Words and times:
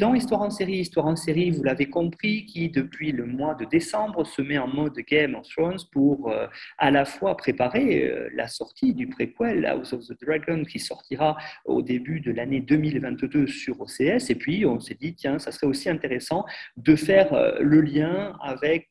Dans 0.00 0.14
Histoire 0.14 0.40
en 0.40 0.48
série. 0.48 0.78
Histoire 0.78 1.06
en 1.06 1.14
série, 1.14 1.50
vous 1.50 1.62
l'avez 1.62 1.90
compris, 1.90 2.46
qui 2.46 2.70
depuis 2.70 3.12
le 3.12 3.26
mois 3.26 3.54
de 3.54 3.66
décembre 3.66 4.24
se 4.24 4.40
met 4.40 4.56
en 4.56 4.66
mode 4.66 4.96
Game 5.06 5.34
of 5.34 5.46
Thrones 5.48 5.80
pour 5.92 6.30
euh, 6.30 6.46
à 6.78 6.90
la 6.90 7.04
fois 7.04 7.36
préparer 7.36 8.06
euh, 8.06 8.30
la 8.34 8.48
sortie 8.48 8.94
du 8.94 9.08
préquel 9.08 9.66
House 9.66 9.92
of 9.92 10.06
the 10.06 10.18
Dragon 10.24 10.64
qui 10.64 10.78
sortira 10.78 11.36
au 11.66 11.82
début 11.82 12.20
de 12.20 12.32
l'année 12.32 12.60
2022 12.60 13.46
sur 13.46 13.78
OCS. 13.78 14.30
Et 14.30 14.36
puis 14.36 14.64
on 14.64 14.80
s'est 14.80 14.96
dit, 14.98 15.14
tiens, 15.14 15.38
ça 15.38 15.52
serait 15.52 15.66
aussi 15.66 15.90
intéressant 15.90 16.46
de 16.78 16.96
faire 16.96 17.34
euh, 17.34 17.58
le 17.60 17.82
lien 17.82 18.38
avec 18.40 18.88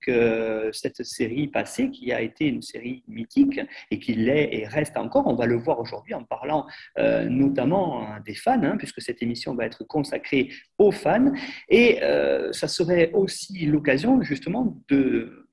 cette 0.71 1.03
série 1.03 1.47
passée 1.47 1.89
qui 1.89 2.11
a 2.11 2.21
été 2.21 2.45
une 2.45 2.61
série 2.61 3.03
mythique 3.07 3.59
et 3.89 3.99
qui 3.99 4.13
l'est 4.13 4.49
et 4.51 4.67
reste 4.67 4.95
encore. 4.95 5.25
On 5.25 5.35
va 5.35 5.47
le 5.47 5.55
voir 5.55 5.79
aujourd'hui 5.79 6.13
en 6.13 6.23
parlant 6.23 6.67
notamment 6.97 8.07
des 8.25 8.35
fans, 8.35 8.61
hein, 8.63 8.75
puisque 8.77 9.01
cette 9.01 9.21
émission 9.23 9.55
va 9.55 9.65
être 9.65 9.83
consacrée 9.83 10.49
aux 10.77 10.91
fans. 10.99 11.31
Et 11.69 12.03
euh, 12.03 12.51
ça 12.51 12.67
serait 12.67 13.11
aussi 13.13 13.65
l'occasion 13.65 14.21
justement 14.21 14.77
de, 14.89 15.47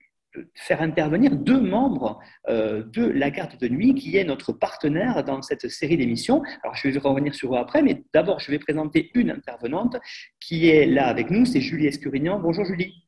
faire 0.55 0.83
intervenir 0.83 1.35
deux 1.37 1.61
membres 1.61 2.19
euh, 2.49 2.83
de 2.85 3.05
la 3.07 3.31
garde 3.31 3.57
de 3.59 3.69
nuit, 3.69 3.95
qui 3.95 4.17
est 4.17 4.25
notre 4.25 4.53
partenaire 4.53 5.25
dans 5.25 5.43
cette 5.43 5.69
série 5.69 5.97
d'émissions. 5.97 6.43
Alors, 6.63 6.75
je 6.75 6.89
vais 6.89 6.99
revenir 6.99 7.35
sur 7.35 7.55
eux 7.55 7.59
après, 7.59 7.83
mais 7.83 8.05
d'abord, 8.13 8.41
je 8.41 8.51
vais 8.51 8.59
présenter 8.59 9.11
une 9.15 9.31
intervenante 9.31 9.97
qui 10.41 10.69
est 10.69 10.87
là 10.87 11.07
avec 11.07 11.31
nous, 11.31 11.45
c'est 11.45 11.61
Julie 11.61 11.87
Escurignan. 11.87 12.39
Bonjour 12.39 12.65
Julie. 12.65 13.07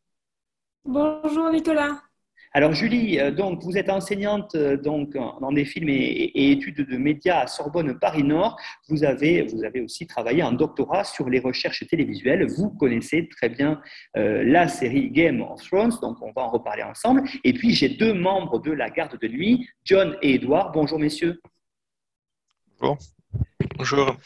Bonjour 0.84 1.50
Nicolas. 1.50 2.07
Alors 2.54 2.72
Julie, 2.72 3.18
euh, 3.18 3.30
donc 3.30 3.62
vous 3.62 3.76
êtes 3.76 3.90
enseignante 3.90 4.54
euh, 4.54 4.76
donc 4.76 5.12
dans 5.12 5.52
des 5.52 5.64
films 5.64 5.88
et, 5.90 6.50
études 6.50 6.88
de 6.88 6.96
médias 6.96 7.40
à 7.40 7.46
Sorbonne 7.46 7.98
Paris 7.98 8.22
Nord. 8.22 8.56
Vous 8.88 9.04
avez 9.04 9.42
vous 9.42 9.64
avez 9.64 9.80
aussi 9.80 10.06
travaillé 10.06 10.42
en 10.42 10.52
doctorat 10.52 11.04
sur 11.04 11.28
les 11.28 11.40
recherches 11.40 11.86
télévisuelles. 11.86 12.46
Vous 12.46 12.70
connaissez 12.70 13.28
très 13.28 13.48
bien 13.48 13.80
euh, 14.16 14.42
la 14.44 14.68
série 14.68 15.10
Game 15.10 15.42
of 15.42 15.62
Thrones, 15.62 15.92
donc 16.00 16.16
on 16.22 16.32
va 16.32 16.42
en 16.42 16.50
reparler 16.50 16.82
ensemble. 16.82 17.22
Et 17.44 17.52
puis 17.52 17.74
j'ai 17.74 17.90
deux 17.90 18.14
membres 18.14 18.58
de 18.58 18.72
la 18.72 18.88
garde 18.88 19.18
de 19.18 19.28
nuit, 19.28 19.68
John 19.84 20.16
et 20.22 20.34
Edouard. 20.34 20.72
Bonjour 20.72 20.98
messieurs. 20.98 21.40
Bonjour. 22.80 22.98
Bonjour. 23.76 24.16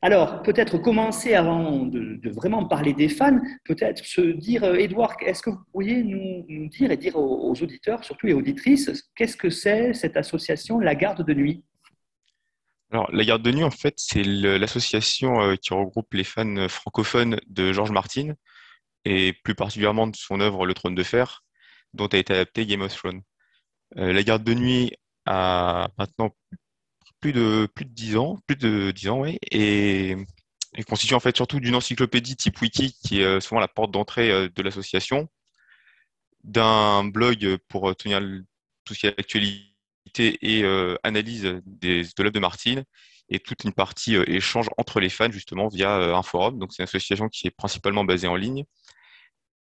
Alors, 0.00 0.42
peut-être 0.42 0.78
commencer 0.78 1.34
avant 1.34 1.84
de, 1.84 2.20
vraiment 2.30 2.64
parler 2.64 2.92
des 2.92 3.08
fans, 3.08 3.40
peut-être 3.64 4.04
se 4.04 4.20
dire, 4.20 4.62
Edouard, 4.62 5.16
euh, 5.22 5.26
est-ce 5.26 5.42
que 5.42 5.50
vous 5.50 5.64
pourriez 5.72 6.04
nous, 6.04 6.68
dire 6.68 6.92
et 6.92 6.96
dire 6.96 7.16
aux, 7.16 7.52
auditeurs, 7.60 8.04
surtout 8.04 8.26
les 8.28 8.34
auditrices, 8.34 9.10
qu'est-ce 9.16 9.36
que 9.36 9.50
c'est 9.50 9.92
cette 9.94 10.16
association 10.16 10.78
La 10.78 10.94
Garde 10.94 11.26
de 11.26 11.34
Nuit? 11.34 11.64
Alors, 12.92 13.10
La 13.12 13.24
Garde 13.24 13.42
de 13.42 13.50
Nuit, 13.50 13.64
en 13.64 13.72
fait, 13.72 13.94
c'est 13.96 14.22
l'association 14.22 15.40
euh, 15.42 15.56
qui 15.56 15.74
regroupe 15.74 16.14
les 16.14 16.24
fans 16.24 16.68
francophones 16.68 17.40
de 17.48 17.72
George 17.72 17.90
Martin 17.90 18.34
et 19.04 19.32
plus 19.32 19.56
particulièrement 19.56 20.06
de 20.06 20.16
son 20.16 20.40
œuvre 20.40 20.64
Le 20.64 20.74
Trône 20.74 20.94
de 20.94 21.02
Fer, 21.02 21.42
dont 21.92 22.06
a 22.06 22.16
été 22.16 22.34
adapté 22.34 22.66
Game 22.66 22.82
of 22.82 22.94
Thrones. 22.94 23.22
Euh, 23.96 24.12
la 24.12 24.22
Garde 24.22 24.44
de 24.44 24.54
Nuit 24.54 24.92
a 25.26 25.88
maintenant 25.98 26.30
plus 27.20 27.32
de 27.32 27.68
plus 27.74 27.84
de 27.84 27.90
10 27.90 28.16
ans, 28.16 28.38
plus 28.46 28.56
de 28.56 28.90
10 28.90 29.08
ans, 29.08 29.20
oui, 29.20 29.38
et, 29.50 30.16
constitue 30.86 31.14
en 31.14 31.20
fait 31.20 31.36
surtout 31.36 31.60
d'une 31.60 31.74
encyclopédie 31.74 32.36
type 32.36 32.60
wiki 32.60 32.94
qui 33.02 33.20
est 33.20 33.24
euh, 33.24 33.40
souvent 33.40 33.60
la 33.60 33.68
porte 33.68 33.90
d'entrée 33.90 34.30
euh, 34.30 34.48
de 34.54 34.62
l'association, 34.62 35.28
d'un 36.44 37.04
blog 37.04 37.58
pour 37.68 37.94
tenir 37.96 38.20
tout 38.84 38.94
ce 38.94 39.00
qui 39.00 39.06
est 39.06 39.18
actualité 39.18 39.68
et 40.14 40.62
euh, 40.64 40.96
analyse 41.02 41.60
des, 41.66 42.02
de 42.04 42.22
l'œuvre 42.22 42.32
de 42.32 42.40
Martine, 42.40 42.84
et 43.30 43.40
toute 43.40 43.64
une 43.64 43.72
partie 43.72 44.16
échange 44.16 44.68
entre 44.78 45.00
les 45.00 45.10
fans 45.10 45.30
justement 45.30 45.68
via 45.68 45.96
un 45.96 46.22
forum. 46.22 46.58
Donc 46.58 46.72
c'est 46.72 46.82
une 46.82 46.84
association 46.84 47.28
qui 47.28 47.46
est 47.46 47.50
principalement 47.50 48.04
basée 48.04 48.28
en 48.28 48.36
ligne 48.36 48.64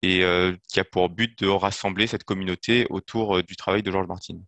et 0.02 0.22
qui 0.68 0.78
a 0.78 0.84
pour 0.84 1.08
but 1.08 1.36
de 1.42 1.48
rassembler 1.48 2.06
cette 2.06 2.22
communauté 2.22 2.86
autour 2.90 3.42
du 3.42 3.56
travail 3.56 3.82
de 3.82 3.90
Georges 3.90 4.06
Martin. 4.06 4.38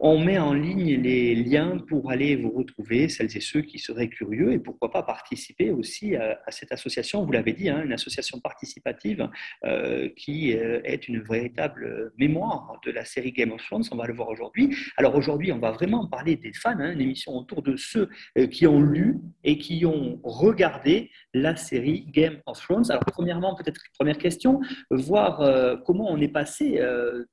On 0.00 0.20
met 0.20 0.38
en 0.38 0.52
ligne 0.52 1.02
les 1.02 1.34
liens 1.34 1.76
pour 1.88 2.12
aller 2.12 2.36
vous 2.36 2.50
retrouver, 2.50 3.08
celles 3.08 3.36
et 3.36 3.40
ceux 3.40 3.62
qui 3.62 3.80
seraient 3.80 4.08
curieux, 4.08 4.52
et 4.52 4.60
pourquoi 4.60 4.92
pas 4.92 5.02
participer 5.02 5.72
aussi 5.72 6.14
à, 6.14 6.38
cette 6.50 6.70
association. 6.70 7.24
Vous 7.24 7.32
l'avez 7.32 7.52
dit, 7.52 7.68
hein, 7.68 7.82
une 7.84 7.92
association 7.92 8.38
participative 8.38 9.28
euh, 9.64 10.08
qui 10.16 10.56
euh, 10.56 10.80
est 10.84 11.08
une 11.08 11.20
véritable 11.20 12.12
mémoire 12.16 12.80
de 12.86 12.92
la 12.92 13.04
série 13.04 13.32
Game 13.32 13.50
of 13.50 13.60
Thrones. 13.64 13.82
On 13.90 13.96
va 13.96 14.06
le 14.06 14.14
voir 14.14 14.28
aujourd'hui. 14.28 14.76
Alors 14.96 15.16
aujourd'hui, 15.16 15.50
on 15.50 15.58
va 15.58 15.72
vraiment 15.72 16.06
parler 16.06 16.36
des 16.36 16.52
fans, 16.52 16.78
hein, 16.78 16.92
une 16.92 17.00
émission 17.00 17.36
autour 17.36 17.62
de 17.62 17.76
ceux 17.76 18.08
euh, 18.38 18.46
qui 18.46 18.68
ont 18.68 18.80
lu 18.80 19.18
et 19.42 19.58
qui 19.58 19.84
ont 19.84 20.20
regardé 20.22 21.10
la 21.34 21.56
série 21.56 22.06
Game 22.12 22.38
of 22.46 22.60
Thrones. 22.60 22.88
Alors 22.90 23.04
premièrement, 23.04 23.56
peut-être 23.56 23.80
première 23.98 24.18
question, 24.18 24.60
voir 24.90 25.82
comment 25.84 26.10
on 26.10 26.20
est 26.20 26.28
passé 26.28 26.80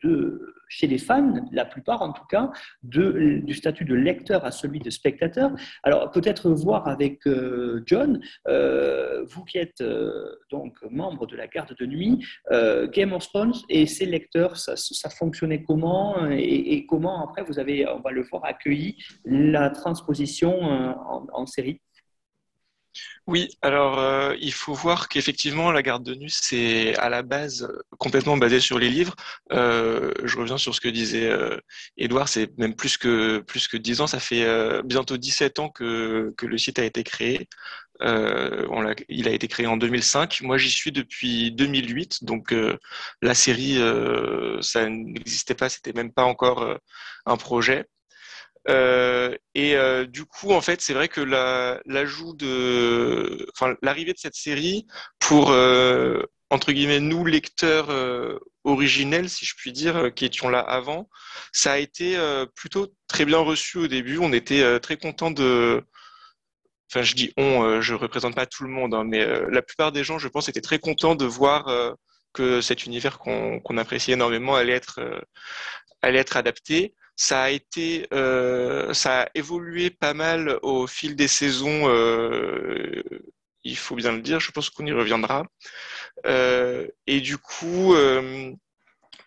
de 0.04 0.56
chez 0.68 0.88
les 0.88 0.98
fans, 0.98 1.34
la 1.52 1.66
plupart 1.66 2.02
en 2.02 2.12
tout 2.12 2.26
cas, 2.30 2.52
de, 2.84 3.42
du 3.44 3.54
statut 3.54 3.86
de 3.86 3.96
lecteur 3.96 4.46
à 4.46 4.52
celui 4.52 4.80
de 4.80 4.90
spectateur. 4.90 5.52
Alors 5.84 6.12
peut-être 6.12 6.50
voir 6.50 6.88
avec 6.88 7.26
euh, 7.28 7.84
John, 7.86 8.20
euh, 8.48 9.24
vous 9.26 9.44
qui 9.46 9.58
êtes 9.58 9.82
euh, 9.82 10.36
donc 10.52 10.78
membre 10.90 11.28
de 11.28 11.36
la 11.36 11.48
garde 11.48 11.76
de 11.78 11.86
nuit, 11.86 12.26
Game 12.92 13.14
of 13.14 13.28
Thrones 13.28 13.54
et 13.70 13.86
ses 13.86 14.06
lecteurs, 14.06 14.58
ça, 14.58 14.76
ça 14.76 15.10
fonctionnait 15.10 15.64
comment 15.64 16.28
et, 16.30 16.86
comment 16.88 17.24
après 17.24 17.44
vous 17.44 17.60
avez, 17.60 17.88
on 17.88 18.00
va 18.00 18.12
le 18.12 18.24
voir, 18.24 18.46
accueilli 18.46 18.98
la 19.26 19.70
transposition 19.70 20.60
en 20.62 21.46
série? 21.46 21.82
Oui, 23.28 23.50
alors 23.62 24.00
euh, 24.00 24.36
il 24.40 24.54
faut 24.54 24.74
voir 24.74 25.10
qu'effectivement 25.10 25.72
la 25.72 25.82
garde 25.82 26.04
de 26.04 26.14
nuit 26.14 26.34
c'est 26.36 26.96
à 26.98 27.10
la 27.10 27.24
base 27.24 27.68
complètement 27.98 28.38
basé 28.38 28.60
sur 28.60 28.78
les 28.78 28.90
livres. 28.90 29.16
Euh, 29.52 30.14
je 30.24 30.38
reviens 30.38 30.58
sur 30.58 30.76
ce 30.76 30.82
que 30.82 30.90
disait 30.90 31.32
Edouard, 31.98 32.30
c'est 32.30 32.56
même 32.58 32.76
plus 32.76 32.98
que 32.98 33.40
plus 33.40 33.68
que 33.68 33.78
10 33.78 34.02
ans, 34.02 34.08
ça 34.08 34.20
fait 34.20 34.44
euh, 34.44 34.82
bientôt 34.84 35.18
17 35.18 35.60
ans 35.60 35.70
que, 35.70 36.34
le 36.42 36.58
site 36.58 36.80
a 36.80 36.86
été 36.86 37.04
créé. 37.04 37.48
Il 38.02 39.28
a 39.28 39.32
été 39.32 39.48
créé 39.48 39.68
en 39.68 39.78
2005. 39.78 40.42
Moi 40.42 40.58
j'y 40.58 40.70
suis 40.70 40.92
depuis 40.92 41.52
2008, 41.52 42.24
donc 42.26 42.54
la 43.22 43.34
série 43.34 43.80
ça 44.62 44.88
n'existait 44.90 45.56
pas, 45.56 45.70
c'était 45.70 45.94
même 45.94 46.12
pas 46.14 46.26
encore 46.26 46.78
un 47.26 47.38
projet. 47.38 47.86
Euh, 48.68 49.36
et 49.54 49.76
euh, 49.76 50.06
du 50.06 50.26
coup, 50.26 50.52
en 50.52 50.62
fait, 50.62 50.82
c'est 50.82 50.94
vrai 50.94 51.08
que 51.08 51.22
l'ajout 51.22 52.34
de, 52.36 53.48
enfin, 53.54 53.76
l'arrivée 53.82 54.14
de 54.14 54.18
cette 54.18 54.36
série 54.36 54.88
pour 55.20 55.52
euh, 55.52 56.24
entre 56.50 56.72
guillemets 56.72 57.00
nous 57.00 57.26
lecteurs 57.26 57.90
originels, 58.64 59.30
si 59.30 59.46
je 59.46 59.56
puis 59.56 59.72
dire, 59.72 60.14
qui 60.16 60.26
étions 60.26 60.50
là 60.50 60.60
avant, 60.60 61.10
ça 61.52 61.74
a 61.74 61.78
été 61.78 62.18
plutôt 62.56 62.94
très 63.08 63.26
bien 63.26 63.40
reçu 63.40 63.78
au 63.80 63.88
début. 63.88 64.18
On 64.20 64.34
était 64.34 64.80
très 64.80 64.98
content 64.98 65.32
de 65.32 65.84
Enfin, 66.92 67.02
je 67.02 67.16
dis 67.16 67.34
on, 67.36 67.82
je 67.82 67.94
représente 67.96 68.36
pas 68.36 68.46
tout 68.46 68.64
le 68.64 68.70
monde, 68.70 68.94
hein, 68.94 69.04
mais 69.04 69.26
la 69.50 69.62
plupart 69.62 69.92
des 69.92 70.04
gens, 70.04 70.20
je 70.20 70.28
pense, 70.28 70.50
étaient 70.50 70.62
très 70.62 70.80
contents 70.80 71.16
de 71.16 71.26
voir 71.26 71.66
que 72.32 72.62
cet 72.62 72.86
univers 72.86 73.18
qu'on 73.20 73.78
apprécie 73.78 74.12
énormément 74.12 74.56
allait 74.56 74.74
être, 74.74 75.00
allait 76.02 76.20
être 76.20 76.38
adapté 76.38 76.94
ça 77.16 77.44
a 77.44 77.50
été, 77.50 78.08
euh, 78.14 78.94
ça 78.94 79.24
a 79.24 79.30
évolué 79.36 79.90
pas 79.90 80.14
mal 80.14 80.60
au 80.62 80.88
fil 80.88 81.16
des 81.16 81.28
saisons. 81.28 81.90
Euh, 81.90 83.04
il 83.64 83.78
faut 83.78 83.96
bien 83.96 84.12
le 84.12 84.22
dire. 84.22 84.40
Je 84.40 84.52
pense 84.52 84.70
qu'on 84.70 84.86
y 84.86 84.92
reviendra. 84.92 85.46
Euh, 86.26 86.88
et 87.08 87.22
du 87.22 87.38
coup, 87.38 87.96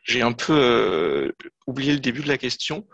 j'ai 0.05 0.23
un 0.23 0.33
peu 0.33 1.33
oublié 1.67 1.93
le 1.93 2.01
début 2.01 2.23
de 2.23 2.29
la 2.29 2.39
question. 2.39 2.87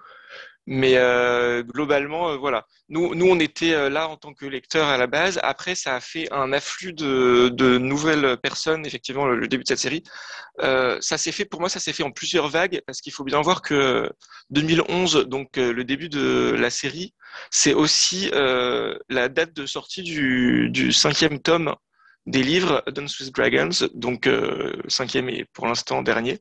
Mais 0.67 0.97
euh, 0.97 1.63
globalement, 1.63 2.31
euh, 2.31 2.37
voilà. 2.37 2.67
Nous, 2.89 3.15
nous, 3.15 3.27
on 3.27 3.39
était 3.39 3.75
euh, 3.75 3.91
là 3.91 4.09
en 4.09 4.17
tant 4.17 4.33
que 4.33 4.47
lecteurs 4.47 4.89
à 4.89 4.97
la 4.97 5.07
base. 5.07 5.39
Après, 5.43 5.75
ça 5.75 5.95
a 5.95 6.01
fait 6.01 6.33
un 6.33 6.55
afflux 6.55 6.95
de, 6.95 7.51
de 7.53 7.77
nouvelles 7.77 8.39
personnes, 8.39 8.87
effectivement, 8.87 9.27
le, 9.27 9.47
début 9.47 9.65
de 9.65 9.69
cette 9.69 9.79
série. 9.79 10.03
Euh, 10.63 10.97
ça 11.01 11.19
s'est 11.19 11.33
fait, 11.33 11.45
pour 11.45 11.61
moi, 11.61 11.69
ça 11.69 11.81
s'est 11.81 11.93
fait 11.93 12.03
en 12.03 12.13
plusieurs 12.13 12.49
vagues, 12.49 12.81
parce 12.87 13.03
qu'il 13.03 13.13
faut 13.13 13.25
bien 13.25 13.43
voir 13.43 13.61
que 13.61 14.11
2011, 14.51 15.27
donc 15.27 15.57
le 15.57 15.85
début 15.85 16.09
de 16.09 16.55
la 16.59 16.71
série, 16.71 17.15
c'est 17.51 17.75
aussi 17.75 18.31
la 18.31 19.29
date 19.29 19.53
de 19.55 19.67
sortie 19.67 20.03
du, 20.03 20.71
du 20.71 20.93
cinquième 20.93 21.41
tome 21.41 21.75
des 22.27 22.43
livres 22.43 22.83
Dance 22.87 23.21
with 23.21 23.35
Dragons, 23.35 23.89
donc 23.95 24.29
cinquième 24.89 25.29
et 25.29 25.45
pour 25.53 25.67
l'instant 25.67 26.03
dernier. 26.03 26.41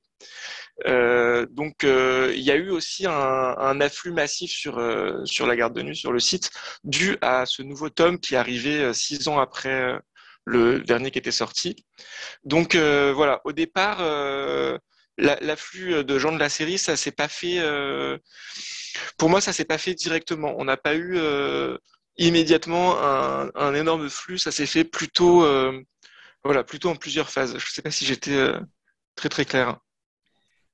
Euh, 0.88 1.46
donc, 1.52 1.84
euh, 1.84 2.34
il 2.36 2.42
y 2.42 2.52
a 2.52 2.56
eu 2.56 2.70
aussi 2.70 3.06
un, 3.06 3.82
afflux 3.82 4.12
massif 4.12 4.52
sur, 4.52 4.78
euh, 4.80 5.24
sur 5.26 5.48
la 5.48 5.56
garde 5.56 5.76
de 5.76 5.82
nuit, 5.82 5.96
sur 5.96 6.12
le 6.12 6.20
site, 6.20 6.50
dû 6.84 7.18
à 7.22 7.46
ce 7.46 7.62
nouveau 7.62 7.90
tome 7.90 8.20
qui 8.20 8.36
est 8.36 8.38
arrivé 8.38 8.94
six 8.94 9.28
ans 9.28 9.40
après 9.40 10.00
le 10.46 10.82
dernier 10.82 11.12
qui 11.12 11.20
était 11.20 11.32
sorti. 11.32 11.86
Donc, 12.44 12.76
voilà, 12.76 13.42
au 13.46 13.52
départ, 13.54 14.00
l'afflux 15.18 16.04
de 16.04 16.20
gens 16.20 16.32
de 16.32 16.40
la 16.40 16.50
série, 16.50 16.78
ça 16.78 16.96
s'est 16.98 17.12
pas 17.12 17.28
fait. 17.28 17.60
pour 19.18 19.30
moi, 19.30 19.42
ça 19.42 19.54
s'est 19.54 19.66
pas 19.66 19.78
fait 19.78 19.94
directement. 19.94 20.56
On 20.58 20.66
n'a 20.66 20.78
pas 20.78 20.96
eu 20.96 21.20
immédiatement 22.18 22.98
un, 23.02 23.74
énorme 23.76 24.10
flux. 24.10 24.38
Ça 24.40 24.52
s'est 24.52 24.66
fait 24.66 24.84
plutôt, 24.84 25.46
voilà, 26.44 26.64
plutôt 26.64 26.90
en 26.90 26.96
plusieurs 26.96 27.30
phases. 27.30 27.52
Je 27.52 27.66
ne 27.66 27.72
sais 27.72 27.82
pas 27.82 27.92
si 27.92 28.06
j'étais 28.06 28.38
très 29.16 29.30
très 29.30 29.46
clair. 29.46 29.80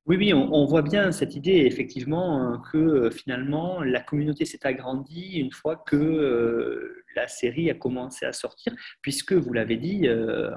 Oui, 0.09 0.17
oui, 0.17 0.33
on, 0.33 0.65
voit 0.65 0.81
bien 0.81 1.11
cette 1.11 1.35
idée, 1.35 1.67
effectivement, 1.67 2.53
euh, 2.53 2.57
que 2.71 2.77
euh, 2.79 3.11
finalement, 3.11 3.83
la 3.83 3.99
communauté 4.01 4.43
s'est 4.43 4.65
agrandie 4.65 5.37
une 5.37 5.51
fois 5.51 5.75
que 5.75 5.95
euh, 5.95 7.03
la 7.15 7.27
série 7.27 7.69
a 7.69 7.75
commencé 7.75 8.25
à 8.25 8.33
sortir, 8.33 8.73
puisque, 9.03 9.33
vous 9.33 9.53
l'avez 9.53 9.77
dit, 9.77 10.07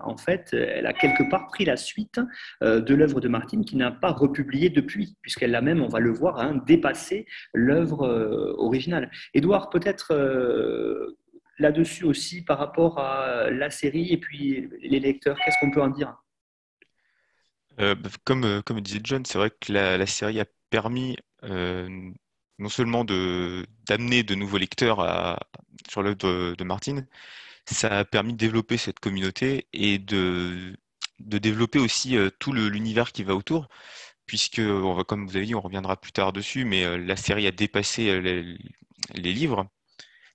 en 0.05 0.17
fait, 0.17 0.55
elle 0.55 0.87
a 0.87 0.95
quelque 0.95 1.29
part 1.31 1.49
pris 1.49 1.67
la 1.67 1.77
suite 1.77 2.21
de 2.63 2.95
l'œuvre 2.95 3.21
de 3.21 3.29
Martine, 3.29 3.65
qui 3.65 3.77
n'a 3.77 3.91
pas 3.91 4.13
republié 4.13 4.71
depuis, 4.71 5.17
puisqu'elle 5.23 5.55
a 5.55 5.61
même, 5.61 5.83
on 5.83 5.89
va 5.89 5.99
le 5.99 6.11
voir, 6.11 6.39
hein, 6.41 6.63
dépassé 6.67 7.27
l'œuvre 7.53 8.55
originale. 8.59 9.11
Édouard, 9.35 9.71
peut-être 9.71 10.15
là-dessus 11.59 12.05
aussi, 12.05 12.43
par 12.43 12.59
rapport 12.59 12.99
à 12.99 13.51
la 13.51 13.71
série 13.71 14.13
et 14.13 14.19
puis 14.19 14.69
les 14.83 15.01
lecteurs, 15.01 15.39
qu'est-ce 15.45 15.57
qu'on 15.61 15.71
peut 15.71 15.83
en 15.83 15.89
dire? 15.89 16.17
Euh, 17.83 17.95
bah, 17.95 18.11
comme, 18.25 18.45
euh, 18.45 18.63
comme 18.63 18.81
disait 18.81 19.01
John, 19.03 19.25
c'est 19.25 19.39
vrai 19.39 19.51
que 19.51 19.73
la, 19.73 20.07
série 20.07 20.41
a 20.41 20.47
permis 20.71 21.17
euh, 21.45 22.11
non 22.59 22.69
seulement 22.69 23.05
d'amener 23.05 24.23
de 24.23 24.35
nouveaux 24.35 24.59
lecteurs 24.59 24.99
sur 25.91 26.03
l'œuvre 26.03 26.17
de, 26.17 26.55
de 26.57 26.65
Martine, 26.65 27.07
ça 27.67 28.01
a 28.01 28.05
permis 28.05 28.35
de 28.35 28.39
développer 28.39 28.77
cette 28.77 29.01
communauté 29.01 29.69
et 29.73 29.99
de, 29.99 30.77
développer 31.19 31.79
aussi 31.79 32.17
tout 32.39 32.53
l'univers 32.53 33.13
qui 33.13 33.25
va 33.25 33.35
autour, 33.35 33.69
puisque, 34.27 34.63
comme 35.09 35.27
vous 35.27 35.37
avez 35.37 35.47
dit, 35.47 35.55
on 35.55 35.61
reviendra 35.61 36.01
plus 36.01 36.13
tard 36.13 36.33
dessus, 36.33 36.65
mais 36.65 36.99
la 36.99 37.17
série 37.17 37.47
a 37.47 37.53
dépassé 37.53 38.21
les, 38.21 38.59
les 39.15 39.33
livres, 39.33 39.67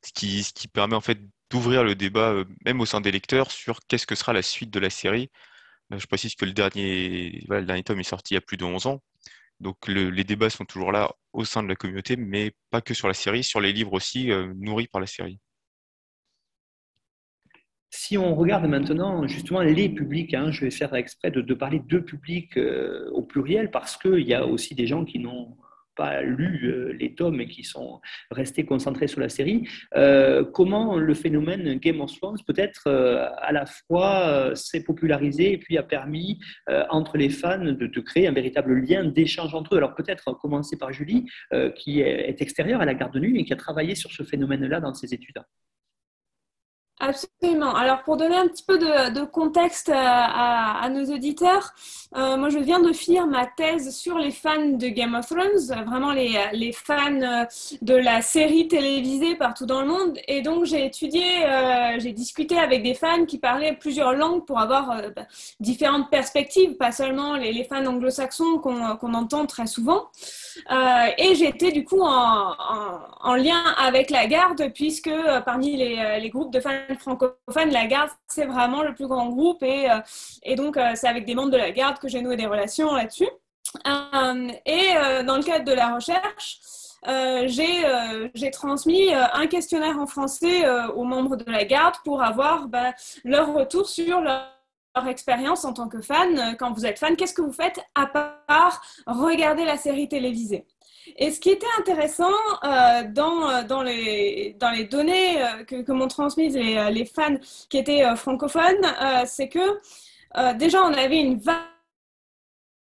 ce 0.03 0.11
qui, 0.13 0.43
ce 0.43 0.53
qui 0.53 0.67
permet 0.67 0.95
en 0.95 1.01
fait 1.01 1.19
d'ouvrir 1.49 1.83
le 1.83 1.95
débat, 1.95 2.35
même 2.65 2.81
au 2.81 2.85
sein 2.85 3.01
des 3.01 3.11
lecteurs, 3.11 3.51
sur 3.51 3.79
qu'est-ce 3.87 4.07
que 4.07 4.15
sera 4.15 4.33
la 4.33 4.41
suite 4.41 4.71
de 4.71 4.79
la 4.79 4.89
série 4.89 5.29
je 5.91 6.05
précise 6.05 6.35
que 6.35 6.45
le 6.45 6.53
dernier, 6.53 7.43
tome 7.85 7.99
est 7.99 8.03
sorti 8.03 8.33
il 8.33 8.35
y 8.35 8.37
a 8.37 8.41
plus 8.41 8.57
de 8.57 8.65
11 8.65 8.87
ans. 8.87 9.01
Donc 9.59 9.87
les 9.87 10.23
débats 10.23 10.49
sont 10.49 10.65
toujours 10.65 10.91
là 10.91 11.11
au 11.33 11.43
sein 11.43 11.63
de 11.63 11.67
la 11.67 11.75
communauté, 11.75 12.15
mais 12.15 12.53
pas 12.69 12.81
que 12.81 12.93
sur 12.93 13.07
la 13.07 13.13
série, 13.13 13.43
sur 13.43 13.59
les 13.59 13.73
livres 13.73 13.93
aussi, 13.93 14.31
euh, 14.31 14.53
nourris 14.55 14.87
par 14.87 15.01
la 15.01 15.07
série. 15.07 15.39
Si 17.89 18.17
on 18.17 18.35
regarde 18.35 18.65
maintenant 18.65 19.25
justement 19.27 19.61
les 19.61 19.89
publics, 19.89 20.33
hein, 20.33 20.51
je 20.51 20.61
vais 20.61 20.71
faire 20.71 20.93
exprès 20.93 21.31
de, 21.31 21.53
parler 21.53 21.79
de 21.79 21.99
publics 21.99 22.57
euh, 22.57 23.09
au 23.11 23.23
pluriel 23.23 23.71
parce 23.71 23.97
qu'il 23.97 24.27
y 24.27 24.33
a 24.33 24.45
aussi 24.45 24.75
des 24.75 24.85
gens 24.85 25.05
qui 25.05 25.19
n'ont 25.19 25.57
pas 25.97 26.21
lu 26.21 26.69
euh, 26.69 26.93
les 26.93 27.13
tomes 27.13 27.41
et 27.41 27.47
qui 27.47 27.63
sont 27.63 27.99
restés 28.31 28.65
concentrés 28.65 29.07
sur 29.07 29.19
la 29.19 29.29
série, 29.29 29.67
euh, 29.95 30.45
comment 30.45 30.95
le 30.95 31.13
phénomène 31.13 31.75
Game 31.79 31.99
of 31.99 32.15
Thrones 32.17 32.37
peut-être 32.45 32.83
euh, 32.87 33.27
à 33.37 33.51
la 33.51 33.65
fois 33.65 34.55
s'est 34.55 34.83
popularisé 34.83 35.53
et 35.53 35.57
puis 35.57 35.77
a 35.77 35.83
permis 35.83 36.39
entre 36.89 37.17
les 37.17 37.29
fans 37.29 37.63
de, 37.63 37.99
créer 37.99 38.27
un 38.27 38.31
véritable 38.31 38.79
lien 38.79 39.03
d'échange 39.03 39.55
entre 39.55 39.73
eux? 39.73 39.77
Alors 39.77 39.95
peut-être 39.95 40.37
commencer 40.37 40.77
par 40.77 40.93
Julie, 40.93 41.25
qui 41.75 42.01
est, 42.01 42.41
extérieure 42.41 42.81
à 42.81 42.85
la 42.85 42.93
garde 42.93 43.13
de 43.13 43.19
nuit 43.19 43.39
et 43.39 43.45
qui 43.45 43.53
a 43.53 43.55
travaillé 43.55 43.95
sur 43.95 44.11
ce 44.11 44.23
phénomène-là 44.23 44.79
dans 44.79 44.93
ses 44.93 45.13
études. 45.13 45.41
Absolument. 46.99 47.75
Alors 47.75 48.01
pour 48.01 48.17
donner 48.17 48.37
un 48.37 48.47
petit 48.47 48.63
peu 48.63 48.79
de, 48.79 49.23
contexte 49.25 49.91
à, 49.93 50.89
nos 50.89 51.13
auditeurs, 51.13 51.75
euh, 52.15 52.37
moi 52.37 52.49
je 52.49 52.57
viens 52.57 52.79
de 52.79 52.91
finir 52.91 53.27
ma 53.27 53.45
thèse 53.45 53.95
sur 53.95 54.17
les 54.17 54.31
fans 54.31 54.69
de 54.69 54.87
Game 54.87 55.13
of 55.13 55.27
Thrones, 55.27 55.85
vraiment 55.85 56.11
les, 56.11 56.35
les 56.53 56.71
fans 56.71 57.21
euh, 57.21 57.45
de 57.83 57.93
la 57.93 58.23
série 58.23 58.67
télévisée 58.67 59.35
partout 59.35 59.67
dans 59.67 59.81
le 59.81 59.87
monde. 59.87 60.17
Et 60.27 60.41
donc 60.41 60.65
j'ai 60.65 60.85
étudié, 60.85 61.45
euh, 61.45 61.99
j'ai 61.99 62.13
discuté 62.13 62.57
avec 62.57 62.81
des 62.81 62.95
fans 62.95 63.25
qui 63.25 63.37
parlaient 63.37 63.73
plusieurs 63.73 64.13
langues 64.13 64.45
pour 64.45 64.57
avoir 64.57 64.95
bah, 65.15 65.27
différentes 65.59 66.09
perspectives, 66.09 66.77
pas 66.77 66.91
seulement 66.91 67.35
les, 67.35 67.63
fans 67.63 67.85
anglo-saxons 67.85 68.57
qu'on 68.57 69.13
entend 69.13 69.45
très 69.45 69.67
souvent. 69.67 70.07
et 71.17 71.35
j'étais 71.35 71.71
du 71.71 71.83
coup 71.83 72.01
en, 72.01 72.53
en, 73.21 73.35
lien 73.35 73.61
avec 73.77 74.09
la 74.09 74.25
garde 74.25 74.71
puisque 74.73 75.11
parmi 75.45 75.75
les, 75.75 76.19
les 76.21 76.29
groupes 76.29 76.53
de 76.53 76.59
fans 76.59 76.86
francophone, 76.95 77.69
la 77.71 77.87
garde, 77.87 78.09
c'est 78.27 78.45
vraiment 78.45 78.83
le 78.83 78.93
plus 78.93 79.07
grand 79.07 79.27
groupe 79.27 79.63
et, 79.63 79.89
euh, 79.89 80.55
donc 80.55 80.77
euh, 80.77 80.91
c'est 80.95 81.07
avec 81.07 81.25
des 81.25 81.35
membres 81.35 81.51
de 81.51 81.57
la 81.57 81.71
garde 81.71 81.99
que 81.99 82.07
j'ai 82.07 82.21
noué 82.21 82.35
des 82.35 82.47
relations 82.47 82.93
là-dessus. 82.93 83.29
Euh, 83.85 84.51
et 84.65 85.23
dans 85.25 85.37
le 85.37 85.43
cadre 85.43 85.65
de 85.65 85.73
la 85.73 85.93
recherche, 85.95 86.59
j'ai 87.47 88.51
transmis 88.51 89.13
un 89.13 89.47
questionnaire 89.47 89.99
en 89.99 90.07
français 90.07 90.67
aux 90.95 91.03
membres 91.03 91.35
de 91.35 91.51
la 91.51 91.65
garde 91.65 91.95
pour 92.03 92.23
avoir 92.23 92.67
bah, 92.67 92.93
leur 93.23 93.53
retour 93.53 93.89
sur 93.89 94.21
leur 94.21 95.07
expérience 95.07 95.65
en 95.65 95.73
tant 95.73 95.89
que 95.89 96.01
fan. 96.01 96.55
Quand 96.57 96.71
vous 96.71 96.85
êtes 96.85 96.97
fan, 96.97 97.15
qu'est-ce 97.15 97.33
que 97.33 97.41
vous 97.41 97.51
faites 97.51 97.79
à 97.93 98.07
part 98.07 98.81
regarder 99.05 99.65
la 99.65 99.77
série 99.77 100.07
télévisée? 100.07 100.65
Et 101.15 101.31
ce 101.31 101.39
qui 101.39 101.49
était 101.49 101.65
intéressant 101.79 102.33
euh, 102.63 103.03
dans, 103.09 103.63
dans, 103.63 103.81
les, 103.81 104.55
dans 104.59 104.71
les 104.71 104.85
données 104.85 105.41
euh, 105.41 105.63
que, 105.63 105.81
que 105.81 105.91
m'ont 105.91 106.07
transmises 106.07 106.55
les, 106.55 106.91
les, 106.91 107.05
fans 107.05 107.37
qui 107.69 107.77
étaient 107.77 108.03
euh, 108.03 108.15
francophones, 108.15 108.85
euh, 108.85 109.23
c'est 109.25 109.49
que 109.49 109.79
euh, 110.37 110.53
déjà 110.53 110.83
on 110.83 110.93
avait 110.93 111.19
une 111.19 111.39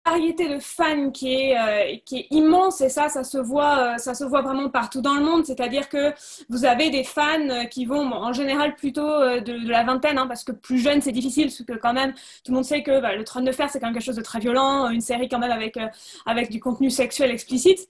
variété 0.06 0.48
de 0.48 0.58
fans 0.58 1.10
qui 1.10 1.34
est, 1.34 1.58
euh, 1.58 1.96
qui 2.04 2.18
est 2.18 2.26
immense 2.30 2.80
et 2.80 2.88
ça, 2.88 3.08
ça 3.08 3.24
se 3.24 3.38
voit, 3.38 3.94
euh, 3.94 3.98
ça 3.98 4.14
se 4.14 4.24
voit 4.24 4.42
vraiment 4.42 4.68
partout 4.68 5.00
dans 5.00 5.14
le 5.14 5.22
monde. 5.24 5.44
C'est-à-dire 5.44 5.88
que 5.88 6.12
vous 6.48 6.64
avez 6.64 6.90
des 6.90 7.04
fans 7.04 7.48
euh, 7.48 7.64
qui 7.64 7.86
vont 7.86 8.12
en 8.12 8.32
général 8.32 8.76
plutôt 8.76 9.02
de, 9.02 9.40
de 9.40 9.68
la 9.70 9.82
vingtaine, 9.82 10.18
hein, 10.18 10.26
parce 10.26 10.44
que 10.44 10.52
plus 10.52 10.78
jeune 10.78 11.00
c'est 11.00 11.12
difficile, 11.12 11.46
parce 11.46 11.62
que 11.62 11.72
quand 11.78 11.94
même 11.94 12.12
tout 12.44 12.52
le 12.52 12.54
monde 12.54 12.64
sait 12.64 12.82
que 12.82 13.00
bah, 13.00 13.14
le 13.14 13.24
trône 13.24 13.44
de 13.44 13.52
fer 13.52 13.68
c'est 13.70 13.80
quand 13.80 13.86
même 13.86 13.94
quelque 13.94 14.04
chose 14.04 14.16
de 14.16 14.22
très 14.22 14.40
violent, 14.40 14.90
une 14.90 15.00
série 15.00 15.28
quand 15.28 15.38
même 15.38 15.52
avec, 15.52 15.78
avec 16.26 16.50
du 16.50 16.60
contenu 16.60 16.90
sexuel 16.90 17.30
explicite. 17.30 17.88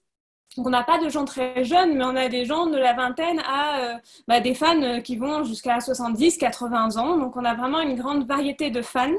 Donc 0.57 0.67
on 0.67 0.71
n'a 0.71 0.85
pas 0.85 0.99
de 0.99 1.09
gens 1.09 1.25
très 1.25 1.65
jeunes, 1.65 1.97
mais 1.97 2.05
on 2.05 2.15
a 2.15 2.29
des 2.29 2.45
gens 2.45 2.67
de 2.67 2.77
la 2.77 2.93
vingtaine 2.93 3.41
à 3.41 3.81
euh, 3.81 3.95
bah, 4.29 4.41
des 4.41 4.55
fans 4.55 4.81
euh, 4.83 5.01
qui 5.01 5.17
vont 5.17 5.43
jusqu'à 5.43 5.81
70, 5.81 6.39
80 6.39 6.97
ans. 6.97 7.19
Donc 7.19 7.37
on 7.37 7.45
a 7.45 7.55
vraiment 7.55 7.81
une 7.81 7.97
grande 7.97 8.27
variété 8.27 8.71
de 8.71 8.81
fans. 8.81 9.11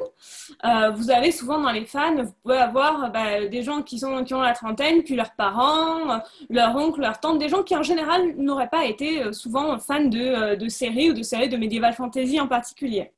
Euh, 0.63 0.91
vous 0.91 1.11
avez 1.11 1.31
souvent 1.31 1.59
dans 1.59 1.71
les 1.71 1.85
fans, 1.85 2.23
vous 2.23 2.33
pouvez 2.43 2.57
avoir 2.57 3.11
bah, 3.11 3.47
des 3.47 3.63
gens 3.63 3.81
qui, 3.81 3.99
sont, 3.99 4.23
qui 4.23 4.33
ont 4.33 4.41
la 4.41 4.53
trentaine, 4.53 5.03
puis 5.03 5.15
leurs 5.15 5.33
parents, 5.33 6.21
leur 6.49 6.75
oncle, 6.75 7.01
leur 7.01 7.19
tante, 7.19 7.39
des 7.39 7.49
gens 7.49 7.63
qui 7.63 7.75
en 7.75 7.83
général 7.83 8.35
n'auraient 8.37 8.69
pas 8.69 8.85
été 8.85 9.33
souvent 9.33 9.77
fans 9.79 10.05
de, 10.05 10.55
de 10.55 10.69
séries 10.69 11.09
ou 11.09 11.13
de 11.13 11.23
séries 11.23 11.49
de 11.49 11.57
médiéval 11.57 11.93
fantasy 11.93 12.39
en 12.39 12.47
particulier. 12.47 13.11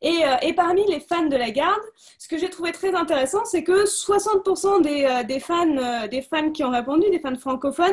Et, 0.00 0.24
euh, 0.24 0.36
et, 0.42 0.52
parmi 0.52 0.86
les 0.86 1.00
fans 1.00 1.26
de 1.26 1.36
la 1.36 1.50
garde, 1.50 1.82
ce 2.18 2.28
que 2.28 2.38
j'ai 2.38 2.48
trouvé 2.48 2.70
très 2.70 2.94
intéressant, 2.94 3.44
c'est 3.44 3.64
que 3.64 3.84
60% 3.84 4.80
des, 4.80 5.04
euh, 5.04 5.24
des, 5.24 5.40
fans, 5.40 5.76
euh, 5.76 6.06
des 6.06 6.22
fans 6.22 6.50
qui 6.52 6.62
ont 6.62 6.70
répondu, 6.70 7.10
des 7.10 7.18
fans 7.18 7.34
francophones, 7.34 7.92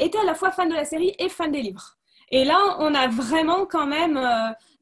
étaient 0.00 0.18
à 0.18 0.24
la 0.24 0.34
fois 0.34 0.50
fans 0.50 0.66
de 0.66 0.74
la 0.74 0.84
série 0.84 1.14
et 1.18 1.28
fans 1.28 1.48
des 1.48 1.62
livres. 1.62 1.96
Et 2.30 2.44
là, 2.44 2.76
on 2.80 2.94
a 2.94 3.06
vraiment 3.06 3.64
quand 3.64 3.86
même 3.86 4.18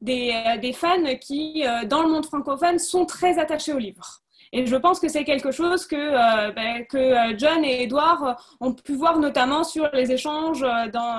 des, 0.01 0.73
fans 0.73 1.15
qui, 1.21 1.63
dans 1.87 2.01
le 2.01 2.09
monde 2.09 2.25
francophone, 2.25 2.79
sont 2.79 3.05
très 3.05 3.37
attachés 3.37 3.73
aux 3.73 3.77
livres. 3.77 4.21
Et 4.51 4.65
je 4.65 4.75
pense 4.75 4.99
que 4.99 5.07
c'est 5.07 5.23
quelque 5.23 5.51
chose 5.51 5.85
que, 5.85 6.51
ben, 6.53 7.37
John 7.37 7.63
et 7.63 7.83
Edouard 7.83 8.55
ont 8.59 8.73
pu 8.73 8.95
voir 8.95 9.19
notamment 9.19 9.63
sur 9.63 9.87
les 9.93 10.11
échanges 10.11 10.65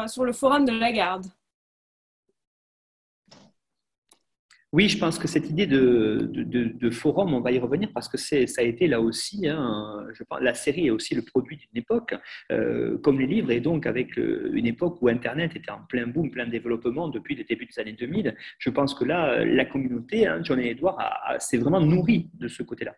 sur 0.07 0.25
le 0.25 0.33
forum 0.33 0.65
de 0.65 0.73
la 0.73 0.93
garde. 0.93 1.27
Oui, 4.75 4.89
je 4.89 4.99
pense 4.99 5.21
que 5.21 5.29
cette 5.29 5.49
idée 5.49 5.69
de, 5.69 6.91
forum, 6.91 7.33
on 7.33 7.41
va 7.41 7.53
y 7.53 7.61
revenir 7.61 7.91
parce 7.95 8.09
que 8.09 8.17
ça 8.17 8.37
a 8.59 8.63
été 8.63 8.89
là 8.89 9.01
aussi, 9.01 9.47
hein, 9.47 10.05
la 10.41 10.53
série 10.53 10.89
est 10.89 10.91
aussi 10.91 11.15
le 11.15 11.23
produit 11.23 11.57
d'une 11.59 11.77
époque, 11.77 12.13
euh, 12.51 12.99
comme 12.99 13.21
les 13.21 13.29
livres, 13.29 13.53
et 13.53 13.61
donc 13.61 13.87
avec 13.87 14.19
euh, 14.19 14.51
une 14.53 14.67
époque 14.67 15.01
où 15.01 15.07
Internet 15.07 15.55
était 15.55 15.71
en 15.71 15.85
plein 15.89 16.09
boom, 16.09 16.29
plein 16.29 16.49
développement 16.49 17.07
depuis 17.07 17.37
le 17.37 17.45
début 17.45 17.67
des 17.67 17.79
années 17.79 17.93
2000. 17.93 18.35
Je 18.59 18.71
pense 18.71 18.95
que 18.95 19.05
là, 19.05 19.45
la 19.45 19.65
communauté, 19.65 20.27
hein, 20.27 20.41
John 20.43 20.59
et 20.59 20.71
Edouard, 20.71 20.99
s'est 21.39 21.59
vraiment 21.59 21.81
nourrie 21.81 22.29
de 22.35 22.49
ce 22.49 22.65
côté-là. 22.65 22.97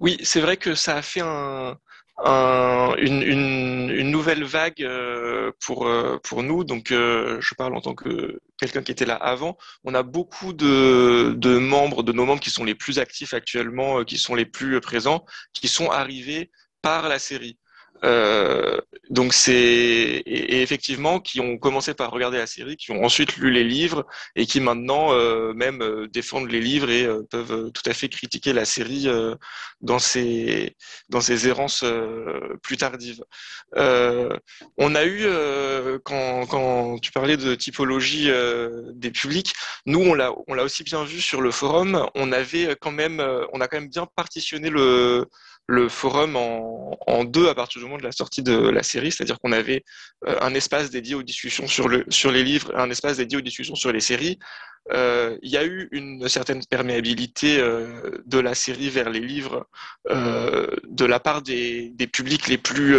Oui, 0.00 0.16
c'est 0.24 0.40
vrai 0.40 0.56
que 0.56 0.74
ça 0.74 0.96
a 0.96 1.02
fait 1.02 1.22
un, 1.22 1.78
un, 2.24 2.94
une, 2.98 3.22
une, 3.22 3.90
une, 3.90 4.10
nouvelle 4.10 4.44
vague 4.44 4.82
euh, 4.82 5.52
pour, 5.64 5.86
euh, 5.86 6.18
pour 6.22 6.42
nous. 6.42 6.64
Donc, 6.64 6.92
euh, 6.92 7.38
je 7.40 7.54
parle 7.54 7.74
en 7.74 7.80
tant 7.80 7.94
que 7.94 8.40
quelqu'un 8.58 8.82
qui 8.82 8.92
était 8.92 9.06
là 9.06 9.14
avant. 9.14 9.56
On 9.84 9.94
a 9.94 10.02
beaucoup 10.02 10.52
de, 10.52 11.34
de 11.36 11.58
membres, 11.58 12.02
de 12.02 12.12
nos 12.12 12.26
membres 12.26 12.40
qui 12.40 12.50
sont 12.50 12.64
les 12.64 12.74
plus 12.74 12.98
actifs 12.98 13.34
actuellement, 13.34 14.04
qui 14.04 14.18
sont 14.18 14.34
les 14.34 14.46
plus 14.46 14.80
présents, 14.80 15.24
qui 15.52 15.68
sont 15.68 15.90
arrivés 15.90 16.50
par 16.82 17.08
la 17.08 17.18
série. 17.18 17.58
Euh, 18.04 18.80
donc 19.10 19.34
c'est 19.34 19.52
et, 19.52 20.62
effectivement 20.62 21.20
qui 21.20 21.40
ont 21.40 21.58
commencé 21.58 21.94
par 21.94 22.10
regarder 22.12 22.38
la 22.38 22.46
série, 22.46 22.76
qui 22.76 22.92
ont 22.92 23.04
ensuite 23.04 23.36
lu 23.36 23.50
les 23.50 23.64
livres 23.64 24.06
et 24.36 24.46
qui 24.46 24.60
maintenant 24.60 25.12
euh, 25.12 25.52
même 25.52 25.82
euh, 25.82 26.06
défendent 26.08 26.50
les 26.50 26.60
livres 26.60 26.90
et 26.90 27.04
euh, 27.04 27.22
peuvent 27.28 27.72
tout 27.72 27.82
à 27.86 27.92
fait 27.92 28.08
critiquer 28.08 28.52
la 28.52 28.64
série 28.64 29.08
dans 29.80 29.98
ses 29.98 30.76
dans 31.08 31.20
ses 31.20 31.48
errances 31.48 31.84
plus 32.62 32.76
tardives. 32.76 33.22
on 33.74 34.94
a 34.94 35.04
eu 35.04 35.26
quand 36.04 36.46
quand 36.46 36.98
tu 37.00 37.10
parlais 37.12 37.36
de 37.36 37.54
typologie 37.54 38.30
des 38.94 39.10
publics, 39.10 39.52
nous 39.86 40.00
on 40.00 40.14
l'a 40.14 40.32
on 40.46 40.54
l'a 40.54 40.64
aussi 40.64 40.84
bien 40.84 41.04
vu 41.04 41.20
sur 41.20 41.40
le 41.40 41.50
forum. 41.50 42.06
On 42.14 42.32
avait 42.32 42.76
quand 42.80 42.92
même 42.92 43.20
on 43.52 43.60
a 43.60 43.68
quand 43.68 43.78
même 43.80 43.88
bien 43.88 44.06
partitionné 44.06 44.70
le 44.70 45.26
le 45.70 45.88
forum 45.88 46.34
en, 46.36 47.24
deux 47.24 47.48
à 47.48 47.54
partir 47.54 47.80
du 47.80 47.84
moment 47.86 47.98
de 47.98 48.02
la 48.02 48.12
sortie 48.12 48.42
de 48.42 48.56
la 48.70 48.82
série, 48.82 49.12
c'est-à-dire 49.12 49.38
qu'on 49.38 49.52
avait 49.52 49.84
euh, 50.26 50.36
un 50.40 50.52
espace 50.54 50.90
dédié 50.90 51.14
aux 51.14 51.22
discussions 51.22 51.68
sur, 51.68 51.86
le, 51.86 52.04
sur 52.08 52.32
les 52.32 52.42
livres, 52.42 52.72
un 52.74 52.90
espace 52.90 53.18
dédié 53.18 53.38
aux 53.38 53.42
discussions 53.42 53.76
sur 53.76 53.92
les 53.92 54.00
séries. 54.00 54.38
Euh, 54.92 55.38
il 55.42 55.50
y 55.50 55.56
a 55.56 55.64
eu 55.64 55.88
une 55.92 56.28
certaine 56.28 56.64
perméabilité 56.66 57.60
euh, 57.60 58.22
de 58.26 58.38
la 58.38 58.54
série 58.54 58.88
vers 58.88 59.10
les 59.10 59.20
livres 59.20 59.68
de 60.08 61.04
la 61.04 61.20
part 61.20 61.42
des, 61.42 61.94
publics 62.12 62.48
les 62.48 62.58
plus, 62.58 62.98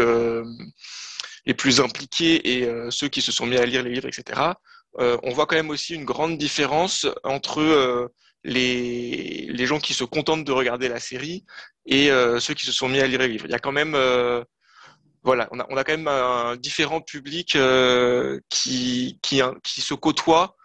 impliqués 1.81 2.35
et 2.53 2.69
ceux 2.89 3.09
qui 3.09 3.21
se 3.21 3.33
sont 3.33 3.45
mis 3.45 3.57
à 3.57 3.65
lire 3.65 3.83
les 3.83 3.91
livres, 3.91 4.07
etc. 4.07 4.53
on 4.97 5.31
voit 5.31 5.45
quand 5.45 5.57
même 5.57 5.71
aussi 5.71 5.93
une 5.95 6.05
grande 6.05 6.37
différence 6.37 7.05
entre 7.23 8.11
les, 8.43 9.48
les 9.48 9.65
gens 9.65 9.79
qui 9.79 9.93
se 9.93 10.03
contentent 10.03 10.43
de 10.43 10.51
regarder 10.51 10.89
la 10.89 11.00
série 11.00 11.45
et 11.86 12.12
euh, 12.12 12.39
ceux 12.39 12.53
qui 12.53 12.65
se 12.65 12.71
sont 12.71 12.89
mis 12.89 13.00
à 13.00 13.07
lire 13.07 13.19
les 13.19 13.27
livres. 13.27 13.45
Il 13.45 13.51
y 13.51 13.55
a 13.55 13.60
quand 13.60 13.71
même, 13.71 13.95
euh, 13.95 14.43
voilà, 15.24 15.48
on 15.51 15.60
a, 15.60 15.65
on 15.69 15.77
a, 15.77 15.83
quand 15.83 15.93
même 15.93 16.07
un 16.07 16.55
différent 16.55 17.01
public 17.01 17.55
euh, 17.55 18.39
qui, 18.50 19.19
qui, 19.21 19.41
qui, 19.63 19.81
se 19.81 19.93
côtoie, 19.93 20.55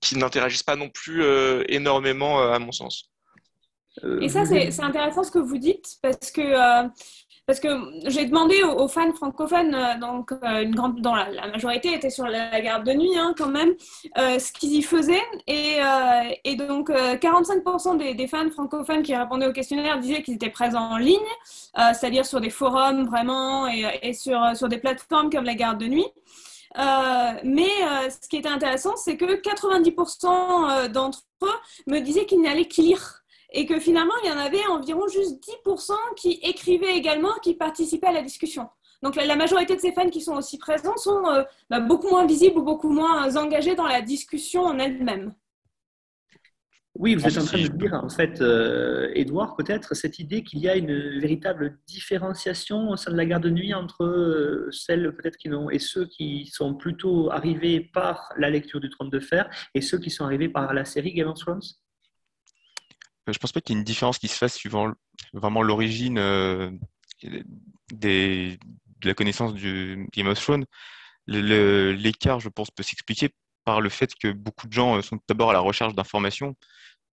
qui 0.00 0.16
n'interagissent 0.16 0.62
pas 0.62 0.76
non 0.76 0.90
plus 0.90 1.24
énormément, 1.68 2.40
à 2.40 2.58
mon 2.58 2.72
sens. 2.72 3.10
Et 4.20 4.28
ça, 4.28 4.44
c'est 4.44 4.82
intéressant 4.82 5.24
ce 5.24 5.30
que 5.30 5.38
vous 5.38 5.58
dites, 5.58 5.96
parce 6.02 6.30
que 6.30 6.42
parce 7.46 7.60
que 7.60 7.68
j'ai 8.06 8.24
demandé 8.24 8.60
aux, 8.64 8.88
fans 8.88 9.12
francophones, 9.12 9.72
euh, 9.72 9.96
donc 9.98 10.32
euh, 10.32 10.62
une 10.62 10.74
grande, 10.74 11.00
dans 11.00 11.14
la, 11.14 11.46
majorité 11.46 11.94
était 11.94 12.10
sur 12.10 12.26
la, 12.26 12.60
garde 12.60 12.84
de 12.84 12.92
nuit 12.92 13.16
hein, 13.16 13.34
quand 13.38 13.48
même, 13.48 13.74
euh, 14.18 14.40
ce 14.40 14.50
qu'ils 14.52 14.74
y 14.74 14.82
faisaient. 14.82 15.22
Et, 15.46 15.76
donc 16.56 16.90
45% 16.90 18.16
des, 18.16 18.26
fans 18.26 18.50
francophones 18.50 19.02
qui 19.02 19.14
répondaient 19.14 19.46
au 19.46 19.52
questionnaire 19.52 19.98
disaient 20.00 20.22
qu'ils 20.22 20.34
étaient 20.34 20.50
présents 20.50 20.90
en 20.90 20.96
ligne, 20.96 21.18
c'est-à-dire 21.74 22.24
sur 22.26 22.40
des 22.40 22.50
forums 22.50 23.06
vraiment 23.06 23.68
et, 23.68 24.12
sur, 24.14 24.68
des 24.68 24.78
plateformes 24.78 25.30
comme 25.30 25.44
la 25.44 25.54
garde 25.54 25.78
de 25.78 25.86
nuit. 25.86 26.06
Mais 26.74 27.70
ce 28.08 28.28
qui 28.28 28.38
était 28.38 28.48
intéressant, 28.48 28.96
c'est 28.96 29.16
que 29.16 29.40
90% 29.40 30.88
d'entre 30.88 31.20
eux 31.42 31.48
me 31.86 32.00
disaient 32.00 32.24
qu'ils 32.24 32.40
n'allaient 32.40 32.68
qu'y 32.68 32.82
lire 32.82 33.22
et 33.52 33.66
que 33.66 33.78
finalement, 33.78 34.14
il 34.24 34.28
y 34.28 34.32
en 34.32 34.38
avait 34.38 34.66
environ 34.66 35.06
juste 35.08 35.42
10% 35.64 35.92
qui 36.16 36.40
écrivaient 36.42 36.96
également, 36.96 37.34
qui 37.42 37.54
participaient 37.54 38.08
à 38.08 38.12
la 38.12 38.22
discussion. 38.22 38.68
Donc 39.02 39.16
la, 39.16 39.26
la 39.26 39.36
majorité 39.36 39.76
de 39.76 39.80
ces 39.80 39.92
fans 39.92 40.08
qui 40.08 40.20
sont 40.20 40.36
aussi 40.36 40.58
présents 40.58 40.96
sont 40.96 41.24
euh, 41.26 41.42
bah, 41.68 41.80
beaucoup 41.80 42.08
moins 42.08 42.26
visibles 42.26 42.58
ou 42.58 42.62
beaucoup 42.62 42.90
moins 42.90 43.36
engagés 43.36 43.74
dans 43.74 43.86
la 43.86 44.00
discussion 44.00 44.62
en 44.62 44.78
elle-même. 44.78 45.34
Oui, 46.98 47.14
vous 47.14 47.26
êtes 47.26 47.36
en 47.36 47.44
train 47.44 47.62
de 47.62 47.68
dire, 47.68 47.92
en 47.92 48.08
fait, 48.08 48.40
euh, 48.40 49.10
Edouard, 49.14 49.54
peut-être, 49.54 49.94
cette 49.94 50.18
idée 50.18 50.42
qu'il 50.42 50.60
y 50.60 50.68
a 50.68 50.76
une 50.76 51.20
véritable 51.20 51.78
différenciation 51.86 52.88
au 52.88 52.96
sein 52.96 53.12
de 53.12 53.18
la 53.18 53.26
garde 53.26 53.42
de 53.42 53.50
nuit 53.50 53.74
entre 53.74 54.02
euh, 54.02 54.70
celles 54.70 55.14
peut-être 55.14 55.36
qui 55.36 55.50
n'ont 55.50 55.68
et 55.68 55.78
ceux 55.78 56.06
qui 56.06 56.46
sont 56.46 56.74
plutôt 56.74 57.30
arrivés 57.30 57.80
par 57.92 58.32
la 58.38 58.48
lecture 58.48 58.80
du 58.80 58.88
Trône 58.88 59.10
de 59.10 59.20
Fer 59.20 59.50
et 59.74 59.82
ceux 59.82 59.98
qui 59.98 60.08
sont 60.08 60.24
arrivés 60.24 60.48
par 60.48 60.72
la 60.72 60.86
série 60.86 61.12
Game 61.12 61.28
of 61.28 61.38
Thrones? 61.38 61.60
euh, 61.60 61.85
je 63.32 63.38
pense 63.38 63.52
pas 63.52 63.60
qu'il 63.60 63.74
y 63.74 63.76
ait 63.76 63.80
une 63.80 63.84
différence 63.84 64.18
qui 64.18 64.28
se 64.28 64.36
fasse 64.36 64.54
suivant 64.54 64.92
vraiment 65.32 65.62
l'origine 65.62 66.18
euh, 66.18 66.70
de 67.92 68.58
la 69.02 69.14
connaissance 69.14 69.54
du 69.54 70.08
Game 70.12 70.28
of 70.28 70.40
Thrones. 70.40 70.66
L'écart, 71.26 72.40
je 72.40 72.48
pense, 72.48 72.70
peut 72.70 72.82
s'expliquer 72.82 73.30
par 73.64 73.80
le 73.80 73.88
fait 73.88 74.14
que 74.14 74.30
beaucoup 74.30 74.68
de 74.68 74.72
gens 74.72 74.96
euh, 74.96 75.02
sont 75.02 75.18
d'abord 75.28 75.50
à 75.50 75.52
la 75.52 75.60
recherche 75.60 75.94
d'informations, 75.94 76.54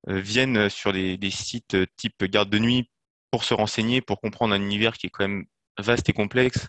euh, 0.10 0.20
viennent 0.20 0.70
sur 0.70 0.93
des, 0.93 1.17
des, 1.17 1.32
sites 1.32 1.75
type 1.96 2.24
garde 2.25 2.50
de 2.50 2.60
nuit 2.60 2.89
pour 3.32 3.43
se 3.43 3.55
renseigner, 3.55 4.01
pour 4.01 4.22
comprendre 4.22 4.53
un 4.53 4.62
univers 4.62 4.93
qui 4.93 5.08
est 5.08 5.10
quand 5.10 5.27
même 5.27 5.46
vaste 5.79 6.10
et 6.10 6.13
complexe 6.13 6.67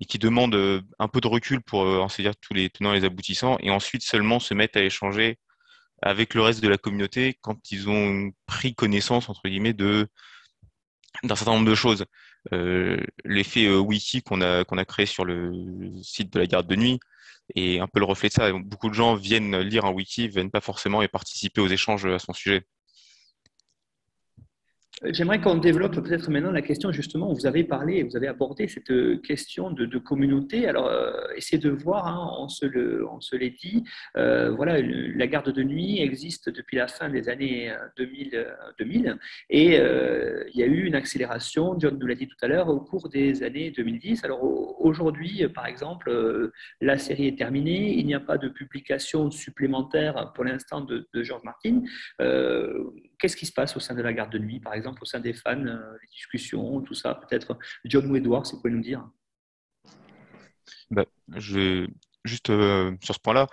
et 0.00 0.06
qui 0.06 0.18
demande 0.18 0.54
un 0.98 1.08
peu 1.08 1.20
de 1.20 1.26
recul 1.26 1.62
pour 1.62 1.80
en 1.80 2.08
saisir 2.08 2.34
tous 2.36 2.52
les 2.52 2.68
tenants 2.68 2.92
et 2.92 3.00
les 3.00 3.06
aboutissants, 3.06 3.56
et 3.60 3.70
ensuite 3.70 4.02
seulement 4.02 4.40
se 4.40 4.52
mettre 4.52 4.78
à 4.78 4.82
échanger 4.82 5.38
avec 6.02 6.34
le 6.34 6.42
reste 6.42 6.62
de 6.62 6.68
la 6.68 6.78
communauté 6.78 7.38
quand 7.42 7.70
ils 7.72 7.88
ont 7.88 8.32
pris 8.46 8.74
connaissance 8.74 9.28
entre 9.28 9.48
guillemets 9.48 9.72
de 9.72 10.08
d'un 11.24 11.36
certain 11.36 11.52
nombre 11.54 11.68
de 11.70 11.74
choses. 11.74 12.04
l'effet 13.24 13.68
wiki 13.70 14.22
qu'on 14.22 14.40
a, 14.42 14.64
qu'on 14.64 14.78
a 14.78 14.84
créé 14.84 15.06
sur 15.06 15.24
le 15.24 15.52
site 16.02 16.32
de 16.32 16.38
la 16.40 16.46
garde 16.46 16.66
de 16.66 16.76
nuit 16.76 17.00
est 17.54 17.80
un 17.80 17.86
peu 17.88 18.00
le 18.00 18.04
reflet 18.06 18.28
de 18.28 18.34
ça. 18.34 18.52
Beaucoup 18.52 18.88
de 18.88 18.94
gens 18.94 19.14
viennent 19.14 19.58
lire 19.60 19.84
un 19.84 19.90
wiki, 19.90 20.28
viennent 20.28 20.50
pas 20.50 20.60
forcément 20.60 21.02
et 21.02 21.08
participer 21.08 21.60
aux 21.60 21.68
échanges 21.68 22.06
à 22.06 22.18
son 22.18 22.32
sujet. 22.32 22.66
J'aimerais 25.04 25.42
qu'on 25.42 25.56
développe 25.56 26.00
peut-être 26.00 26.30
maintenant 26.30 26.52
la 26.52 26.62
question 26.62 26.90
justement, 26.90 27.30
vous 27.30 27.44
avez 27.44 27.64
parlé, 27.64 28.02
vous 28.02 28.16
avez 28.16 28.28
abordé 28.28 28.66
cette 28.66 28.90
euh, 28.90 29.18
question 29.18 29.70
de, 29.70 29.98
communauté. 29.98 30.66
Alors, 30.66 30.86
euh, 30.86 31.12
essayez 31.36 31.58
de 31.58 31.68
voir, 31.68 32.06
hein, 32.06 32.34
on 32.40 32.48
se 32.48 33.36
l'est 33.36 33.50
dit, 33.50 33.84
euh, 34.16 34.52
voilà, 34.52 34.80
la 34.80 35.26
garde 35.26 35.52
de 35.52 35.62
nuit 35.62 36.00
existe 36.00 36.48
depuis 36.48 36.78
la 36.78 36.88
fin 36.88 37.10
des 37.10 37.28
années 37.28 37.70
2000, 37.98 38.46
2000 38.78 39.18
et 39.50 39.74
il 39.74 40.58
y 40.58 40.62
a 40.62 40.66
eu 40.66 40.86
une 40.86 40.94
accélération, 40.94 41.78
John 41.78 41.98
nous 41.98 42.06
l'a 42.06 42.14
dit 42.14 42.26
tout 42.26 42.36
à 42.40 42.48
l'heure, 42.48 42.68
au 42.68 42.80
cours 42.80 43.10
des 43.10 43.42
années 43.42 43.70
2010. 43.72 44.24
Alors 44.24 44.42
aujourd'hui, 44.80 45.46
par 45.54 45.66
exemple, 45.66 46.50
la 46.80 46.96
série 46.96 47.26
est 47.26 47.36
terminée, 47.36 47.92
il 47.98 48.06
n'y 48.06 48.14
a 48.14 48.20
pas 48.20 48.38
de 48.38 48.48
publication 48.48 49.30
supplémentaire 49.30 50.32
pour 50.34 50.44
l'instant 50.44 50.80
de, 50.80 51.06
de, 51.12 51.22
George 51.22 51.42
Martin. 51.44 51.82
Qu'est-ce 53.18 53.36
qui 53.36 53.46
se 53.46 53.52
passe 53.52 53.76
au 53.76 53.80
sein 53.80 53.94
de 53.94 54.02
la 54.02 54.12
garde 54.12 54.30
de 54.30 54.38
nuit, 54.38 54.60
par 54.60 54.74
exemple, 54.74 55.02
au 55.02 55.06
sein 55.06 55.20
des 55.20 55.32
fans, 55.32 55.64
euh, 55.64 55.96
les 56.02 56.08
discussions, 56.08 56.82
tout 56.82 56.94
ça 56.94 57.14
Peut-être? 57.14 57.58
John 57.84 58.10
ou 58.10 58.16
Edward, 58.16 58.44
si 58.44 58.52
vous 58.52 58.60
pouvez 58.60 58.74
nous 58.74 58.82
dire? 58.82 59.08
Bah, 60.90 61.06
juste 62.24 62.50
euh, 62.50 62.94
sur 63.02 63.14
ce 63.14 63.20
point-là, 63.20 63.46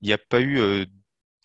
il 0.00 0.06
n'y 0.06 0.14
a 0.14 0.18
pas 0.18 0.40
eu 0.40 0.58
euh, 0.58 0.86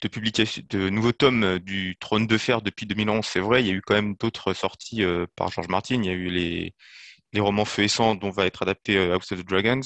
de 0.03 0.67
de 0.67 0.89
nouveaux 0.89 1.11
tomes 1.11 1.59
du 1.59 1.97
Trône 1.99 2.27
de 2.27 2.37
Fer 2.37 2.61
depuis 2.61 2.85
2011. 2.85 3.25
C'est 3.25 3.39
vrai, 3.39 3.63
il 3.63 3.67
y 3.67 3.71
a 3.71 3.73
eu 3.73 3.81
quand 3.81 3.95
même 3.95 4.15
d'autres 4.15 4.53
sorties 4.53 5.03
par 5.35 5.49
George 5.49 5.67
Martin. 5.69 5.95
Il 5.95 6.05
y 6.05 6.09
a 6.09 6.13
eu 6.13 6.29
les, 6.29 6.75
les 7.33 7.39
romans 7.39 7.65
Feu 7.65 7.83
et 7.83 7.87
Sang 7.87 8.13
dont 8.13 8.29
va 8.29 8.45
être 8.45 8.61
adapté 8.61 8.97
House 9.11 9.31
of 9.31 9.43
the 9.43 9.47
Dragons. 9.47 9.81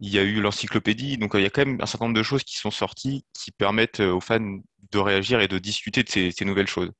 Il 0.00 0.08
y 0.08 0.18
a 0.18 0.22
eu 0.22 0.40
l'encyclopédie. 0.40 1.18
Donc 1.18 1.32
il 1.34 1.42
y 1.42 1.44
a 1.44 1.50
quand 1.50 1.66
même 1.66 1.78
un 1.78 1.86
certain 1.86 2.06
nombre 2.06 2.16
de 2.16 2.22
choses 2.22 2.42
qui 2.42 2.56
sont 2.56 2.70
sorties 2.70 3.26
qui 3.34 3.50
permettent 3.52 4.00
aux 4.00 4.20
fans 4.20 4.60
de 4.92 4.98
réagir 4.98 5.40
et 5.40 5.48
de 5.48 5.58
discuter 5.58 6.02
de 6.02 6.08
ces 6.08 6.44
nouvelles 6.46 6.66
choses. 6.66 6.90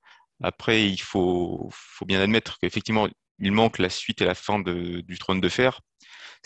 Après, 0.44 0.86
il 0.86 1.00
faut, 1.00 1.70
bien 2.06 2.20
admettre 2.20 2.58
qu'effectivement, 2.58 3.08
il 3.38 3.52
manque 3.52 3.78
la 3.78 3.88
suite 3.88 4.20
et 4.20 4.26
la 4.26 4.34
fin 4.34 4.60
du 4.60 5.18
trône 5.18 5.40
de 5.40 5.48
fer, 5.48 5.80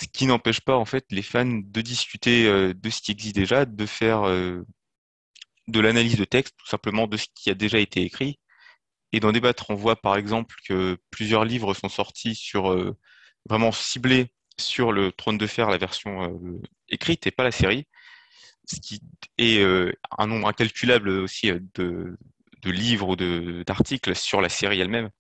ce 0.01 0.07
qui 0.07 0.27
n'empêche 0.27 0.61
pas 0.61 0.77
en 0.77 0.85
fait 0.85 1.05
les 1.11 1.23
fans 1.23 1.45
de 1.47 1.81
discuter 1.81 2.47
euh, 2.47 2.73
de 2.75 2.91
ce 2.91 3.01
qui 3.03 3.11
existe 3.11 3.35
déjà, 3.35 3.65
de 3.67 3.87
faire 3.87 4.23
euh, 4.23 4.63
de 5.67 5.81
l'analyse 5.81 6.17
de 6.17 6.25
texte, 6.25 6.55
tout 6.59 6.69
simplement 6.69 7.09
de 7.09 7.17
ce 7.17 7.27
qui 7.35 7.51
a 7.51 7.55
déjà 7.55 7.81
été 7.81 8.03
écrit, 8.03 8.39
et 9.13 9.21
d'en 9.21 9.33
débattre. 9.33 9.71
On 9.71 9.75
voit 9.75 9.97
par 10.01 10.17
exemple 10.17 10.55
que 10.69 10.97
plusieurs 11.11 11.45
livres 11.45 11.75
sont 11.75 11.89
sortis 11.89 12.37
sur 12.37 12.73
euh, 12.73 12.97
vraiment 13.49 13.73
ciblés 13.73 14.29
sur 14.61 14.93
le 14.93 15.11
trône 15.13 15.39
de 15.39 15.47
fer, 15.49 15.71
la 15.71 15.79
version 15.79 16.39
écrite 16.89 17.27
et 17.27 17.31
pas 17.33 17.45
la 17.45 17.53
série, 17.53 17.87
ce 18.67 18.81
qui 18.81 19.01
est 19.39 19.63
un 20.19 20.27
nombre 20.27 20.49
incalculable 20.49 21.11
aussi 21.11 21.53
de, 21.75 22.19
de 22.63 22.71
livres 22.71 23.09
ou 23.09 23.17
d'articles 23.65 24.15
sur 24.15 24.41
la 24.41 24.49
série 24.49 24.81
elle-même. 24.81 25.11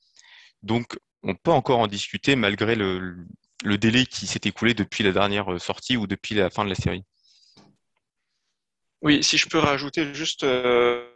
Donc, 0.62 0.98
on 1.22 1.34
peut 1.34 1.50
encore 1.50 1.78
en 1.78 1.86
discuter 1.86 2.36
malgré 2.36 2.74
le, 2.74 3.26
délai 3.64 4.06
qui 4.06 4.26
s'est 4.26 4.40
écoulé 4.44 4.74
depuis 4.74 5.04
la 5.04 5.12
dernière 5.12 5.60
sortie 5.60 5.96
ou 5.96 6.06
depuis 6.06 6.34
la 6.34 6.50
fin 6.50 6.64
de 6.64 6.70
la 6.70 6.74
série. 6.74 7.04
Oui, 9.02 9.22
si 9.22 9.38
je 9.38 9.48
peux 9.48 9.58
rajouter 9.58 10.12
juste 10.12 10.42
euh, 10.42 11.08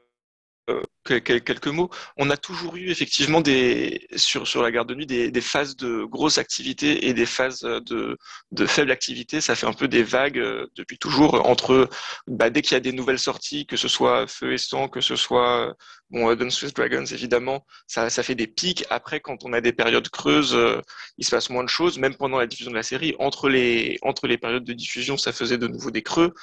euh, 0.71 0.83
quelques 1.04 1.66
mots. 1.66 1.90
On 2.16 2.31
a 2.31 2.37
toujours 2.37 2.76
eu 2.76 2.89
effectivement 2.91 3.41
des, 3.41 4.06
sur, 4.15 4.47
sur 4.47 4.63
la 4.63 4.71
garde 4.71 4.89
de 4.89 4.95
nuit 4.95 5.06
des, 5.06 5.41
phases 5.41 5.76
de 5.76 6.04
grosse 6.04 6.39
activité 6.39 7.08
et 7.08 7.15
des 7.15 7.26
phases 7.26 7.60
de, 7.60 8.17
de 8.52 8.67
faible 8.67 8.93
activité. 8.93 9.41
Ça 9.41 9.56
fait 9.56 9.67
un 9.67 9.73
peu 9.73 9.89
des 9.89 10.04
vagues 10.04 10.39
euh, 10.39 10.67
depuis 10.76 10.99
toujours 10.99 11.47
entre 11.49 11.89
bah, 12.28 12.50
dès 12.50 12.63
qu'il 12.63 12.73
y 12.73 12.76
a 12.76 12.80
des 12.80 12.93
nouvelles 12.93 13.19
sorties, 13.19 13.67
que 13.67 13.76
ce 13.76 13.89
soit 13.89 14.26
Feu 14.28 14.52
et 14.52 14.58
Sang, 14.58 14.89
que 14.89 15.00
ce 15.00 15.17
soit 15.17 15.75
bon, 16.13 16.32
Dance 16.34 16.63
with 16.63 16.76
Dragons 16.76 17.04
évidemment, 17.06 17.67
ça, 17.87 18.10
ça 18.10 18.23
fait 18.23 18.34
des 18.34 18.47
pics. 18.47 18.84
Après, 18.91 19.21
quand 19.21 19.45
on 19.45 19.52
a 19.52 19.60
des 19.60 19.73
périodes 19.73 20.08
creuses, 20.08 20.54
euh, 20.54 20.80
il 21.19 21.25
se 21.25 21.30
passe 21.30 21.50
moins 21.50 21.65
de 21.65 21.69
choses. 21.69 21.99
Même 21.99 22.15
pendant 22.15 22.39
la 22.39 22.47
diffusion 22.47 22.71
de 22.71 22.76
la 22.76 22.82
série, 22.82 23.15
entre 23.19 23.49
les, 23.49 23.99
entre 24.02 24.26
les 24.26 24.39
périodes 24.39 24.65
de 24.65 24.73
diffusion, 24.73 25.17
ça 25.17 25.32
faisait 25.32 25.58
de 25.58 25.67
nouveau 25.67 25.91
des 25.91 26.02
creux. 26.02 26.34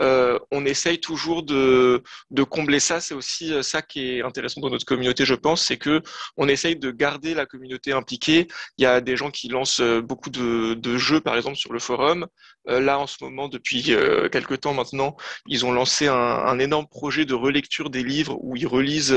Euh, 0.00 0.38
on 0.50 0.64
essaye 0.64 0.98
toujours 0.98 1.42
de, 1.42 2.02
de 2.30 2.42
combler 2.42 2.80
ça. 2.80 3.00
C'est 3.00 3.14
aussi 3.14 3.52
ça 3.68 3.82
qui 3.82 4.16
est 4.16 4.22
intéressant 4.22 4.60
dans 4.60 4.70
notre 4.70 4.84
communauté, 4.84 5.24
je 5.24 5.34
pense, 5.34 5.64
c'est 5.64 5.76
que 5.76 6.02
on 6.36 6.48
essaye 6.48 6.76
de 6.76 6.90
garder 6.90 7.34
la 7.34 7.46
communauté 7.46 7.92
impliquée. 7.92 8.48
Il 8.78 8.82
y 8.82 8.86
a 8.86 9.00
des 9.00 9.16
gens 9.16 9.30
qui 9.30 9.48
lancent 9.48 9.80
euh, 9.80 10.00
beaucoup 10.00 10.30
de, 10.30 10.98
jeux, 10.98 11.20
par 11.20 11.36
exemple, 11.36 11.56
sur 11.56 11.72
le 11.72 11.78
forum. 11.78 12.26
Euh, 12.68 12.80
là, 12.80 12.98
en 12.98 13.06
ce 13.06 13.22
moment, 13.22 13.48
depuis 13.48 13.94
euh, 13.94 14.28
quelques 14.28 14.60
temps 14.60 14.74
maintenant, 14.74 15.16
ils 15.46 15.64
ont 15.64 15.72
lancé 15.72 16.08
un, 16.08 16.58
énorme 16.58 16.88
projet 16.88 17.24
de 17.24 17.34
relecture 17.34 17.90
des 17.90 18.02
livres 18.02 18.36
où 18.40 18.56
ils 18.56 18.66
relisent 18.66 19.16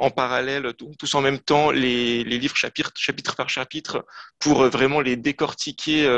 en 0.00 0.10
parallèle, 0.10 0.72
tous 0.98 1.14
en 1.14 1.20
même 1.20 1.38
temps, 1.38 1.70
les, 1.70 2.24
livres 2.24 2.56
chapitre, 2.56 3.36
par 3.36 3.48
chapitre 3.48 4.04
pour 4.38 4.64
vraiment 4.64 5.00
les 5.00 5.16
décortiquer 5.16 6.08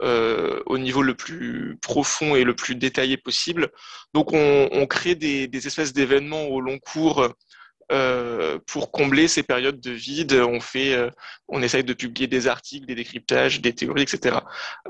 au 0.00 0.78
niveau 0.78 1.02
le 1.02 1.14
plus 1.14 1.76
profond 1.82 2.36
et 2.36 2.44
le 2.44 2.54
plus 2.54 2.76
détaillé 2.76 3.16
possible. 3.16 3.70
Donc 4.14 4.32
on, 4.32 4.86
crée 4.86 5.16
des 5.16 5.66
espèces 5.66 5.92
d'événements 5.92 6.44
au 6.44 6.60
long 6.60 6.78
cours 6.78 7.28
euh, 7.90 8.58
pour 8.66 8.90
combler 8.90 9.28
ces 9.28 9.42
périodes 9.42 9.80
de 9.80 9.90
vide, 9.90 10.32
on 10.32 10.60
fait, 10.60 10.94
euh, 10.94 11.10
on 11.48 11.62
essaye 11.62 11.84
de 11.84 11.94
publier 11.94 12.26
des 12.26 12.46
articles, 12.46 12.86
des 12.86 12.94
décryptages, 12.94 13.60
des 13.60 13.74
théories, 13.74 14.02
etc. 14.02 14.38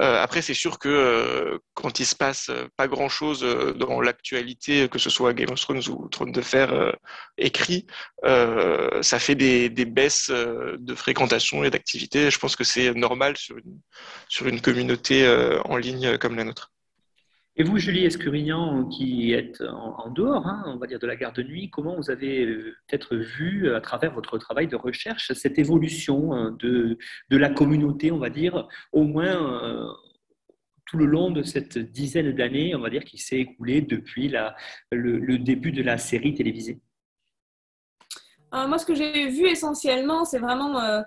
Euh, 0.00 0.20
après, 0.22 0.42
c'est 0.42 0.54
sûr 0.54 0.78
que 0.78 1.61
quand 1.74 2.00
il 2.00 2.06
se 2.06 2.16
passe 2.16 2.50
pas 2.76 2.88
grand-chose 2.88 3.42
dans 3.76 4.00
l'actualité, 4.00 4.88
que 4.88 4.98
ce 4.98 5.11
soit 5.11 5.32
Game 5.32 5.50
of 5.50 5.61
Thrones 5.61 5.82
ou 5.88 6.08
Trône 6.08 6.32
de 6.32 6.40
Fer 6.40 6.96
écrit, 7.37 7.87
ça 8.24 9.18
fait 9.18 9.34
des, 9.34 9.68
des 9.68 9.84
baisses 9.84 10.30
de 10.30 10.94
fréquentation 10.94 11.64
et 11.64 11.70
d'activité. 11.70 12.30
Je 12.30 12.38
pense 12.38 12.56
que 12.56 12.64
c'est 12.64 12.92
normal 12.94 13.37
sur 13.37 13.56
une, 13.58 13.80
sur 14.28 14.46
une 14.48 14.61
communauté 14.61 15.26
en 15.64 15.76
ligne 15.76 16.18
comme 16.18 16.37
la 16.37 16.44
nôtre. 16.44 16.72
Et 17.61 17.64
vous, 17.64 17.77
Julie 17.77 18.05
Escurignan, 18.05 18.87
qui 18.87 19.33
êtes 19.33 19.62
en, 19.62 20.11
dehors, 20.11 20.47
hein, 20.47 20.62
on 20.66 20.77
va 20.77 20.87
dire, 20.87 21.01
de 21.01 21.09
la 21.09 21.16
garde 21.16 21.35
de 21.35 21.42
nuit, 21.42 21.71
comment 21.71 21.97
vous 21.97 22.09
avez 22.09 22.47
euh, 22.47 22.77
peut-être 22.87 23.16
vu, 23.16 23.75
à 23.75 23.81
travers 23.81 24.14
votre 24.14 24.38
travail 24.38 24.68
de 24.68 24.77
recherche, 24.77 25.33
cette 25.33 25.59
évolution 25.59 26.33
hein, 26.33 26.57
de, 26.61 26.97
de 27.31 27.37
la 27.37 27.51
communauté, 27.51 28.12
on 28.12 28.18
va 28.18 28.31
dire, 28.31 28.68
au 28.92 29.03
moins 29.03 29.64
euh, 29.64 29.88
tout 30.87 30.99
le 30.99 31.07
long 31.07 31.33
de 31.33 31.42
cette 31.42 31.79
dizaine 31.79 32.31
d'années, 32.31 32.77
on 32.77 32.81
va 32.81 32.90
dire, 32.90 33.03
qui 33.03 33.18
s'est 33.18 33.40
écoulée 33.40 33.81
depuis 33.81 34.33
le 34.92 35.37
début 35.38 35.73
de 35.73 35.83
la 35.83 35.99
série 35.99 36.35
télévisée? 36.35 36.79
Euh, 38.54 38.66
moi, 38.66 38.78
ce 38.78 38.87
que 38.87 38.94
j'ai 38.94 39.28
vu 39.28 39.46
essentiellement, 39.46 40.24
c'est 40.24 40.38
vraiment 40.38 40.80
euh, 40.80 41.02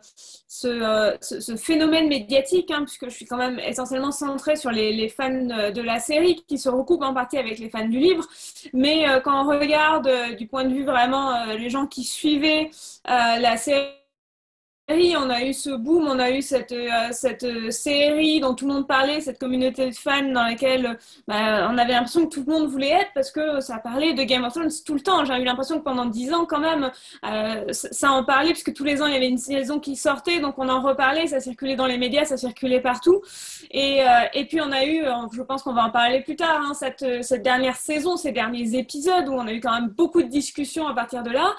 euh, 0.66 1.18
ce, 1.22 1.56
phénomène 1.56 2.08
médiatique, 2.08 2.70
hein, 2.72 2.84
puisque 2.84 3.06
je 3.06 3.16
suis 3.16 3.26
quand 3.26 3.38
même 3.38 3.60
essentiellement 3.60 4.12
centrée 4.12 4.56
sur 4.56 4.72
les, 4.72 5.10
fans 5.10 5.30
de 5.30 5.82
la 5.82 6.00
série, 6.00 6.44
qui 6.48 6.58
se 6.58 6.70
recoupent 6.70 7.04
en 7.04 7.14
partie 7.14 7.38
avec 7.38 7.58
les 7.60 7.70
fans 7.70 7.88
du 7.88 8.00
livre. 8.00 8.28
Mais 8.74 9.06
quand 9.24 9.44
on 9.44 9.48
regarde 9.48 10.10
du 10.38 10.48
point 10.48 10.66
de 10.66 10.74
vue 10.74 10.84
vraiment 10.84 11.46
les 11.46 11.70
gens 11.70 11.88
qui 11.88 12.04
suivaient 12.04 12.70
la 13.06 13.58
série, 13.58 14.01
on 14.90 15.30
a 15.30 15.44
eu 15.44 15.54
ce 15.54 15.70
boom, 15.70 16.08
on 16.08 16.20
a 16.20 16.32
eu 16.32 16.42
cette, 16.42 16.72
euh, 16.72 17.12
euh, 17.44 17.72
série 17.72 18.40
dont 18.40 18.56
tout 18.56 18.68
le 18.68 18.74
monde 18.74 18.88
parlait, 18.88 19.22
cette 19.22 19.40
communauté 19.40 19.90
de 19.90 19.96
fans 19.96 20.32
dans 20.32 20.44
laquelle 20.44 20.98
bah, 21.28 21.70
on 21.72 21.78
avait 21.78 21.94
l'impression 21.94 22.26
que 22.26 22.34
tout 22.34 22.44
le 22.46 22.52
monde 22.52 22.70
voulait 22.70 22.90
être 22.90 23.12
parce 23.14 23.32
que 23.32 23.60
ça 23.62 23.78
parlait 23.78 24.14
de 24.14 24.24
Game 24.24 24.44
of 24.44 24.54
Thrones 24.54 24.70
tout 24.86 24.94
le 24.94 25.02
temps. 25.02 25.24
J'ai 25.26 25.34
eu 25.36 25.44
l'impression 25.44 25.80
que 25.80 25.84
pendant 25.84 26.06
dix 26.06 26.34
ans, 26.34 26.46
quand 26.46 26.60
même, 26.60 26.92
euh, 27.26 27.66
ça 27.72 28.12
en 28.12 28.24
parlait 28.24 28.52
puisque 28.52 28.74
tous 28.74 28.84
les 28.84 29.02
ans 29.02 29.08
il 29.08 29.14
y 29.14 29.18
avait 29.18 29.30
une 29.30 29.38
saison 29.38 29.80
qui 29.80 29.96
sortait, 29.96 30.40
donc 30.40 30.56
on 30.58 30.68
en 30.70 30.82
reparlait, 30.82 31.28
ça 31.28 31.40
circulait 31.40 31.76
dans 31.76 31.88
les 31.88 31.98
médias, 31.98 32.26
ça 32.26 32.38
circulait 32.38 32.82
partout. 32.82 33.22
Et, 33.72 34.02
et 34.34 34.46
puis 34.46 34.60
on 34.62 34.72
a 34.72 34.86
eu, 34.86 35.04
je 35.34 35.42
pense 35.42 35.64
qu'on 35.64 35.74
va 35.74 35.84
en 35.86 35.92
parler 35.92 36.22
plus 36.22 36.36
tard, 36.36 36.62
hein, 36.62 36.74
cette, 36.74 37.24
cette 37.24 37.44
dernière 37.44 37.76
saison, 37.76 38.18
ces 38.18 38.32
derniers 38.32 38.78
épisodes 38.78 39.28
où 39.30 39.34
on 39.34 39.48
a 39.48 39.54
eu 39.54 39.60
quand 39.60 39.74
même 39.74 39.90
beaucoup 39.90 40.22
de 40.22 40.28
discussions 40.28 40.88
à 40.88 40.94
partir 40.94 41.24
de 41.24 41.30
là. 41.30 41.56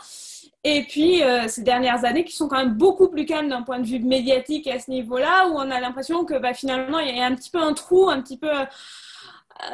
Et 0.64 0.84
puis, 0.84 1.22
euh, 1.24 1.48
ces 1.48 1.62
dernières 1.62 2.04
années 2.04 2.24
qui 2.24 2.36
sont 2.36 2.46
quand 2.46 2.58
même 2.58 2.74
beaucoup 2.74 3.08
plus 3.08 3.26
calmes 3.26 3.48
d'un 3.48 3.62
point 3.62 3.80
de 3.80 3.86
vue 3.86 3.98
médiatique 3.98 4.68
à 4.68 4.78
ce 4.78 4.90
niveau-là, 4.90 5.48
où 5.48 5.54
on 5.56 5.70
a 5.70 5.80
l'impression 5.80 6.24
que 6.24 6.38
bah, 6.38 6.54
finalement, 6.54 7.00
il 7.00 7.16
y 7.16 7.20
a 7.20 7.26
un 7.26 7.34
petit 7.34 7.50
peu 7.50 7.58
un 7.58 7.72
trou, 7.72 8.08
un 8.08 8.20
petit 8.22 8.38
peu... 8.38 8.48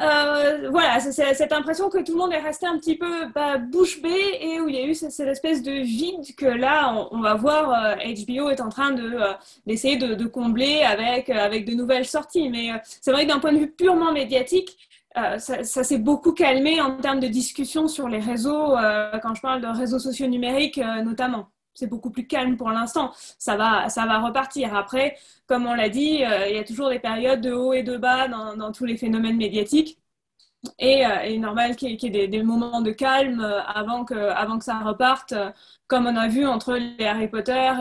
Euh, 0.01 0.69
voilà, 0.69 0.99
c'est 0.99 1.33
cette 1.33 1.53
impression 1.53 1.89
que 1.89 1.99
tout 1.99 2.11
le 2.13 2.17
monde 2.19 2.33
est 2.33 2.39
resté 2.39 2.67
un 2.67 2.77
petit 2.77 2.95
peu 2.95 3.25
bah, 3.33 3.57
bouche 3.57 4.01
bée 4.01 4.37
et 4.39 4.59
où 4.59 4.67
il 4.67 4.75
y 4.75 4.79
a 4.79 4.83
eu 4.85 4.93
cette, 4.93 5.19
espèce 5.19 5.63
de 5.63 5.71
vide 5.71 6.35
que 6.35 6.45
là, 6.45 7.07
on, 7.11 7.21
va 7.21 7.35
voir, 7.35 7.97
HBO 7.97 8.47
euh, 8.47 8.49
est 8.49 8.61
en 8.61 8.69
train 8.69 8.95
d'essayer 9.65 9.97
de, 9.97 10.15
de, 10.15 10.25
combler 10.25 10.81
avec, 10.81 11.29
avec 11.29 11.65
de 11.65 11.73
nouvelles 11.73 12.05
sorties. 12.05 12.49
Mais 12.49 12.71
c'est 12.83 13.11
vrai 13.11 13.25
que 13.25 13.31
d'un 13.31 13.39
point 13.39 13.53
de 13.53 13.59
vue 13.59 13.71
purement 13.71 14.11
médiatique, 14.11 14.88
euh, 15.23 15.37
ça, 15.39 15.83
s'est 15.83 15.97
beaucoup 15.97 16.33
calmé 16.33 16.81
en 16.81 16.97
termes 16.97 17.19
de 17.19 17.27
discussion 17.27 17.87
sur 17.87 18.09
les 18.09 18.19
réseaux, 18.19 18.77
euh, 18.77 19.17
quand 19.19 19.33
je 19.35 19.41
parle 19.41 19.61
de 19.61 19.67
réseaux 19.67 19.99
sociaux 19.99 20.27
numériques 20.27 20.77
euh, 20.77 21.01
notamment. 21.01 21.49
c'est 21.73 21.87
beaucoup 21.87 22.11
plus 22.11 22.27
calme 22.27 22.57
pour 22.57 22.69
l'instant. 22.69 23.11
Ça 23.37 23.55
va, 23.57 23.89
ça 23.89 24.05
va 24.05 24.19
repartir. 24.19 24.75
Après, 24.75 25.17
comme 25.47 25.65
on 25.65 25.73
l'a 25.75 25.89
dit, 25.89 26.21
il 26.49 26.55
y 26.55 26.57
a 26.57 26.63
toujours 26.63 26.89
des 26.89 26.99
périodes 26.99 27.41
de 27.41 27.51
haut 27.53 27.73
et 27.73 27.83
de 27.83 27.97
bas 27.97 28.27
dans, 28.27 28.71
tous 28.71 28.85
les 28.85 28.97
phénomènes 28.97 29.37
médiatiques. 29.37 29.97
Et 30.79 31.03
il 31.25 31.35
est 31.35 31.37
normal 31.37 31.75
qu'il 31.77 31.91
y 31.91 32.17
ait 32.17 32.27
des, 32.27 32.43
moments 32.43 32.81
de 32.81 32.91
calme 32.91 33.41
avant 33.67 34.03
que, 34.05 34.15
avant 34.15 34.59
que 34.59 34.65
ça 34.65 34.79
reparte, 34.79 35.33
comme 35.87 36.05
on 36.07 36.15
a 36.17 36.27
vu 36.27 36.45
entre 36.45 36.73
les 36.75 37.05
Harry 37.05 37.29
Potter 37.29 37.71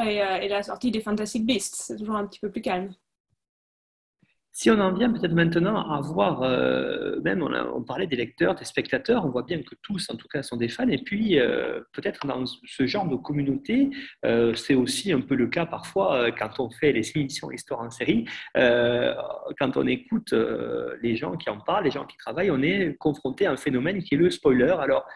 et 0.43 0.49
la 0.49 0.63
sortie 0.63 0.91
des 0.93 1.01
Fantastic 1.01 1.45
Beasts. 1.45 1.75
C'est 1.77 1.97
toujours 1.97 2.17
un 2.17 2.27
petit 2.27 2.41
peu 2.41 2.51
plus 2.51 2.63
calme. 2.63 2.95
Si 4.61 4.73
on 4.73 4.81
en 4.81 4.93
vient 4.93 5.13
peut-être 5.13 5.35
maintenant 5.35 5.89
à 5.89 6.01
voir, 6.01 6.43
euh, 6.43 7.21
même 7.21 7.45
on, 7.45 7.83
parlait 7.85 8.09
des 8.09 8.17
lecteurs, 8.17 8.57
des 8.57 8.65
spectateurs, 8.65 9.25
on 9.25 9.29
voit 9.29 9.45
bien 9.45 9.63
que 9.63 9.77
tous 9.83 10.11
en 10.11 10.17
tout 10.17 10.27
cas 10.27 10.43
sont 10.43 10.57
des 10.57 10.69
fans, 10.69 10.89
et 10.89 10.99
puis 10.99 11.39
euh, 11.39 11.79
peut-être 11.93 12.27
dans 12.27 12.45
ce 12.45 12.87
genre 12.89 13.07
de 13.07 13.15
communauté, 13.15 13.89
euh, 14.25 14.55
c'est 14.55 14.75
aussi 14.75 15.13
un 15.13 15.21
peu 15.21 15.37
le 15.37 15.47
cas 15.47 15.65
parfois 15.65 16.33
quand 16.33 16.59
on 16.59 16.71
fait 16.71 16.91
les 16.91 17.09
émissions 17.17 17.53
Histoire 17.53 17.83
en 17.83 17.91
série, 17.91 18.25
quand 18.57 19.77
on 19.77 19.87
écoute 19.87 20.35
les 21.03 21.15
gens 21.15 21.37
qui 21.37 21.51
en 21.51 21.61
parlent, 21.61 21.85
les 21.85 21.93
gens 21.93 22.05
qui 22.05 22.17
travaillent, 22.17 22.51
on 22.51 22.61
est 22.61 22.97
confronté 22.99 23.47
à 23.47 23.53
un 23.53 23.57
phénomène 23.57 24.03
qui 24.03 24.17
est 24.17 24.19
le 24.19 24.29
spoiler. 24.29 24.75
Alors 24.81 25.07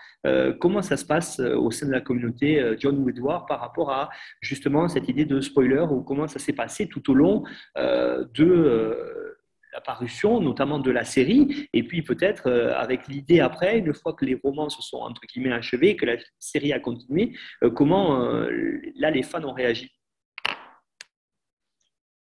comment 0.60 0.82
ça 0.82 0.96
se 0.96 1.04
passe 1.04 1.40
au 1.40 1.72
sein 1.72 1.86
de 1.86 1.92
la 1.92 2.00
communauté 2.00 2.76
John 2.78 2.96
Woodward 2.98 3.48
par 3.48 3.58
rapport 3.58 3.90
à 3.90 4.08
justement 4.40 4.88
cette 4.88 5.08
idée 5.08 5.24
de 5.24 5.40
spoiler 5.40 5.84
ou 5.90 6.02
comment 6.02 6.28
ça 6.28 6.38
s'est 6.38 6.52
passé 6.52 6.88
tout 6.88 7.10
au 7.10 7.14
long 7.14 7.42
de 7.76 9.31
la 9.72 9.80
parution, 9.80 10.40
notamment 10.40 10.78
de 10.78 10.90
la 10.90 11.04
série, 11.04 11.68
et 11.72 11.82
puis 11.82 12.02
peut-être 12.02 12.48
euh, 12.48 12.74
avec 12.76 13.08
l'idée 13.08 13.40
après, 13.40 13.78
une 13.78 13.94
fois 13.94 14.12
que 14.12 14.24
les 14.24 14.38
romans 14.42 14.68
se 14.68 14.82
sont 14.82 14.98
entre 14.98 15.22
guillemets 15.22 15.52
achevés, 15.52 15.96
que 15.96 16.04
la 16.06 16.16
série 16.38 16.72
a 16.72 16.80
continué, 16.80 17.32
euh, 17.64 17.70
comment 17.70 18.22
euh, 18.22 18.80
là 18.96 19.10
les 19.10 19.22
fans 19.22 19.42
ont 19.44 19.54
réagi? 19.54 19.90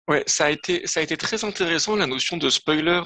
Ouais, 0.08 0.24
ça 0.26 0.46
a 0.46 0.50
été 0.50 0.88
ça 0.88 1.02
a 1.02 1.04
été 1.04 1.18
très 1.18 1.44
intéressant 1.44 1.96
la 1.96 2.08
notion 2.08 2.38
de 2.38 2.50
spoiler 2.50 3.00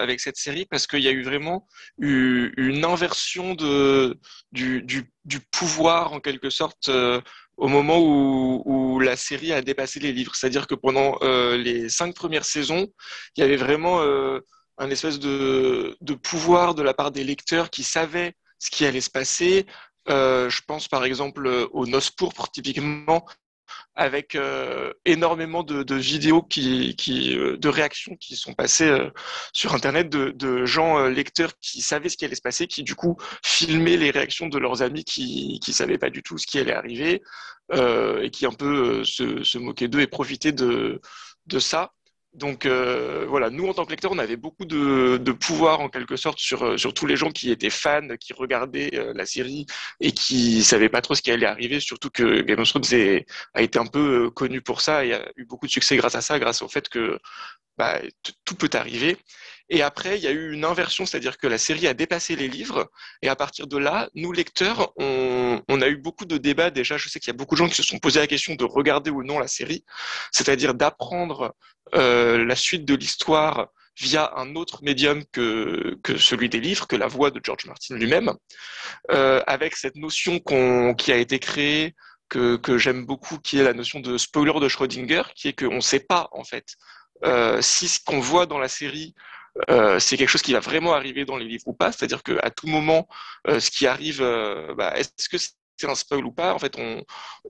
avec 0.00 0.18
cette 0.18 0.38
série 0.38 0.64
parce 0.64 0.86
qu'il 0.86 1.00
y 1.00 1.08
a 1.08 1.10
eu 1.10 1.22
vraiment 1.22 1.68
une 1.98 2.86
inversion 2.86 3.54
de 3.54 4.18
du, 4.50 4.82
pouvoir 5.50 6.14
en 6.14 6.20
quelque 6.20 6.48
sorte 6.48 6.90
au 7.56 7.68
moment 7.68 7.98
où, 8.00 8.98
la 9.00 9.16
série 9.16 9.52
a 9.52 9.62
dépassé 9.62 9.98
les 9.98 10.12
livres. 10.12 10.36
C'est-à-dire 10.36 10.68
que 10.68 10.76
pendant 10.76 11.18
euh, 11.22 11.56
les 11.56 11.88
cinq 11.88 12.14
premières 12.14 12.44
saisons, 12.44 12.86
il 13.36 13.40
y 13.40 13.42
avait 13.42 13.56
vraiment 13.56 14.00
euh, 14.00 14.38
un 14.78 14.90
espèce 14.90 15.18
de, 15.18 15.96
pouvoir 16.22 16.76
de 16.76 16.82
la 16.82 16.94
part 16.94 17.10
des 17.10 17.24
lecteurs 17.24 17.68
qui 17.68 17.82
savaient 17.82 18.34
ce 18.60 18.70
qui 18.70 18.86
allait 18.86 19.00
se 19.00 19.10
passer. 19.10 19.66
Euh, 20.08 20.48
je 20.50 20.62
pense 20.66 20.86
par 20.86 21.04
exemple 21.04 21.48
au 21.72 21.86
Noce 21.86 22.10
pourpre, 22.10 22.48
typiquement, 22.50 23.24
avec 23.94 24.34
euh, 24.34 24.92
énormément 25.04 25.62
de, 25.62 25.82
de, 25.82 25.94
vidéos 25.94 26.42
qui, 26.42 26.96
qui 26.96 27.36
euh, 27.36 27.58
de 27.58 27.68
réactions 27.68 28.16
qui 28.16 28.36
sont 28.36 28.54
passées 28.54 28.88
euh, 28.88 29.10
sur 29.52 29.74
internet 29.74 30.08
de, 30.08 30.30
de 30.30 30.64
gens 30.64 31.06
lecteurs 31.08 31.52
qui 31.60 31.82
savaient 31.82 32.08
ce 32.08 32.16
qui 32.16 32.24
allait 32.24 32.34
se 32.34 32.40
passer 32.40 32.66
qui 32.66 32.82
du 32.82 32.94
coup 32.94 33.16
filmaient 33.44 33.98
les 33.98 34.10
réactions 34.10 34.48
de 34.48 34.58
leurs 34.58 34.82
amis 34.82 35.04
qui 35.04 35.60
qui 35.60 35.72
savaient 35.72 35.98
pas 35.98 36.10
du 36.10 36.22
tout 36.22 36.38
ce 36.38 36.46
qui 36.46 36.58
allait 36.58 36.72
arriver 36.72 37.22
et 37.72 38.30
qui 38.30 38.44
un 38.44 38.52
peu 38.52 39.02
se, 39.04 39.42
se 39.44 39.56
moquaient 39.56 39.88
d'eux 39.88 40.00
et 40.00 40.06
profitaient 40.06 40.52
de 40.52 41.00
de 41.46 41.58
ça 41.58 41.92
donc 42.34 42.64
euh, 42.64 43.26
voilà, 43.28 43.50
nous 43.50 43.68
en 43.68 43.74
tant 43.74 43.84
que 43.84 43.90
lecteurs, 43.90 44.12
on 44.12 44.18
avait 44.18 44.36
beaucoup 44.36 44.64
de, 44.64 45.18
pouvoir 45.32 45.80
en 45.80 45.88
quelque 45.90 46.16
sorte 46.16 46.38
sur, 46.38 46.64
euh, 46.64 46.76
sur 46.78 46.94
tous 46.94 47.06
les 47.06 47.16
gens 47.16 47.30
qui 47.30 47.50
étaient 47.50 47.68
fans, 47.70 48.16
qui 48.18 48.32
regardaient 48.32 48.90
euh, 48.94 49.12
la 49.14 49.26
série 49.26 49.66
et 50.00 50.12
qui 50.12 50.62
savaient 50.62 50.88
pas 50.88 51.02
trop 51.02 51.14
ce 51.14 51.20
qui 51.20 51.30
allait 51.30 51.46
arriver. 51.46 51.78
Surtout 51.80 52.08
que 52.10 52.40
Game 52.40 52.60
of 52.60 52.68
Thrones 52.68 53.24
a 53.54 53.62
été 53.62 53.78
un 53.78 53.86
peu 53.86 54.30
connu 54.30 54.62
pour 54.62 54.80
ça 54.80 55.04
et 55.04 55.12
a 55.12 55.30
eu 55.36 55.44
beaucoup 55.44 55.66
de 55.66 55.72
succès 55.72 55.96
grâce 55.96 56.14
à 56.14 56.22
ça, 56.22 56.38
grâce 56.38 56.62
au 56.62 56.68
fait 56.68 56.88
que 56.88 57.18
bah, 57.76 58.00
tout 58.44 58.54
peut 58.54 58.70
arriver. 58.74 59.18
Et 59.74 59.80
après, 59.80 60.18
il 60.18 60.22
y 60.22 60.26
a 60.26 60.32
eu 60.32 60.52
une 60.52 60.66
inversion, 60.66 61.06
c'est-à-dire 61.06 61.38
que 61.38 61.46
la 61.46 61.56
série 61.56 61.86
a 61.86 61.94
dépassé 61.94 62.36
les 62.36 62.46
livres. 62.46 62.90
Et 63.22 63.30
à 63.30 63.36
partir 63.36 63.66
de 63.66 63.78
là, 63.78 64.10
nous, 64.14 64.30
lecteurs, 64.30 64.92
on, 64.98 65.62
a 65.80 65.88
eu 65.88 65.96
beaucoup 65.96 66.26
de 66.26 66.36
débats. 66.36 66.70
Déjà, 66.70 66.98
je 66.98 67.08
sais 67.08 67.18
qu'il 67.18 67.32
y 67.32 67.34
a 67.34 67.38
beaucoup 67.38 67.54
de 67.54 67.58
gens 67.58 67.68
qui 67.68 67.74
se 67.76 67.82
sont 67.82 67.98
posé 67.98 68.20
la 68.20 68.26
question 68.26 68.54
de 68.54 68.64
regarder 68.64 69.10
ou 69.10 69.24
non 69.24 69.38
la 69.38 69.48
série, 69.48 69.82
c'est-à-dire 70.30 70.74
d'apprendre 70.74 71.54
euh, 71.94 72.44
la 72.44 72.54
suite 72.54 72.84
de 72.84 72.94
l'histoire 72.94 73.68
via 73.98 74.30
un 74.36 74.56
autre 74.56 74.84
médium 74.84 75.24
que, 75.32 75.98
que 76.02 76.18
celui 76.18 76.50
des 76.50 76.60
livres, 76.60 76.86
que 76.86 76.96
la 76.96 77.06
voix 77.06 77.30
de 77.30 77.40
George 77.42 77.64
Martin 77.64 77.96
lui-même, 77.96 78.34
euh, 79.10 79.42
avec 79.46 79.74
cette 79.74 79.96
notion 79.96 80.38
qui 80.98 81.12
a 81.12 81.16
été 81.16 81.38
créée, 81.38 81.94
que, 82.28 82.56
que 82.56 82.76
j'aime 82.76 83.06
beaucoup, 83.06 83.38
qui 83.38 83.58
est 83.58 83.64
la 83.64 83.72
notion 83.72 84.00
de 84.00 84.18
spoiler 84.18 84.60
de 84.60 84.68
Schrödinger, 84.68 85.22
qui 85.34 85.48
est 85.48 85.58
qu'on 85.58 85.76
ne 85.76 85.80
sait 85.80 86.00
pas, 86.00 86.28
en 86.32 86.44
fait, 86.44 86.76
euh, 87.24 87.62
si 87.62 87.88
ce 87.88 88.00
qu'on 88.04 88.20
voit 88.20 88.44
dans 88.44 88.58
la 88.58 88.68
série 88.68 89.14
euh, 89.70 89.98
c'est 89.98 90.16
quelque 90.16 90.28
chose 90.28 90.42
qui 90.42 90.52
va 90.52 90.60
vraiment 90.60 90.94
arriver 90.94 91.24
dans 91.24 91.36
les 91.36 91.44
livres 91.44 91.64
ou 91.66 91.74
pas. 91.74 91.92
C'est-à-dire 91.92 92.22
qu'à 92.22 92.50
tout 92.50 92.66
moment, 92.66 93.08
euh, 93.48 93.60
ce 93.60 93.70
qui 93.70 93.86
arrive, 93.86 94.22
euh, 94.22 94.74
bah, 94.74 94.94
est-ce 94.96 95.28
que 95.28 95.36
c'est 95.38 95.88
un 95.88 95.94
spoil 95.94 96.24
ou 96.24 96.32
pas? 96.32 96.54
En 96.54 96.58
fait, 96.58 96.78
on, 96.78 97.04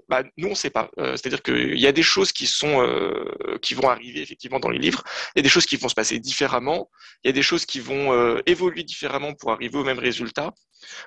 bah, 0.09 0.23
nous, 0.37 0.49
on 0.49 0.51
ne 0.51 0.57
sait 0.57 0.71
pas. 0.71 0.91
C'est-à-dire 0.97 1.43
qu'il 1.43 1.79
y 1.79 1.87
a 1.87 1.93
des 1.93 2.03
choses 2.03 2.33
qui 2.33 2.47
vont 2.63 3.89
arriver 3.89 4.23
effectivement 4.23 4.61
dans 4.61 4.71
les 4.71 4.79
livres. 4.79 5.03
Il 5.35 5.39
y 5.39 5.41
a 5.41 5.43
des 5.43 5.49
choses 5.49 5.67
qui 5.67 5.77
vont 5.77 5.89
se 5.89 5.95
passer 5.95 6.19
différemment. 6.19 6.91
Il 7.25 7.29
y 7.29 7.31
a 7.31 7.33
des 7.33 7.43
choses 7.43 7.67
qui 7.67 7.81
vont 7.81 8.41
évoluer 8.47 8.85
différemment 8.85 9.35
pour 9.35 9.53
arriver 9.53 9.77
au 9.79 9.85
même 9.85 9.99
résultat. 9.99 10.55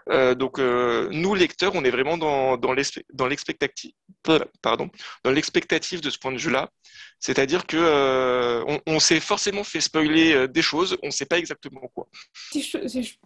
Donc, 0.08 0.60
nous, 0.60 1.36
lecteurs, 1.36 1.74
on 1.76 1.84
est 1.84 1.92
vraiment 1.92 2.18
dans, 2.18 2.58
dans 2.58 2.74
l'expectative, 2.74 3.94
de 6.02 6.10
ce 6.10 6.18
point 6.18 6.32
de 6.32 6.38
vue-là. 6.38 6.70
C'est-à-dire 7.20 7.66
que 7.66 7.78
euh, 7.78 8.64
on, 8.86 9.00
s'est 9.00 9.20
forcément 9.20 9.64
fait 9.64 9.82
spoiler 9.82 10.34
euh, 10.34 10.48
des 10.48 10.62
choses, 10.62 10.98
on 11.02 11.08
ne 11.08 11.12
sait 11.12 11.26
pas 11.26 11.40
exactement 11.40 11.82
quoi. 11.94 12.08
Si 12.52 12.62
je, 12.62 12.78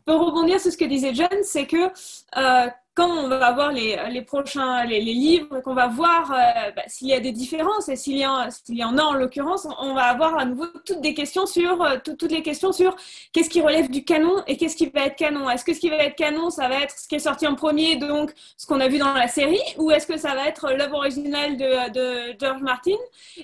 peux 0.06 0.16
rebondir 0.16 0.60
sur 0.60 0.72
ce 0.72 0.78
que 0.78 0.86
disait 0.86 1.14
John, 1.14 1.28
c'est 1.44 1.66
que 1.66 1.92
euh, 2.38 2.70
quand 3.00 3.10
on 3.10 3.30
va 3.30 3.54
voir 3.54 3.72
les, 3.72 3.98
les 4.12 4.22
prochains 4.22 4.84
les, 4.84 5.00
livres, 5.00 5.62
qu'on 5.62 5.74
va 5.74 5.88
voir 5.88 6.34
euh, 6.34 6.72
bah, 6.76 6.82
s'il 6.88 7.08
y 7.08 7.14
a 7.14 7.22
des 7.22 7.32
différences 7.32 7.88
et 7.88 7.96
s'il 7.96 8.18
y, 8.18 8.24
y, 8.24 8.84
en 8.84 8.98
a 8.98 9.04
en 9.04 9.14
l'occurrence, 9.14 9.66
on 9.80 9.94
va 9.94 10.04
avoir 10.04 10.38
à 10.38 10.44
nouveau 10.44 10.66
toutes 10.86 11.00
des 11.00 11.14
questions 11.14 11.46
sur 11.46 11.82
euh, 11.82 11.98
toutes 12.04 12.32
les 12.32 12.42
questions 12.42 12.74
sur 12.74 12.96
qu'est-ce 13.32 13.50
qui 13.50 13.62
relève 13.62 13.90
du 13.90 14.04
canon 14.04 14.44
et 14.48 14.58
qu'est-ce 14.58 14.76
qui 14.76 14.88
va 14.90 15.06
être 15.06 15.16
canon. 15.16 15.50
Est-ce 15.50 15.64
que 15.64 15.74
ce 15.74 15.80
qui 15.80 15.90
va 15.90 15.98
être 15.98 16.16
canon, 16.16 16.39
ça 16.50 16.68
va 16.68 16.82
être 16.82 16.98
ce 16.98 17.08
qui 17.08 17.16
est 17.16 17.20
sorti 17.20 17.48
en 17.48 17.56
premier, 17.56 17.96
donc 17.96 18.34
ce 18.58 18.68
qu'on 18.68 18.82
a 18.82 18.90
vu 18.90 18.98
dans 18.98 19.14
la 19.14 19.30
série, 19.30 19.62
ou 19.78 19.92
est-ce 19.92 20.06
que 20.06 20.18
ça 20.18 20.36
va 20.36 20.48
être 20.48 20.74
l'œuvre 20.74 20.96
originale 20.96 21.56
de, 21.56 22.38
George 22.40 22.62
Martin? 22.62 23.00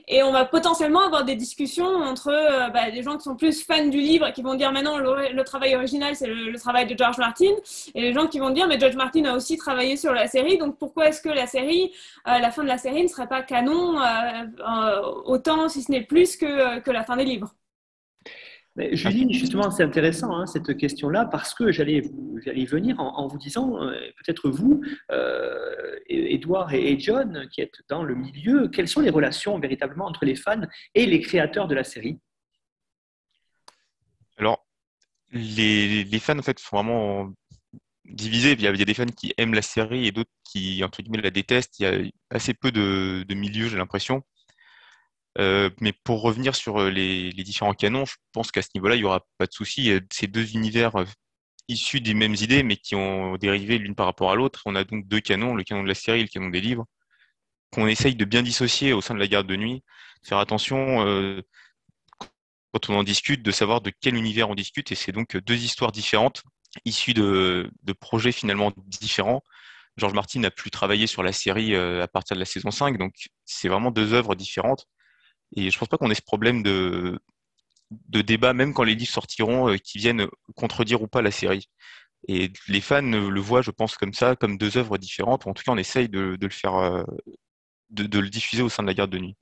Et 0.08 0.24
on 0.24 0.32
va 0.32 0.44
potentiellement 0.46 1.06
avoir 1.06 1.24
des 1.24 1.36
discussions 1.36 1.86
entre 1.86 2.30
euh, 2.30 2.70
bah, 2.70 2.92
des 2.92 3.04
gens 3.04 3.16
qui 3.18 3.24
sont 3.24 3.36
plus 3.36 3.64
fans 3.64 3.86
du 3.86 4.00
livre 4.00 4.28
et 4.28 4.34
qui 4.34 4.42
vont 4.42 4.56
dire 4.56 4.72
maintenant 4.72 4.98
le, 4.98 5.34
le 5.34 5.44
travail 5.44 5.76
original 5.76 6.16
c'est 6.16 6.28
le, 6.28 6.60
travail 6.60 6.88
de 6.88 6.98
George 6.98 7.18
Martin, 7.18 7.54
et 7.94 8.02
les 8.02 8.14
gens 8.14 8.28
qui 8.28 8.40
vont 8.40 8.50
dire 8.50 8.68
mais 8.68 8.80
George 8.80 8.96
Martin 8.96 9.24
a 9.26 9.34
aussi 9.36 9.46
aussi 9.46 9.58
travaillé 9.58 9.96
sur 9.96 10.14
la 10.14 10.28
série, 10.28 10.58
donc 10.58 10.78
pourquoi 10.78 11.08
est-ce 11.10 11.22
que 11.22 11.30
la 11.30 11.46
série, 11.46 11.92
euh, 12.28 12.40
la 12.40 12.52
fin 12.52 12.64
de 12.64 12.68
la 12.68 12.78
série 12.78 13.04
ne 13.04 13.08
serait 13.08 13.28
pas 13.28 13.44
canon 13.44 14.02
euh, 14.02 14.06
euh, 14.60 15.02
autant, 15.26 15.70
si 15.70 15.84
ce 15.84 15.92
n'est 15.92 16.02
plus 16.04 16.36
que, 16.36 16.80
que 16.80 16.92
la 16.92 17.04
fin 17.04 17.16
des 17.16 17.26
livres? 17.26 17.54
Mais 18.76 18.96
Julie, 18.96 19.34
justement, 19.34 19.72
c'est 19.72 19.84
intéressant 19.84 20.36
hein, 20.36 20.46
cette 20.46 20.76
question-là 20.76 21.26
parce 21.26 21.54
que 21.54 21.72
j'allais 21.72 22.04
y 22.46 22.66
venir 22.66 23.00
en, 23.00 23.28
vous 23.28 23.38
disant, 23.38 23.78
peut-être 24.18 24.50
vous, 24.50 24.82
Edouard 26.10 26.74
et, 26.74 27.00
John, 27.00 27.48
qui 27.52 27.62
êtes 27.62 27.80
dans 27.88 28.04
le 28.04 28.16
milieu, 28.16 28.68
quelles 28.68 28.90
sont 28.90 29.02
les 29.02 29.10
relations 29.10 29.58
véritablement 29.60 30.06
entre 30.06 30.26
les 30.26 30.36
fans 30.36 30.62
et 30.94 31.06
les 31.06 31.22
créateurs 31.22 31.68
de 31.68 31.76
la 31.76 31.86
série? 31.86 32.20
Alors, 34.38 34.66
les, 35.32 36.04
les, 36.04 36.20
fans, 36.20 36.38
en 36.38 36.42
fait, 36.42 36.60
sont 36.60 36.76
vraiment 36.76 37.34
divisé. 38.04 38.52
Il 38.54 38.62
y, 38.62 38.68
a, 38.68 38.74
des 38.74 38.94
fans 38.94 39.06
qui 39.06 39.34
aiment 39.38 39.54
la 39.54 39.62
série 39.62 40.08
et 40.08 40.12
d'autres 40.12 40.32
qui, 40.44 40.84
entre 40.84 41.02
guillemets, 41.02 41.22
la 41.22 41.32
détestent. 41.32 41.80
Il 41.80 41.84
y 41.84 41.86
a 41.86 42.12
assez 42.30 42.54
peu 42.54 42.72
de, 42.72 43.24
de 43.28 43.36
milieux, 43.36 43.70
j'ai 43.70 43.78
l'impression. 43.78 44.24
Euh, 45.38 45.70
mais 45.82 45.94
pour 45.94 46.22
revenir 46.22 46.56
sur 46.56 46.82
euh, 46.82 46.90
les, 46.90 47.32
différents 47.34 47.74
canons, 47.74 48.06
je 48.06 48.16
pense 48.32 48.52
qu'à 48.52 48.62
ce 48.62 48.70
niveau-là, 48.76 48.96
il 48.96 49.00
n'y 49.00 49.06
aura 49.06 49.26
pas 49.38 49.48
de 49.48 49.52
souci. 49.54 49.92
A 49.92 50.00
ces 50.12 50.28
deux 50.28 50.56
univers 50.56 50.96
euh, 50.96 51.06
issus 51.68 52.02
des 52.02 52.14
mêmes 52.14 52.36
idées, 52.36 52.64
mais 52.64 52.78
qui 52.78 52.96
ont 52.96 53.38
dérivé 53.38 53.78
l'une 53.78 53.96
par 53.96 54.06
rapport 54.06 54.32
à 54.32 54.36
l'autre. 54.36 54.62
On 54.66 54.76
a 54.76 54.84
donc 54.84 55.08
deux 55.08 55.20
canons, 55.20 55.56
le 55.56 55.64
canon 55.64 55.84
de 55.84 55.88
la 55.88 55.96
série 55.96 56.20
et 56.22 56.24
le 56.24 56.30
canon 56.30 56.50
des 56.50 56.62
livres, 56.62 56.86
qu'on 57.72 57.88
essaye 57.88 58.16
de 58.16 58.26
bien 58.26 58.44
dissocier 58.44 58.94
au 58.94 59.02
sein 59.02 59.14
de 59.16 59.20
la 59.20 59.28
garde 59.28 59.48
de 59.48 59.56
nuit. 59.56 59.84
Faire 60.24 60.40
attention, 60.40 61.06
quand 62.72 62.90
on 62.90 62.96
en 62.96 63.04
discute, 63.04 63.44
de 63.44 63.52
savoir 63.52 63.82
de 63.82 63.92
quel 64.02 64.16
univers 64.16 64.50
on 64.50 64.56
discute. 64.56 64.92
Et 64.92 64.96
c'est 64.96 65.12
donc 65.12 65.38
deux 65.38 65.64
histoires 65.64 65.92
différentes 65.92 66.44
issus 66.84 67.14
de, 67.14 67.72
projets 68.00 68.32
finalement 68.32 68.74
différents. 68.78 69.42
George 69.98 70.14
Martin 70.14 70.42
n'a 70.42 70.52
plus 70.52 70.72
travaillé 70.72 71.08
sur 71.08 71.24
la 71.24 71.32
série 71.32 71.74
euh, 71.74 72.04
à 72.04 72.08
partir 72.08 72.36
de 72.36 72.40
la 72.40 72.46
saison 72.46 72.70
5, 72.70 72.98
donc 72.98 73.14
c'est 73.46 73.70
vraiment 73.70 73.92
deux 73.92 74.14
œuvres 74.14 74.36
différentes. 74.36 74.88
Et 75.56 75.70
je 75.72 75.78
pense 75.78 75.88
pas 75.88 75.98
qu'on 75.98 76.12
ait 76.12 76.16
ce 76.16 76.22
problème 76.22 76.64
de, 76.64 77.20
de 77.92 78.22
débat, 78.22 78.54
même 78.54 78.74
quand 78.74 78.84
les 78.84 78.96
livres 78.96 79.12
sortiront, 79.12 79.70
euh, 79.70 79.78
qui 79.78 79.98
viennent 79.98 80.28
contredire 80.56 81.02
ou 81.02 81.08
pas 81.08 81.22
la 81.22 81.32
série. 81.32 81.70
Et 82.28 82.52
les 82.68 82.82
fans 82.82 83.02
le 83.02 83.40
voient, 83.40 83.62
je 83.62 83.72
pense, 83.72 83.98
comme 83.98 84.14
ça, 84.14 84.36
comme 84.36 84.58
deux 84.58 84.78
œuvres 84.78 84.98
différentes. 84.98 85.46
En 85.48 85.54
tout 85.54 85.64
cas, 85.64 85.72
on 85.72 85.78
essaye 85.78 86.10
de, 86.10 86.38
le 86.42 86.50
faire, 86.50 87.06
de, 87.92 88.20
le 88.20 88.30
diffuser 88.30 88.64
au 88.64 88.70
sein 88.70 88.82
de 88.82 88.88
la 88.88 88.96
garde 88.96 89.12
de 89.12 89.20
nuit. 89.20 89.38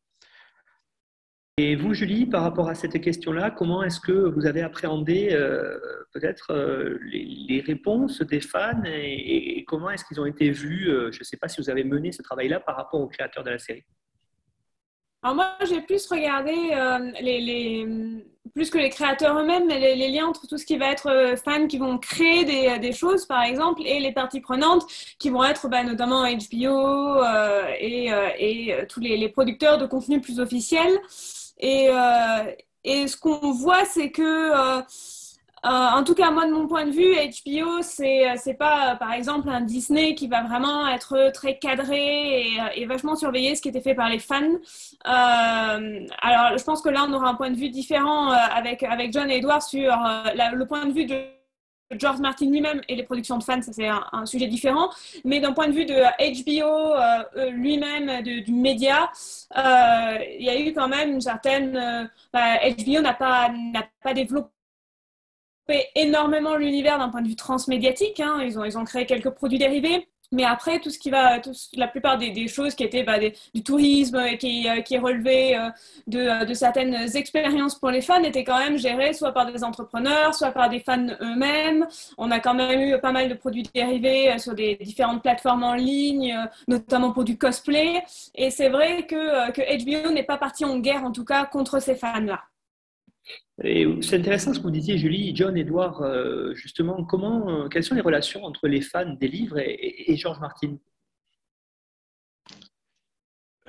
Et 1.60 1.76
vous, 1.76 1.94
Julie, 1.94 2.26
par 2.26 2.42
rapport 2.42 2.68
à 2.68 2.74
cette 2.74 3.00
question-là, 3.00 3.52
comment 3.52 3.84
est-ce 3.84 4.00
que 4.00 4.12
vous 4.12 4.48
avez 4.48 4.64
appréhendé 4.64 5.30
euh, 5.32 5.78
peut-être 6.12 6.52
euh, 6.52 6.98
les, 7.04 7.62
réponses 7.62 8.24
des 8.24 8.40
fans 8.40 8.82
et, 8.86 9.64
comment 9.68 9.92
est-ce 9.92 10.04
qu'ils 10.04 10.20
ont 10.20 10.26
été 10.26 10.50
vus 10.50 10.90
euh, 10.90 11.12
Je 11.12 11.20
ne 11.20 11.24
sais 11.24 11.38
pas 11.38 11.48
si 11.48 11.62
vous 11.62 11.70
avez 11.70 11.84
mené 11.84 12.12
ce 12.12 12.24
travail-là 12.24 12.60
par 12.60 12.76
rapport 12.76 13.00
aux 13.00 13.08
créateurs 13.08 13.44
de 13.44 13.52
la 13.52 13.60
série. 13.60 13.86
Alors 15.24 15.36
moi, 15.36 15.56
j'ai 15.66 15.82
plus 15.82 16.06
regardé 16.08 16.54
les, 17.22 17.88
plus 18.54 18.70
que 18.70 18.78
les 18.78 18.90
créateurs 18.90 19.40
eux-mêmes, 19.40 19.70
les, 19.70 19.96
les, 19.96 20.10
liens 20.10 20.28
entre 20.28 20.48
tout 20.48 20.58
ce 20.58 20.66
qui 20.66 20.78
va 20.78 20.92
être 20.92 21.36
fans 21.44 21.68
qui 21.68 21.78
vont 21.78 21.98
créer 21.98 22.44
des, 22.80 22.92
choses, 22.92 23.26
par 23.26 23.42
exemple, 23.44 23.82
et 23.86 24.00
les 24.00 24.12
parties 24.12 24.42
prenantes 24.42 24.86
qui 25.20 25.30
vont 25.30 25.44
être 25.44 25.70
bah, 25.70 25.84
notamment 25.84 26.24
HBO 26.24 27.24
et, 27.80 28.12
et 28.38 28.76
tous 28.90 29.00
les, 29.00 29.30
producteurs 29.30 29.78
de 29.78 29.86
contenu 29.86 30.20
plus 30.20 30.40
officiels. 30.42 31.00
Et, 31.60 31.88
euh, 31.90 32.52
et 32.84 33.08
ce 33.08 33.16
qu'on 33.18 33.52
voit, 33.52 33.86
c'est 33.86 34.12
que, 34.12 34.82
euh, 35.66 35.70
euh, 35.70 36.00
en 36.00 36.04
tout 36.04 36.14
cas, 36.14 36.32
moi, 36.32 36.46
de 36.46 36.52
mon 36.52 36.68
point 36.68 36.86
de 36.86 36.92
vue, 36.92 37.14
HBO, 37.16 37.82
c'est 37.82 38.26
c'est 38.38 38.54
pas, 38.54 38.96
par 38.96 39.14
exemple, 39.14 39.50
un 39.50 39.62
Disney 39.62 40.16
qui 40.16 40.28
va 40.28 40.44
vraiment 40.44 40.88
être 40.88 41.32
très 41.34 41.58
cadré 41.58 42.48
et, 42.76 42.86
vachement 42.86 43.16
surveiller 43.16 43.56
ce 43.56 43.62
qui 43.62 43.70
était 43.70 43.82
fait 43.82 43.96
par 43.96 44.10
les 44.10 44.20
fans. 44.20 44.60
alors, 45.06 46.58
je 46.58 46.64
pense 46.64 46.82
que 46.82 46.90
là, 46.90 47.06
on 47.08 47.14
aura 47.14 47.30
un 47.30 47.36
point 47.36 47.52
de 47.52 47.58
vue 47.58 47.70
différent 47.70 48.30
avec, 48.32 48.84
avec 48.84 49.14
John 49.14 49.30
et 49.30 49.38
Edward 49.38 49.62
sur 49.62 49.92
le 49.92 50.64
point 50.66 50.86
de 50.86 50.94
vue 50.94 51.06
de 51.06 51.16
George 52.00 52.20
Martin 52.20 52.50
lui-même 52.50 52.82
et 52.88 52.96
les 52.96 53.04
productions 53.04 53.38
de 53.38 53.44
fans, 53.44 53.62
ça 53.62 53.74
c'est 53.74 53.88
un, 53.88 54.26
sujet 54.26 54.48
différent. 54.48 54.90
Mais 55.26 55.40
d'un 55.40 55.54
point 55.54 55.68
de 55.68 55.74
vue 55.74 55.86
de 55.86 55.94
HBO 55.94 56.66
euh, 56.66 57.24
euh, 57.38 57.50
lui-même, 57.52 58.22
du 58.22 58.52
média, 58.52 59.12
euh, 59.58 60.18
il 60.40 60.46
y 60.46 60.50
a 60.50 60.60
eu 60.60 60.74
quand 60.74 60.88
même 60.88 61.12
une 61.12 61.22
certaine. 61.22 61.74
HBO 61.74 62.30
bah, 62.34 63.02
n'a 63.02 63.14
pas, 63.14 63.50
n'a 63.50 63.84
pas 64.02 64.14
développé 64.14 64.50
énormément 65.96 66.56
l'univers 66.56 66.98
d'un 67.00 67.10
point 67.10 67.22
de 67.22 67.28
vue 67.28 67.36
transmédiatique. 67.36 68.20
Hein. 68.20 68.42
Ils, 68.44 68.60
ont, 68.60 68.66
ils 68.66 68.78
ont 68.78 68.84
créé 68.84 69.06
quelques 69.06 69.30
produits 69.30 69.60
dérivés. 69.60 70.08
Mais 70.34 70.46
après, 70.46 70.80
tout 70.80 70.90
ce 70.90 70.98
qui 70.98 71.12
va, 71.12 71.40
la 71.76 71.88
plupart 71.88 72.18
des, 72.18 72.48
choses 72.48 72.74
qui 72.74 72.84
étaient 72.84 73.04
bah, 73.04 73.20
du 73.54 73.64
tourisme 73.64 74.20
et 74.20 74.38
qui, 74.40 74.68
euh, 74.68 74.82
qui 74.82 74.96
est 74.96 75.00
relevé 75.00 75.56
euh, 75.56 75.70
de, 76.08 76.20
euh, 76.20 76.46
de, 76.46 76.56
certaines 76.56 77.16
expériences 77.16 77.76
pour 77.78 77.92
les 77.92 78.02
fans 78.02 78.24
étaient 78.24 78.44
quand 78.44 78.58
même 78.58 78.78
gérées 78.80 79.14
soit 79.14 79.32
par 79.32 79.46
des 79.52 79.64
entrepreneurs, 79.64 80.34
soit 80.34 80.52
par 80.52 80.70
des 80.70 80.80
fans 80.80 81.06
eux-mêmes. 81.22 81.86
On 82.18 82.32
a 82.32 82.40
quand 82.40 82.56
même 82.56 82.82
eu 82.82 83.00
pas 83.00 83.12
mal 83.12 83.30
de 83.30 83.36
produits 83.36 83.64
dérivés 83.76 84.40
sur 84.40 84.56
des 84.56 84.76
différentes 84.78 85.22
plateformes 85.22 85.64
en 85.64 85.76
ligne, 85.76 86.36
notamment 86.68 87.12
pour 87.12 87.24
du 87.24 87.38
cosplay. 87.38 88.04
Et 88.34 88.50
c'est 88.50 88.70
vrai 88.70 89.06
que, 89.06 89.52
que 89.52 89.62
HBO 89.62 90.12
n'est 90.12 90.24
pas 90.24 90.38
parti 90.38 90.66
en 90.66 90.80
guerre, 90.80 91.04
en 91.04 91.12
tout 91.12 91.26
cas, 91.26 91.46
contre 91.46 91.80
ces 91.80 91.94
fans-là. 91.94 92.42
C'est 93.62 94.16
intéressant 94.16 94.54
ce 94.54 94.60
que 94.60 94.64
vous 94.64 94.72
disiez, 94.72 94.98
Julie, 94.98 95.36
John, 95.36 95.56
Edouard, 95.56 96.02
euh, 96.02 96.56
justement, 96.56 97.04
comment, 97.06 97.50
euh, 97.50 97.68
quelles 97.70 97.84
sont 97.84 97.96
les 97.96 98.02
relations 98.02 98.44
entre 98.44 98.68
les 98.68 98.82
fans 98.82 99.14
des 99.14 99.28
livres 99.28 99.60
et, 99.60 100.16
George 100.18 100.40
Martin? 100.40 100.78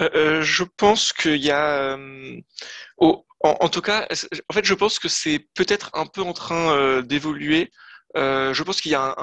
Euh, 0.00 0.40
Je 0.42 0.64
pense 0.64 1.12
qu'il 1.12 1.36
y 1.36 1.50
a, 1.50 1.98
en, 2.98 3.68
tout 3.68 3.82
cas, 3.82 4.08
en 4.48 4.54
fait, 4.54 4.64
je 4.64 4.74
pense 4.74 4.98
que 4.98 5.08
c'est 5.08 5.46
peut-être 5.54 5.90
un 5.92 6.06
peu 6.06 6.22
en 6.22 6.32
train 6.32 7.02
d'évoluer. 7.02 7.70
je 8.16 8.62
pense 8.62 8.80
qu'il 8.80 8.92
y 8.92 8.94
a 8.94 9.14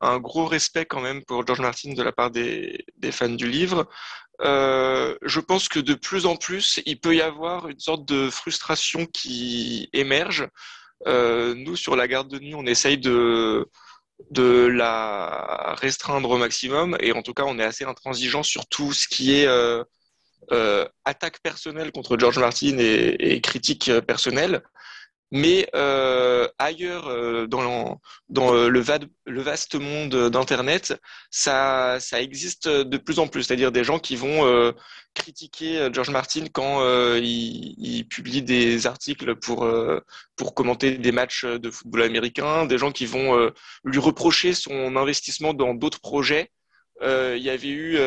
un, 0.00 0.18
gros 0.20 0.46
respect 0.46 0.86
quand 0.86 1.02
même 1.02 1.22
pour 1.24 1.46
George 1.46 1.60
Martin 1.60 1.92
de 1.92 2.02
la 2.02 2.12
part 2.12 2.30
des 2.30 2.82
fans 3.12 3.28
du 3.28 3.46
livre. 3.46 3.88
Euh, 4.42 5.16
je 5.22 5.40
pense 5.40 5.68
que 5.68 5.78
de 5.78 5.94
plus 5.94 6.26
en 6.26 6.36
plus, 6.36 6.80
il 6.86 6.98
peut 6.98 7.14
y 7.14 7.20
avoir 7.20 7.68
une 7.68 7.78
sorte 7.78 8.06
de 8.06 8.30
frustration 8.30 9.06
qui 9.06 9.88
émerge. 9.92 10.48
Euh, 11.06 11.54
nous, 11.54 11.76
sur 11.76 11.96
la 11.96 12.08
garde 12.08 12.28
de 12.28 12.38
nuit, 12.38 12.54
on 12.54 12.66
essaye 12.66 12.98
de, 12.98 13.68
de 14.30 14.66
la 14.66 15.74
restreindre 15.78 16.30
au 16.30 16.38
maximum 16.38 16.96
et 17.00 17.12
en 17.12 17.22
tout 17.22 17.34
cas, 17.34 17.44
on 17.44 17.58
est 17.58 17.64
assez 17.64 17.84
intransigeant 17.84 18.42
sur 18.42 18.66
tout 18.66 18.92
ce 18.92 19.08
qui 19.08 19.34
est 19.34 19.46
euh, 19.46 19.84
attaque 21.04 21.40
personnelle 21.42 21.92
contre 21.92 22.18
George 22.18 22.38
Martin 22.38 22.78
et, 22.78 23.16
et 23.18 23.40
critique 23.40 23.90
personnelle. 24.06 24.62
Mais 25.32 25.68
euh, 25.76 26.48
ailleurs, 26.58 27.06
euh, 27.06 27.46
dans, 27.46 28.00
euh, 28.36 28.68
le, 28.68 29.40
vaste 29.40 29.74
monde 29.76 30.30
d'Internet, 30.30 31.00
ça, 31.30 31.98
existe 32.14 32.68
de 32.68 32.96
plus 32.96 33.20
en 33.20 33.28
plus. 33.28 33.44
C'est-à-dire 33.44 33.70
des 33.70 33.84
gens 33.84 34.00
qui 34.00 34.16
vont 34.16 34.72
critiquer 35.14 35.88
George 35.92 36.10
Martin 36.10 36.46
quand 36.52 36.84
il, 37.16 37.74
il, 37.78 38.08
publie 38.08 38.42
des 38.42 38.86
articles 38.86 39.36
pour, 39.36 39.68
pour 40.36 40.54
commenter 40.54 40.98
des 40.98 41.12
matchs 41.12 41.44
de 41.44 41.70
football 41.70 42.02
américain, 42.02 42.66
des 42.66 42.78
gens 42.78 42.90
qui 42.92 43.06
vont 43.06 43.52
lui 43.84 43.98
reprocher 43.98 44.54
son 44.54 44.96
investissement 44.96 45.54
dans 45.54 45.74
d'autres 45.74 46.00
projets. 46.00 46.50
il 47.02 47.38
y 47.42 47.50
avait 47.50 47.68
eu 47.68 47.98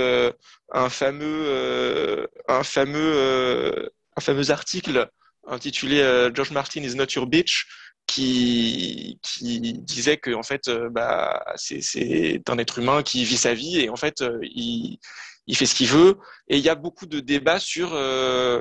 un 0.73 0.89
fameux, 0.89 2.27
un 2.49 2.63
fameux, 2.63 3.89
un 4.17 4.21
fameux 4.21 4.51
article 4.51 5.09
intitulé 5.47 6.01
euh, 6.01 6.31
George 6.33 6.51
Martin 6.51 6.83
is 6.83 6.95
not 6.95 7.07
your 7.15 7.27
bitch, 7.27 7.67
qui, 8.05 9.19
qui 9.21 9.73
disait 9.73 10.17
que 10.17 10.33
en 10.33 10.43
fait, 10.43 10.67
euh, 10.67 10.89
bah, 10.89 11.43
c'est 11.55 12.41
un 12.49 12.57
être 12.57 12.79
humain 12.79 13.01
qui 13.01 13.23
vit 13.23 13.37
sa 13.37 13.53
vie 13.53 13.79
et 13.79 13.89
en 13.89 13.95
fait, 13.95 14.21
euh, 14.21 14.39
il, 14.43 14.99
il 15.47 15.57
fait 15.57 15.65
ce 15.65 15.75
qu'il 15.75 15.87
veut. 15.87 16.17
Et 16.47 16.57
il 16.57 16.63
y 16.63 16.69
a 16.69 16.75
beaucoup 16.75 17.05
de 17.05 17.19
débats 17.19 17.59
sur, 17.59 17.93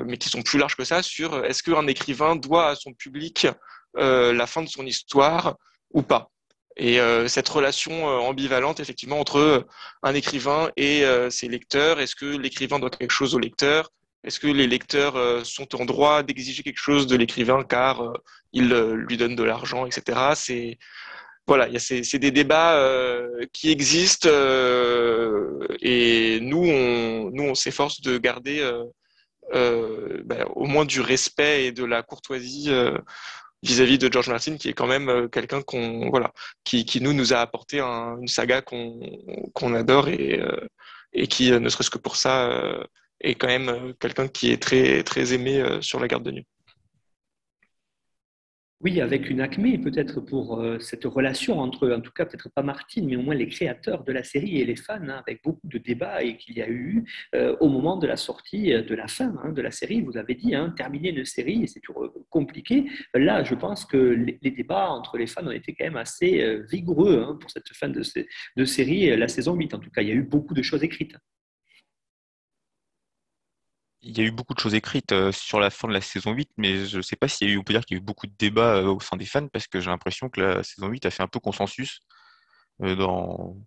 mais 0.05 0.17
qui 0.17 0.29
sont 0.29 0.41
plus 0.41 0.59
larges 0.59 0.75
que 0.75 0.83
ça, 0.83 1.01
sur 1.03 1.45
est-ce 1.45 1.63
qu'un 1.63 1.87
écrivain 1.87 2.35
doit 2.35 2.69
à 2.69 2.75
son 2.75 2.93
public 2.93 3.47
la 3.95 4.47
fin 4.47 4.61
de 4.63 4.67
son 4.67 4.85
histoire 4.85 5.55
ou 5.91 6.01
pas. 6.01 6.29
Et 6.75 6.99
cette 7.27 7.47
relation 7.47 8.05
ambivalente, 8.05 8.81
effectivement, 8.81 9.19
entre 9.19 9.65
un 10.01 10.13
écrivain 10.13 10.71
et 10.75 11.05
ses 11.29 11.47
lecteurs, 11.47 12.01
est-ce 12.01 12.15
que 12.15 12.25
l'écrivain 12.25 12.79
doit 12.79 12.89
quelque 12.89 13.11
chose 13.11 13.33
au 13.33 13.39
lecteur 13.39 13.89
est-ce 14.23 14.39
que 14.39 14.47
les 14.47 14.67
lecteurs 14.67 15.15
euh, 15.17 15.43
sont 15.43 15.79
en 15.79 15.85
droit 15.85 16.23
d'exiger 16.23 16.63
quelque 16.63 16.79
chose 16.79 17.07
de 17.07 17.15
l'écrivain 17.15 17.63
car 17.63 18.01
euh, 18.01 18.13
il 18.53 18.71
euh, 18.71 18.95
lui 18.95 19.17
donne 19.17 19.35
de 19.35 19.43
l'argent, 19.43 19.85
etc. 19.85 20.31
C'est 20.35 20.77
voilà, 21.45 21.67
c'est 21.77 22.19
des 22.19 22.31
débats 22.31 22.81
qui 23.51 23.69
existent 23.69 24.29
et 25.81 26.39
nous 26.41 26.65
on 26.65 27.31
nous 27.31 27.43
on 27.43 27.53
s'efforce 27.53 27.99
de 27.99 28.17
garder 28.17 28.61
ben, 29.51 30.45
au 30.55 30.67
moins 30.67 30.85
du 30.85 31.01
respect 31.01 31.65
et 31.65 31.71
de 31.73 31.83
la 31.83 32.01
courtoisie 32.01 32.71
vis-à-vis 33.61 33.97
de 33.97 34.09
George 34.09 34.29
Martin, 34.29 34.55
qui 34.55 34.69
est 34.69 34.73
quand 34.73 34.87
même 34.87 35.29
quelqu'un 35.29 35.61
qu'on 35.61 36.09
voilà, 36.09 36.31
qui, 36.63 36.85
qui, 36.85 37.01
nous 37.01 37.11
nous 37.11 37.33
a 37.33 37.39
apporté 37.39 37.81
une 37.81 38.29
saga 38.29 38.61
qu'on 38.61 39.75
adore 39.75 40.07
et, 40.07 40.41
et 41.11 41.27
qui 41.27 41.51
ne 41.51 41.67
serait-ce 41.67 41.89
que 41.89 41.97
pour 41.97 42.15
ça 42.15 42.87
est 43.23 43.35
quand 43.35 43.47
même 43.47 43.69
euh, 43.69 43.93
quelqu'un 43.99 44.27
qui 44.27 44.51
est 44.51 44.61
très, 44.61 45.03
très 45.03 45.33
aimé 45.33 45.59
euh, 45.59 45.81
sur 45.81 45.99
la 45.99 46.07
garde 46.07 46.23
de 46.23 46.31
nuit. 46.31 46.47
Oui, 48.81 48.99
avec 48.99 49.29
une 49.29 49.39
acmé, 49.39 49.77
peut-être 49.77 50.19
pour 50.19 50.59
euh, 50.59 50.77
cette 50.77 51.05
relation 51.05 51.61
entre, 51.61 51.89
en 51.89 52.01
tout 52.01 52.11
cas 52.11 52.25
peut-être 52.25 52.49
pas 52.53 52.63
Martine, 52.63 53.07
mais 53.07 53.15
au 53.15 53.21
moins 53.21 53.33
les 53.33 53.47
créateurs 53.47 54.03
de 54.03 54.11
la 54.11 54.23
série 54.23 54.59
et 54.59 54.65
les 54.65 54.75
fans, 54.75 54.99
hein, 55.07 55.23
avec 55.25 55.41
beaucoup 55.41 55.65
de 55.69 55.77
débats 55.77 56.21
et 56.21 56.35
qu'il 56.35 56.57
y 56.57 56.61
a 56.61 56.67
eu 56.67 57.05
au 57.61 57.69
moment 57.69 57.95
de 57.95 58.05
la 58.07 58.17
sortie, 58.17 58.73
de 58.73 58.93
la 58.93 59.07
fin 59.07 59.33
hein, 59.41 59.53
de 59.53 59.61
la 59.61 59.71
série. 59.71 60.01
Vous 60.01 60.17
avez 60.17 60.35
dit, 60.35 60.53
hein, 60.53 60.73
terminer 60.75 61.11
une 61.11 61.23
série, 61.23 61.65
c'est 61.65 61.79
toujours 61.79 62.11
compliqué. 62.29 62.83
Là, 63.13 63.45
je 63.45 63.55
pense 63.55 63.85
que 63.85 63.95
les, 63.95 64.51
débats 64.51 64.89
entre 64.89 65.17
les 65.17 65.27
fans 65.27 65.47
ont 65.47 65.51
été 65.51 65.73
quand 65.73 65.85
même 65.85 65.95
assez 65.95 66.61
vigoureux 66.69 67.39
pour 67.39 67.49
cette 67.51 67.69
fin 67.69 67.87
de, 67.87 68.01
de 68.57 68.65
série, 68.65 69.15
la 69.15 69.29
saison 69.29 69.55
8 69.55 69.75
en 69.75 69.79
tout 69.79 69.91
cas. 69.91 70.01
Il 70.01 70.09
y 70.09 70.11
a 70.11 70.15
eu 70.15 70.23
beaucoup 70.23 70.53
de 70.53 70.61
choses 70.61 70.83
écrites 70.83 71.15
il 74.03 74.17
y 74.17 74.21
a 74.21 74.23
eu 74.25 74.31
beaucoup 74.31 74.53
de 74.53 74.59
choses 74.59 74.73
écrites 74.75 75.11
euh, 75.13 75.31
sur 75.31 75.59
la 75.59 75.69
fin 75.69 75.87
de 75.87 75.93
la 75.93 76.01
saison 76.01 76.33
8, 76.33 76.51
mais 76.57 76.85
je 76.85 76.97
ne 76.97 77.01
sais 77.01 77.15
pas 77.15 77.27
s'il 77.27 77.47
y 77.47 77.51
a 77.51 77.53
eu, 77.53 77.57
on 77.57 77.63
peut 77.63 77.73
dire 77.73 77.85
qu'il 77.85 77.97
y 77.97 77.99
a 77.99 78.01
eu 78.01 78.05
beaucoup 78.05 78.27
de 78.27 78.33
débats 78.37 78.75
euh, 78.75 78.87
au 78.87 78.99
sein 78.99 79.17
des 79.17 79.25
fans, 79.25 79.47
parce 79.47 79.67
que 79.67 79.79
j'ai 79.79 79.89
l'impression 79.89 80.29
que 80.29 80.41
la 80.41 80.63
saison 80.63 80.87
8 80.87 81.05
a 81.05 81.11
fait 81.11 81.23
un 81.23 81.27
peu 81.27 81.39
consensus 81.39 82.01
euh, 82.81 82.95
dans... 82.95 83.57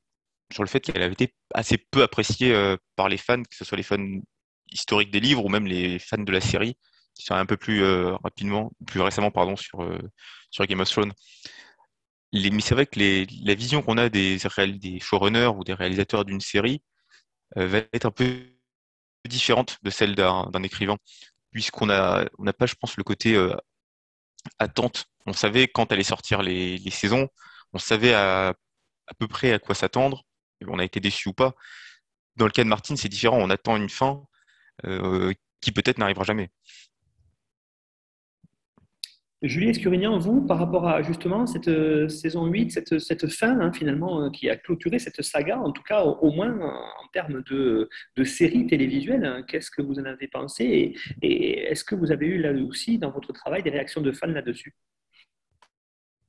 sur 0.53 0.63
le 0.63 0.69
fait 0.69 0.81
qu'elle 0.81 1.03
avait 1.03 1.15
été 1.15 1.35
assez 1.55 1.79
peu 1.79 2.03
appréciée 2.03 2.55
par 2.97 3.09
les 3.09 3.17
fans, 3.17 3.43
que 3.43 3.57
ce 3.57 3.65
soit 3.65 3.77
les 3.77 3.83
fans 3.83 4.05
historiques 4.71 5.11
des 5.11 5.21
livres 5.21 5.45
ou 5.45 5.49
même 5.49 5.67
les 5.67 5.99
fans 5.99 6.19
de 6.19 6.33
la 6.33 6.41
série, 6.41 6.77
qui 7.15 7.25
sont 7.25 7.35
un 7.35 7.47
peu 7.47 7.57
plus 7.57 7.85
rapidement, 8.23 8.73
plus 8.87 9.01
récemment, 9.01 9.31
pardon, 9.31 9.57
sur, 9.57 9.89
sur 10.51 10.67
Game 10.67 10.81
of 10.81 10.91
Thrones. 10.91 11.13
mais 12.33 12.61
c'est 12.61 12.75
vrai 12.75 12.87
que 12.87 12.99
les, 12.99 13.27
la 13.45 13.55
vision 13.55 13.83
qu'on 13.83 13.97
a 13.99 14.09
des, 14.09 14.39
des 14.79 15.01
showrunners 15.01 15.53
ou 15.57 15.65
des 15.65 15.75
réalisateurs 15.75 16.25
d'une 16.25 16.41
série 16.41 16.83
va 17.57 17.79
être 17.93 18.07
un 18.07 18.11
peu 18.11 18.56
différente 19.27 19.79
de 19.83 19.91
celle 19.91 20.15
d'un 20.15 20.63
écrivain, 20.63 20.97
puisqu'on 21.51 21.87
n'a 21.87 22.27
pas, 22.59 22.67
je 22.67 22.75
pense, 22.75 22.97
le 22.97 23.05
côté 23.05 23.35
euh, 23.35 23.57
attente. 24.59 25.07
On 25.27 25.33
savait 25.33 25.69
quand 25.69 25.93
allaient 25.93 26.03
sortir 26.03 26.43
les, 26.43 26.79
saisons, 26.91 27.29
on 27.73 27.79
savait 27.79 28.15
à, 28.15 28.55
peu 29.19 29.29
près 29.29 29.53
à 29.53 29.59
quoi 29.59 29.75
s'attendre. 29.75 30.25
On 30.67 30.79
a 30.79 30.85
été 30.85 31.01
déçu 31.01 31.29
ou 31.29 31.33
pas. 31.33 31.55
Dans 32.37 32.47
le 32.47 32.53
cas 32.53 32.65
de 32.65 32.69
Martin, 32.69 32.97
c'est 32.97 33.09
différent. 33.09 33.39
On 33.39 33.51
attend 33.51 33.77
une 33.77 33.91
fin 33.91 34.23
euh, 34.87 35.33
qui 35.61 35.73
peut-être 35.73 35.99
n'arrivera 35.99 36.25
jamais. 36.25 36.51
Julie 39.43 39.69
Escurignan, 39.69 40.19
vous, 40.19 40.41
par 40.41 40.59
rapport 40.59 40.89
à 40.89 41.03
justement 41.03 41.47
cette 41.47 41.69
euh, 41.69 42.09
saison 42.09 42.47
8, 42.47 42.71
cette, 42.71 42.99
cette 42.99 43.27
fin 43.29 43.61
hein, 43.61 43.71
finalement 43.71 44.23
euh, 44.23 44.31
qui 44.31 44.49
a 44.49 44.57
clôturé 44.57 44.99
cette 44.99 45.21
saga, 45.21 45.59
en 45.59 45.73
tout 45.73 45.83
cas 45.83 46.03
au, 46.03 46.31
moins 46.31 46.59
en, 46.59 47.07
termes 47.13 47.43
de, 47.43 47.89
de 48.17 48.25
série 48.25 48.67
télévisuelle, 48.67 49.25
hein, 49.25 49.43
qu'est-ce 49.47 49.71
que 49.71 49.83
vous 49.83 49.99
en 49.99 50.05
avez 50.07 50.27
pensé 50.29 50.95
et, 51.23 51.71
est-ce 51.71 51.85
que 51.85 51.95
vous 51.95 52.13
avez 52.13 52.27
eu 52.27 52.39
là 52.39 52.53
aussi 52.53 52.99
dans 52.99 53.11
votre 53.11 53.33
travail 53.33 53.63
des 53.63 53.71
réactions 53.71 54.01
de 54.01 54.13
fans 54.13 54.27
là-dessus? 54.27 54.75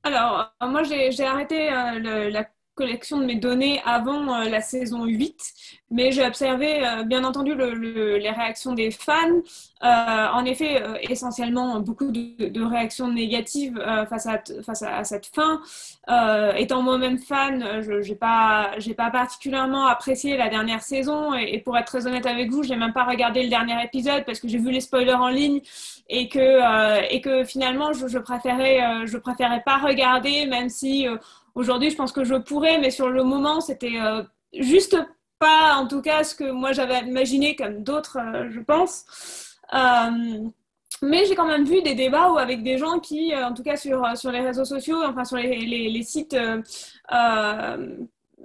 Alors, 0.02 0.54
moi, 0.60 0.82
j'ai 0.82 1.24
arrêté 1.24 1.70
la 1.70 2.44
collection 2.78 3.18
de 3.18 3.24
mes 3.24 3.34
données 3.34 3.82
avant 3.84 4.32
euh, 4.32 4.48
la 4.48 4.60
saison 4.60 5.04
8, 5.04 5.34
mais 5.90 6.12
j'ai 6.12 6.24
observé 6.24 6.86
euh, 6.86 7.02
bien 7.02 7.24
entendu 7.24 7.56
les 7.56 8.30
réactions 8.30 8.72
des 8.72 8.92
fans. 8.92 9.42
Euh, 9.82 9.86
en 10.32 10.44
effet, 10.44 10.82
essentiellement 11.02 11.80
beaucoup 11.80 12.10
de, 12.10 12.62
réactions 12.62 13.08
négatives 13.12 13.80
face, 14.08 14.26
à, 14.26 15.04
cette 15.04 15.26
fin. 15.26 15.60
étant 16.56 16.82
moi-même 16.82 17.18
fan, 17.18 17.82
je 17.82 18.08
n'ai 18.08 18.94
pas, 18.94 19.10
particulièrement 19.10 19.86
apprécié 19.86 20.36
la 20.36 20.48
dernière 20.48 20.82
saison 20.82 21.34
et, 21.34 21.58
pour 21.58 21.76
être 21.78 21.86
très 21.86 22.06
honnête 22.06 22.26
avec 22.26 22.50
vous, 22.50 22.62
je 22.64 22.70
n'ai 22.70 22.76
même 22.76 22.92
pas 22.92 23.04
regardé 23.04 23.42
le 23.42 23.48
dernier 23.48 23.82
épisode 23.84 24.24
parce 24.24 24.40
que 24.40 24.48
j'ai 24.48 24.58
vu 24.58 24.70
les 24.70 24.80
spoilers 24.80 25.14
en 25.14 25.28
ligne 25.28 25.60
et 26.08 26.28
que, 26.28 27.44
finalement 27.44 27.92
je, 27.92 28.08
je 28.08 28.18
préférais, 28.18 28.80
préférais 29.22 29.62
pas 29.64 29.78
regarder 29.78 30.46
même 30.46 30.68
si 30.68 31.06
Aujourd'hui, 31.58 31.90
je 31.90 31.96
pense 31.96 32.12
que 32.12 32.22
je 32.22 32.36
pourrais, 32.36 32.78
mais 32.78 32.92
sur 32.92 33.08
le 33.08 33.24
moment, 33.24 33.60
c'était 33.60 34.00
euh, 34.00 34.22
juste 34.52 34.96
pas, 35.40 35.74
en 35.74 35.88
tout 35.88 36.00
cas, 36.02 36.22
ce 36.22 36.36
que 36.36 36.48
moi 36.52 36.70
j'avais 36.70 37.00
imaginé 37.00 37.56
comme 37.56 37.82
d'autres, 37.82 38.18
euh, 38.20 38.48
je 38.48 38.60
pense. 38.60 39.56
Euh, 39.74 40.48
mais 41.02 41.26
j'ai 41.26 41.34
quand 41.34 41.48
même 41.48 41.64
vu 41.64 41.82
des 41.82 41.96
débats 41.96 42.30
où 42.30 42.38
avec 42.38 42.62
des 42.62 42.78
gens 42.78 43.00
qui, 43.00 43.34
en 43.34 43.52
tout 43.54 43.64
cas 43.64 43.76
sur, 43.76 44.06
sur 44.16 44.30
les 44.30 44.40
réseaux 44.40 44.64
sociaux, 44.64 44.98
enfin 45.04 45.24
sur 45.24 45.36
les, 45.36 45.66
les, 45.66 45.88
les 45.88 46.02
sites 46.04 46.36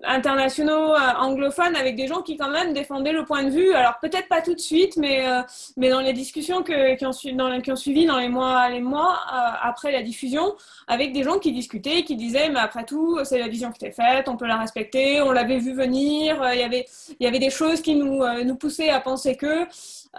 internationaux 0.04 0.94
euh, 0.94 1.14
anglophones 1.20 1.76
avec 1.76 1.96
des 1.96 2.08
gens 2.08 2.22
qui 2.22 2.38
quand 2.38 2.50
même 2.50 2.74
défendaient 2.74 3.12
le 3.12 3.26
point 3.26 3.44
de 3.44 3.50
vue. 3.50 3.74
Alors 3.74 4.00
peut-être 4.02 4.28
pas 4.28 4.42
tout 4.42 4.54
de 4.54 4.60
suite, 4.60 4.98
mais, 4.98 5.28
euh, 5.28 5.42
mais 5.78 5.90
dans 5.90 6.02
les 6.02 6.14
discussions 6.14 6.64
que, 6.64 6.96
qui, 6.96 7.06
ont, 7.06 7.12
dans, 7.36 7.62
qui, 7.62 7.72
ont, 7.72 7.76
suivi 7.76 8.06
dans 8.06 8.20
les 8.20 8.30
mois, 8.30 8.70
les 8.70 8.82
mois 8.82 9.14
euh, 9.14 9.38
après 9.62 9.92
la 9.92 10.02
diffusion, 10.02 10.56
avec 10.88 11.14
des 11.14 11.24
gens 11.24 11.40
qui 11.40 11.52
discutaient, 11.52 12.04
qui 12.04 12.16
disaient, 12.16 12.50
mais 12.50 12.60
après 12.60 12.86
tout, 12.86 13.20
c'est 13.24 13.40
la 13.40 13.48
vision 13.48 13.72
qui 13.72 13.86
était 13.86 13.96
faite, 13.96 14.28
on 14.28 14.38
peut 14.38 14.48
la 14.48 14.58
respecter, 14.58 15.22
on 15.22 15.32
l'avait 15.32 15.60
vu 15.60 15.74
venir, 15.74 16.42
il 16.54 16.60
y 16.60 16.64
avait, 16.64 16.86
il 17.20 17.24
y 17.24 17.28
avait 17.28 17.40
des 17.40 17.50
choses 17.50 17.82
qui 17.82 17.96
nous, 17.96 18.24
nous 18.44 18.56
poussaient 18.56 18.90
à 18.90 19.00
penser 19.00 19.36
que... 19.36 19.68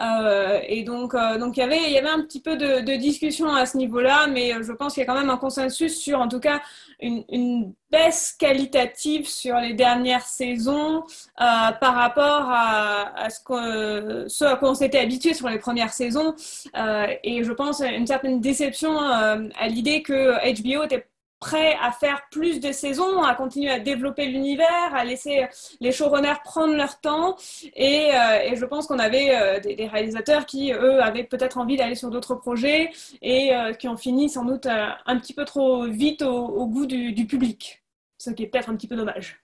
Euh, 0.00 0.60
et 0.66 0.82
donc, 0.82 1.14
euh, 1.14 1.38
donc 1.38 1.56
il, 1.56 1.60
y 1.60 1.62
avait, 1.62 1.82
il 1.84 1.92
y 1.92 1.98
avait 1.98 2.08
un 2.08 2.22
petit 2.22 2.40
peu 2.40 2.56
de, 2.56 2.80
de 2.80 2.96
discussion 2.96 3.54
à 3.54 3.66
ce 3.66 3.76
niveau-là, 3.76 4.26
mais 4.26 4.52
je 4.62 4.72
pense 4.72 4.94
qu'il 4.94 5.02
y 5.02 5.04
a 5.04 5.06
quand 5.06 5.18
même 5.18 5.30
un 5.30 5.36
consensus 5.36 5.96
sur, 5.98 6.20
en 6.20 6.28
tout 6.28 6.40
cas, 6.40 6.60
une, 7.00 7.24
une 7.28 7.72
baisse 7.90 8.32
qualitative 8.38 9.28
sur 9.28 9.56
les 9.56 9.72
dernières 9.74 10.26
saisons 10.26 11.04
euh, 11.40 11.72
par 11.80 11.94
rapport 11.94 12.50
à, 12.50 13.16
à 13.16 13.30
ce, 13.30 13.40
que, 13.40 14.28
ce 14.28 14.44
à 14.44 14.56
quoi 14.56 14.70
on 14.70 14.74
s'était 14.74 14.98
habitué 14.98 15.32
sur 15.34 15.48
les 15.48 15.58
premières 15.58 15.92
saisons. 15.92 16.34
Euh, 16.76 17.06
et 17.22 17.44
je 17.44 17.52
pense 17.52 17.80
une 17.80 18.06
certaine 18.06 18.40
déception 18.40 19.00
euh, 19.00 19.48
à 19.58 19.68
l'idée 19.68 20.02
que 20.02 20.32
HBO 20.62 20.84
était 20.84 21.06
prêt 21.44 21.76
à 21.82 21.92
faire 21.92 22.22
plus 22.30 22.58
de 22.58 22.72
saisons, 22.72 23.22
à 23.22 23.34
continuer 23.34 23.70
à 23.70 23.78
développer 23.78 24.24
l'univers, 24.24 24.94
à 24.94 25.04
laisser 25.04 25.46
les 25.78 25.92
showrunners 25.92 26.40
prendre 26.42 26.74
leur 26.74 27.00
temps. 27.02 27.36
Et, 27.76 28.14
euh, 28.14 28.56
je 28.56 28.64
pense 28.64 28.86
qu'on 28.86 28.98
avait 28.98 29.36
euh, 29.36 29.60
des, 29.60 29.86
réalisateurs 29.86 30.46
qui, 30.46 30.72
eux, 30.72 31.02
avaient 31.02 31.24
peut-être 31.24 31.58
envie 31.58 31.76
d'aller 31.76 31.96
sur 31.96 32.08
d'autres 32.08 32.34
projets 32.34 32.90
et 33.20 33.54
euh, 33.54 33.74
qui 33.74 33.88
ont 33.88 33.98
fini 33.98 34.30
sans 34.30 34.46
doute 34.46 34.66
un 34.66 35.18
petit 35.18 35.34
peu 35.34 35.44
trop 35.44 35.84
vite 35.84 36.22
au, 36.22 36.66
goût 36.66 36.86
du, 36.86 37.12
du, 37.12 37.26
public, 37.26 37.82
ce 38.16 38.30
qui 38.30 38.44
est 38.44 38.46
peut-être 38.46 38.70
un 38.70 38.76
petit 38.76 38.88
peu 38.88 38.96
dommage. 38.96 39.38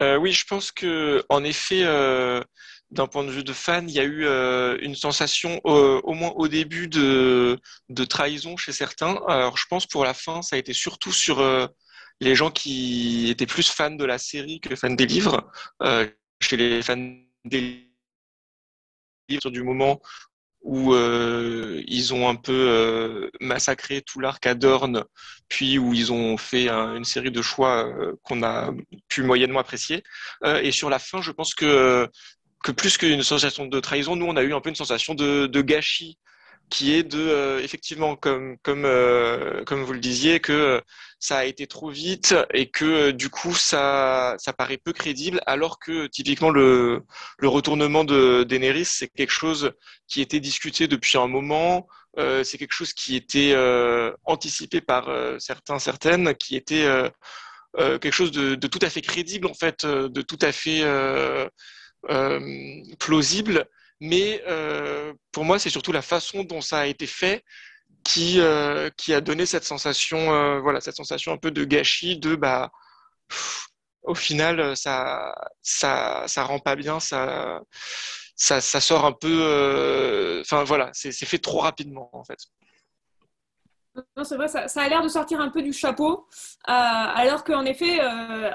oui, 0.00 0.32
je 0.32 0.46
pense 0.46 0.72
que 0.72 1.22
en 1.28 1.44
effet 1.44 1.84
d'un 2.90 3.06
point 3.06 3.24
de 3.24 3.30
vue 3.30 3.44
de 3.44 3.52
fan, 3.52 3.88
il 3.88 3.94
y 3.94 4.00
a 4.00 4.04
eu 4.04 4.24
euh, 4.24 4.78
une 4.80 4.94
sensation, 4.94 5.60
euh, 5.66 6.00
au 6.04 6.14
moins 6.14 6.30
au 6.36 6.48
début, 6.48 6.88
de, 6.88 7.58
trahison 8.08 8.56
chez 8.56 8.72
certains. 8.72 9.20
Alors, 9.28 9.56
je 9.58 9.66
pense 9.68 9.86
pour 9.86 10.04
la 10.04 10.14
fin, 10.14 10.42
ça 10.42 10.56
a 10.56 10.58
été 10.58 10.72
surtout 10.72 11.12
sur 11.12 11.40
euh, 11.40 11.66
les 12.20 12.34
gens 12.34 12.50
qui 12.50 13.28
étaient 13.30 13.46
plus 13.46 13.68
fans 13.70 13.90
de 13.90 14.04
la 14.04 14.18
série 14.18 14.60
que 14.60 14.74
fans 14.74 14.90
des 14.90 15.06
livres. 15.06 15.50
chez 16.40 16.56
les 16.56 16.82
fans 16.82 17.14
des 17.44 17.88
livres, 19.28 19.50
du 19.50 19.62
moment 19.62 20.00
où 20.62 20.94
ils 20.94 22.14
ont 22.14 22.28
un 22.28 22.34
peu 22.34 23.30
massacré 23.40 24.02
tout 24.02 24.20
l'arc 24.20 24.44
à 24.46 24.54
Dorn, 24.54 25.04
puis 25.48 25.78
où 25.78 25.94
ils 25.94 26.12
ont 26.12 26.36
fait 26.36 26.68
une 26.68 27.04
série 27.04 27.30
de 27.30 27.42
choix 27.42 27.88
qu'on 28.22 28.42
a 28.42 28.72
pu 29.08 29.22
moyennement 29.22 29.60
apprécier. 29.60 30.02
et 30.44 30.72
sur 30.72 30.90
la 30.90 30.98
fin, 30.98 31.22
je 31.22 31.30
pense 31.30 31.54
que 31.54 32.10
que 32.64 32.72
plus 32.72 32.98
qu'une 32.98 33.22
sensation 33.22 33.66
de 33.66 33.80
trahison, 33.80 34.16
nous 34.16 34.26
on 34.26 34.36
a 34.36 34.42
eu 34.42 34.54
un 34.54 34.60
peu 34.60 34.68
une 34.70 34.76
sensation 34.76 35.14
de, 35.14 35.60
gâchis 35.62 36.18
qui 36.70 36.94
est 36.94 37.02
de 37.02 37.18
euh, 37.18 37.60
effectivement 37.62 38.14
comme 38.16 38.58
comme 38.62 38.84
euh, 38.84 39.64
comme 39.64 39.82
vous 39.84 39.92
le 39.94 40.00
disiez 40.00 40.38
que 40.40 40.52
euh, 40.52 40.80
ça 41.18 41.38
a 41.38 41.44
été 41.44 41.66
trop 41.66 41.88
vite 41.88 42.34
et 42.52 42.70
que 42.70 43.10
du 43.10 43.30
coup 43.30 43.54
ça 43.54 44.34
ça 44.38 44.52
paraît 44.52 44.76
peu 44.76 44.92
crédible 44.92 45.40
alors 45.46 45.78
que 45.78 46.06
typiquement 46.08 46.50
le 46.50 47.04
le 47.38 47.48
retournement 47.48 48.04
de 48.04 48.44
Daenerys 48.44 48.84
c'est 48.84 49.08
quelque 49.08 49.32
chose 49.32 49.72
qui 50.08 50.20
était 50.20 50.40
discuté 50.40 50.88
depuis 50.88 51.18
un 51.18 51.28
moment 51.28 51.88
c'est 52.42 52.58
quelque 52.58 52.72
chose 52.72 52.92
qui 52.92 53.14
était 53.16 53.54
anticipé 54.24 54.80
par 54.80 55.08
certains 55.38 55.78
certaines 55.78 56.34
qui 56.34 56.56
était 56.56 56.86
quelque 57.76 58.10
chose 58.10 58.32
de, 58.32 58.56
de, 58.56 58.66
tout 58.66 58.80
à 58.82 58.90
fait 58.90 59.02
crédible 59.02 59.46
en 59.46 59.54
fait 59.54 59.86
de 59.86 60.22
tout 60.22 60.38
à 60.42 60.52
fait 60.52 60.82
plausible, 62.98 63.66
mais 64.00 64.42
euh, 64.46 65.12
pour 65.32 65.44
moi, 65.44 65.58
c'est 65.58 65.70
surtout 65.70 65.92
la 65.92 66.02
façon 66.02 66.44
dont 66.44 66.60
ça 66.60 66.80
a 66.80 66.86
été 66.86 67.06
fait 67.06 67.44
qui, 68.04 68.40
euh, 68.40 68.90
qui 68.96 69.12
a 69.14 69.20
donné 69.20 69.46
cette 69.46 69.64
sensation, 69.64 70.60
voilà, 70.60 70.80
cette 70.80 70.96
sensation 70.96 71.32
un 71.32 71.36
peu 71.38 71.50
de 71.50 71.64
gâchis, 71.64 72.18
de 72.18 72.36
bah, 72.36 72.70
au 74.02 74.14
final, 74.14 74.76
ça, 74.76 75.34
ça, 75.62 76.24
ça 76.26 76.44
rend 76.44 76.58
pas 76.60 76.76
bien, 76.76 77.00
ça, 77.00 77.60
ça 78.36 78.60
sort 78.80 79.04
un 79.04 79.12
peu, 79.12 80.40
enfin 80.40 80.64
voilà, 80.64 80.90
c'est 80.92 81.12
fait 81.12 81.38
trop 81.38 81.60
rapidement 81.60 82.10
en 82.12 82.24
fait. 82.24 82.38
Non, 84.16 84.24
c'est 84.24 84.36
vrai, 84.36 84.48
ça, 84.48 84.66
a 84.80 84.88
l'air 84.88 85.02
de 85.02 85.08
sortir 85.08 85.40
un 85.40 85.48
peu 85.48 85.62
du 85.62 85.72
chapeau, 85.72 86.26
alors 86.64 87.44
qu'en 87.44 87.64
effet, 87.64 88.00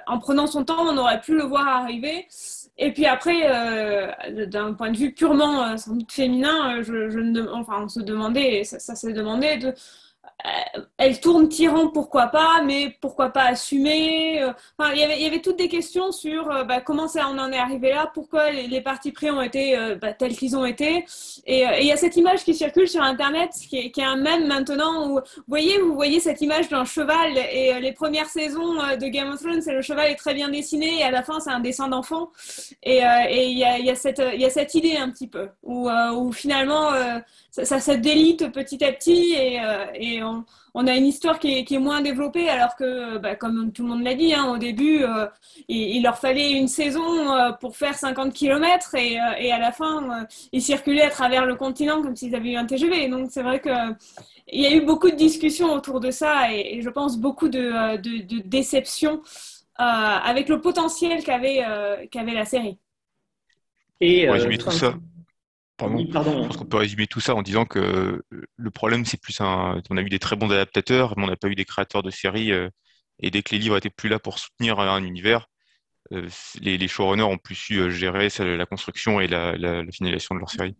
en 0.07 0.19
prenant 0.19 0.47
son 0.47 0.63
temps, 0.65 0.85
on 0.87 0.97
aurait 0.97 1.21
pu 1.21 1.35
le 1.35 1.43
voir 1.43 1.67
arriver. 1.67 2.27
Et 2.77 2.91
puis 2.91 3.05
après, 3.05 3.43
euh, 3.45 4.45
d'un 4.47 4.73
point 4.73 4.89
de 4.91 4.97
vue 4.97 5.13
purement 5.13 5.63
euh, 5.63 5.77
sans 5.77 5.95
doute 5.95 6.11
féminin, 6.11 6.79
euh, 6.79 6.83
je, 6.83 7.49
enfin, 7.53 7.83
on 7.83 7.87
se 7.87 7.99
demandait, 7.99 8.63
ça, 8.63 8.79
ça 8.79 8.95
s'est 8.95 9.13
demandé 9.13 9.57
de 9.57 9.67
euh, 9.67 9.73
elle 10.97 11.19
tourne 11.19 11.47
tyran, 11.47 11.87
pourquoi 11.87 12.27
pas, 12.27 12.61
mais 12.63 12.95
pourquoi 13.01 13.29
pas 13.29 13.43
assumer 13.43 14.41
euh, 14.41 14.51
enfin, 14.77 14.93
il, 14.93 14.99
y 14.99 15.25
avait, 15.25 15.39
toutes 15.39 15.57
des 15.57 15.69
questions 15.69 16.11
sur 16.11 16.51
euh, 16.51 16.63
bah, 16.63 16.81
comment 16.81 17.07
ça 17.07 17.27
on 17.29 17.37
en 17.37 17.51
est 17.51 17.57
arrivé 17.57 17.89
là, 17.89 18.11
pourquoi 18.13 18.51
les, 18.51 18.67
les 18.67 18.81
partis 18.81 19.11
pris 19.11 19.29
ont 19.29 19.41
été 19.41 19.77
bah, 20.01 20.13
tels 20.13 20.35
qu'ils 20.35 20.55
ont 20.55 20.65
été. 20.65 21.05
Et, 21.45 21.65
il 21.79 21.85
y 21.85 21.91
a 21.91 21.97
cette 21.97 22.17
image 22.17 22.43
qui 22.43 22.53
circule 22.53 22.87
sur 22.87 23.01
Internet, 23.01 23.51
qui 23.69 23.77
est, 23.77 24.03
un 24.03 24.17
même 24.17 24.47
maintenant, 24.47 25.07
où 25.09 25.19
vous 25.47 25.95
voyez, 25.95 26.19
cette 26.19 26.41
image 26.41 26.69
d'un 26.69 26.85
cheval, 26.85 27.37
et 27.37 27.79
les 27.79 27.91
premières 27.91 28.27
saisons 28.27 28.75
de 28.75 29.07
Game 29.07 29.31
of 29.31 29.39
Thrones, 29.39 29.61
le 29.65 29.81
cheval 29.81 30.11
est 30.11 30.15
très 30.15 30.33
bien 30.33 30.49
dessiné, 30.49 30.99
et 30.99 31.03
à 31.03 31.11
la 31.11 31.23
fin, 31.23 31.39
c'est 31.39 31.51
un 31.51 31.59
dessin 31.59 31.87
d'enfant. 31.87 32.31
Et, 32.83 32.99
il, 32.99 33.57
y 33.57 33.63
a, 33.63 33.95
cette, 33.95 34.75
idée 34.75 34.97
un 34.97 35.09
petit 35.09 35.27
peu, 35.27 35.49
où, 35.63 35.89
finalement, 36.31 36.89
ça, 37.51 37.79
se 37.79 37.91
délite 37.91 38.51
petit 38.51 38.83
à 38.83 38.91
petit, 38.91 39.33
et, 39.33 39.59
et 39.95 40.12
on, 40.21 40.87
a 40.87 40.95
une 40.95 41.05
histoire 41.05 41.39
qui 41.39 41.65
est, 41.67 41.79
moins 41.79 42.01
développée, 42.01 42.49
alors 42.49 42.75
que, 42.75 43.17
bah, 43.17 43.35
comme 43.35 43.71
tout 43.71 43.83
le 43.83 43.89
monde 43.89 44.03
l'a 44.03 44.13
dit, 44.13 44.33
hein, 44.33 44.51
au 44.51 44.57
début, 44.57 45.03
euh, 45.03 45.27
il, 45.67 46.03
leur 46.03 46.17
fallait 46.17 46.51
une 46.51 46.67
saison 46.67 47.33
euh, 47.33 47.51
pour 47.53 47.75
faire 47.75 47.95
50 47.95 48.33
km 48.33 48.95
et, 48.95 49.19
euh, 49.19 49.23
et 49.39 49.51
à 49.51 49.59
la 49.59 49.71
fin, 49.71 50.27
ils 50.51 50.61
circulaient 50.61 51.03
à 51.03 51.09
travers 51.09 51.45
le 51.45 51.55
continent 51.55 52.01
comme 52.01 52.15
s'ils 52.15 52.35
avaient 52.35 52.51
eu 52.51 52.55
un 52.55 52.65
TGV. 52.65 53.07
Donc 53.07 53.29
c'est 53.31 53.43
vrai 53.43 53.61
qu'il 53.61 54.61
y 54.61 54.65
a 54.65 54.73
eu 54.73 54.81
beaucoup 54.81 55.09
de 55.09 55.15
discussions 55.15 55.73
autour 55.73 55.99
de 55.99 56.11
ça 56.11 56.53
et, 56.53 56.81
je 56.81 56.89
pense 56.89 57.17
beaucoup 57.17 57.49
de, 57.49 57.97
de, 57.97 58.39
déceptions 58.47 59.21
avec 59.75 60.49
le 60.49 60.61
potentiel 60.61 61.23
qu'avait 61.23 61.63
la 62.13 62.45
série. 62.45 62.77
Et 64.01 64.27
tout 64.59 64.71
ça. 64.71 64.93
Je 65.79 66.47
pense 66.47 66.57
qu'on 66.57 66.65
peut 66.65 66.77
résumer 66.77 67.07
tout 67.07 67.19
ça 67.19 67.35
en 67.35 67.41
disant 67.41 67.65
que 67.65 67.79
euh, 67.79 68.21
le 68.55 68.71
problème, 68.71 69.05
c'est 69.05 69.19
plus 69.19 69.41
un. 69.41 69.81
On 69.89 69.97
a 69.97 70.01
eu 70.01 70.09
des 70.09 70.19
très 70.19 70.35
bons 70.35 70.49
adaptateurs, 70.51 71.15
mais 71.17 71.23
on 71.23 71.27
n'a 71.27 71.35
pas 71.35 71.49
eu 71.49 71.55
des 71.55 71.65
créateurs 71.65 72.03
de 72.03 72.11
séries 72.11 72.51
euh, 72.51 72.69
Et 73.19 73.31
dès 73.31 73.41
que 73.43 73.51
les 73.55 73.59
livres 73.59 73.77
étaient 73.77 73.89
plus 73.89 74.09
là 74.09 74.19
pour 74.19 74.39
soutenir 74.39 74.79
un 74.79 75.03
univers, 75.03 75.47
les, 76.61 76.77
les, 76.77 76.87
showrunners 76.87 77.23
ont 77.23 77.37
plus 77.37 77.55
su 77.55 77.91
gérer 77.91 78.27
la 78.39 78.65
construction 78.65 79.19
et 79.19 79.27
la, 79.27 79.57
la 79.57 79.83
finalisation 79.91 80.35
de 80.35 80.39
leur 80.39 80.49
série. 80.51 80.75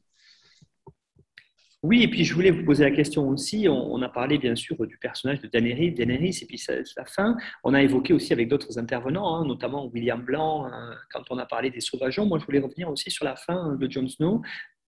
Oui, 1.84 2.02
et 2.02 2.08
puis 2.08 2.24
je 2.24 2.34
voulais 2.34 2.50
vous 2.50 2.64
poser 2.64 2.86
la 2.86 2.92
question 2.92 3.28
aussi. 3.28 3.68
On, 3.68 4.02
a 4.02 4.08
parlé 4.08 4.38
bien 4.38 4.56
sûr 4.56 4.88
du 4.88 4.98
personnage 4.98 5.42
de 5.42 5.48
Daenerys, 5.48 5.92
Daenerys 5.92 6.40
et 6.42 6.46
puis 6.46 6.58
sa, 6.58 6.76
fin. 7.06 7.36
On 7.66 7.74
a 7.74 7.84
évoqué 7.84 8.14
aussi 8.14 8.32
avec 8.32 8.48
d'autres 8.48 8.80
intervenants, 8.80 9.36
hein, 9.36 9.46
notamment 9.46 9.88
William 9.88 10.22
Blanc, 10.22 10.66
hein, 10.66 10.96
quand 11.12 11.24
on 11.30 11.38
a 11.38 11.46
parlé 11.46 11.72
des 11.72 11.82
sauvageons. 11.82 12.26
Moi, 12.26 12.40
je 12.40 12.46
voulais 12.46 12.60
revenir 12.62 12.90
aussi 12.90 13.12
sur 13.12 13.26
la 13.26 13.36
fin 13.36 13.76
de 13.76 13.92
Jon 13.92 14.08
Snow. 14.08 14.42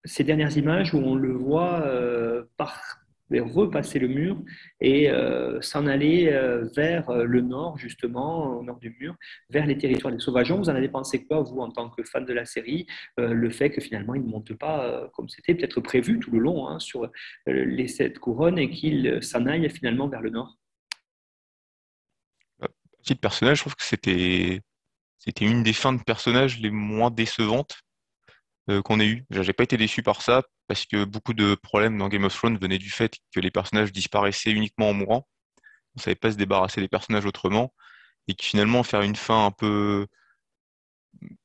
Ces 0.04 0.24
dernières 0.24 0.56
images 0.56 0.92
où 0.94 0.98
on 0.98 1.14
le 1.14 1.32
voit 1.32 1.80
euh, 1.86 2.44
repasser 3.30 3.98
le 3.98 4.08
mur 4.08 4.36
et 4.80 5.10
euh, 5.10 5.60
s'en 5.60 5.86
aller 5.86 6.28
euh, 6.28 6.68
vers 6.76 7.10
le 7.12 7.40
nord, 7.40 7.78
justement, 7.78 8.58
au 8.58 8.62
nord 8.62 8.78
du 8.78 8.94
mur, 9.00 9.16
vers 9.50 9.66
les 9.66 9.78
territoires 9.78 10.12
des 10.12 10.20
sauvageons. 10.20 10.58
Vous 10.58 10.68
en 10.68 10.74
avez 10.74 10.88
pensé 10.88 11.24
quoi, 11.24 11.40
vous, 11.40 11.58
en 11.60 11.70
tant 11.70 11.88
que 11.88 12.04
fan 12.04 12.24
de 12.24 12.32
la 12.32 12.44
série, 12.44 12.86
le 13.16 13.50
fait 13.50 13.70
que 13.70 13.80
finalement, 13.80 14.14
il 14.14 14.22
ne 14.22 14.28
monte 14.28 14.52
pas 14.54 15.10
comme 15.14 15.28
c'était 15.28 15.54
peut-être 15.54 15.80
prévu 15.80 16.18
tout 16.18 16.30
le 16.30 16.38
long 16.38 16.68
hein, 16.68 16.78
sur 16.78 17.10
les 17.46 17.88
sept 17.88 18.18
couronnes 18.18 18.58
et 18.58 18.70
qu'il 18.70 19.22
s'en 19.22 19.46
aille 19.46 19.68
finalement 19.70 20.08
vers 20.08 20.20
le 20.20 20.30
nord? 20.30 20.56
Petit 23.02 23.14
personnage, 23.16 23.58
je 23.58 23.62
trouve 23.62 23.76
que 23.76 23.84
c'était 23.84 24.60
c'était 25.18 25.46
une 25.46 25.62
des 25.62 25.72
fins 25.72 25.94
de 25.94 26.02
personnages 26.02 26.60
les 26.60 26.70
moins 26.70 27.10
décevantes 27.10 27.83
qu'on 28.84 29.00
ait 29.00 29.06
eu. 29.06 29.24
J'ai 29.30 29.52
pas 29.52 29.64
été 29.64 29.76
déçu 29.76 30.02
par 30.02 30.22
ça 30.22 30.42
parce 30.68 30.86
que 30.86 31.04
beaucoup 31.04 31.34
de 31.34 31.54
problèmes 31.54 31.98
dans 31.98 32.08
Game 32.08 32.24
of 32.24 32.34
Thrones 32.34 32.58
venaient 32.58 32.78
du 32.78 32.90
fait 32.90 33.18
que 33.34 33.40
les 33.40 33.50
personnages 33.50 33.92
disparaissaient 33.92 34.52
uniquement 34.52 34.90
en 34.90 34.94
mourant. 34.94 35.28
On 35.96 36.00
savait 36.00 36.14
pas 36.16 36.32
se 36.32 36.36
débarrasser 36.36 36.80
des 36.80 36.88
personnages 36.88 37.26
autrement 37.26 37.74
et 38.28 38.34
que 38.34 38.44
finalement 38.44 38.82
faire 38.82 39.02
une 39.02 39.16
fin 39.16 39.46
un 39.46 39.50
peu 39.50 40.06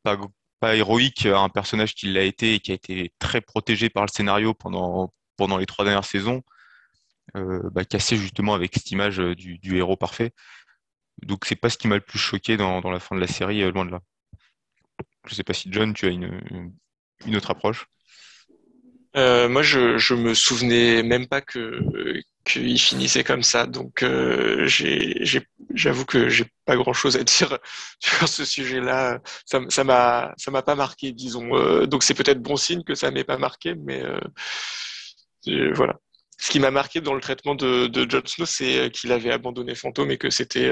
pas, 0.03 0.17
pas 0.59 0.75
héroïque 0.75 1.25
à 1.25 1.39
un 1.39 1.49
personnage 1.49 1.95
qui 1.95 2.11
l'a 2.11 2.23
été 2.23 2.55
et 2.55 2.59
qui 2.59 2.71
a 2.71 2.75
été 2.75 3.13
très 3.19 3.41
protégé 3.41 3.89
par 3.89 4.03
le 4.05 4.09
scénario 4.09 4.53
pendant 4.53 5.13
pendant 5.37 5.57
les 5.57 5.65
trois 5.65 5.85
dernières 5.85 6.05
saisons, 6.05 6.43
euh, 7.37 7.69
bah, 7.71 7.85
cassé 7.85 8.17
justement 8.17 8.53
avec 8.55 8.73
cette 8.75 8.91
image 8.91 9.17
du, 9.19 9.57
du 9.57 9.77
héros 9.77 9.95
parfait. 9.95 10.33
Donc 11.23 11.45
c'est 11.45 11.55
pas 11.55 11.69
ce 11.69 11.77
qui 11.77 11.87
m'a 11.87 11.95
le 11.95 12.01
plus 12.01 12.19
choqué 12.19 12.57
dans, 12.57 12.81
dans, 12.81 12.91
la 12.91 12.99
fin 12.99 13.15
de 13.15 13.21
la 13.21 13.27
série, 13.27 13.63
euh, 13.63 13.71
loin 13.71 13.85
de 13.85 13.91
là. 13.91 14.01
Je 15.27 15.35
sais 15.35 15.43
pas 15.43 15.53
si 15.53 15.69
John, 15.71 15.93
tu 15.93 16.07
as 16.07 16.09
une 16.09 16.73
autre 17.35 17.51
approche? 17.51 17.87
Euh, 19.17 19.49
moi, 19.49 19.63
je, 19.63 19.97
je 19.97 20.13
me 20.13 20.33
souvenais 20.33 21.01
même 21.03 21.27
pas 21.27 21.41
que 21.41 21.79
qu'il 22.45 22.79
finissait 22.79 23.23
comme 23.23 23.43
ça. 23.43 23.65
Donc, 23.67 24.03
euh, 24.03 24.67
j'avoue 25.73 26.05
que 26.05 26.29
j'ai 26.29 26.45
pas 26.65 26.75
grand 26.75 26.93
chose 26.93 27.15
à 27.17 27.23
dire 27.23 27.57
sur 27.99 28.27
ce 28.27 28.45
sujet-là. 28.45 29.19
Ça, 29.45 29.83
m'a, 29.83 30.33
ça 30.37 30.51
m'a 30.51 30.61
pas 30.61 30.75
marqué, 30.75 31.11
disons. 31.11 31.55
Euh, 31.55 31.85
donc, 31.87 32.03
c'est 32.03 32.13
peut-être 32.13 32.41
bon 32.41 32.55
signe 32.55 32.83
que 32.83 32.95
ça 32.95 33.11
m'ait 33.11 33.23
pas 33.23 33.37
marqué, 33.37 33.75
mais 33.75 34.03
voilà. 35.73 35.95
Ce 36.41 36.51
qui 36.51 36.59
m'a 36.59 36.71
marqué 36.71 37.01
dans 37.01 37.13
le 37.13 37.19
traitement 37.19 37.55
de, 37.55 37.87
de 37.87 38.09
Jon 38.09 38.21
Snow, 38.25 38.45
c'est 38.45 38.89
qu'il 38.91 39.11
avait 39.11 39.31
abandonné 39.31 39.75
Fantôme 39.75 40.11
et 40.11 40.17
que 40.17 40.29
c'était 40.29 40.71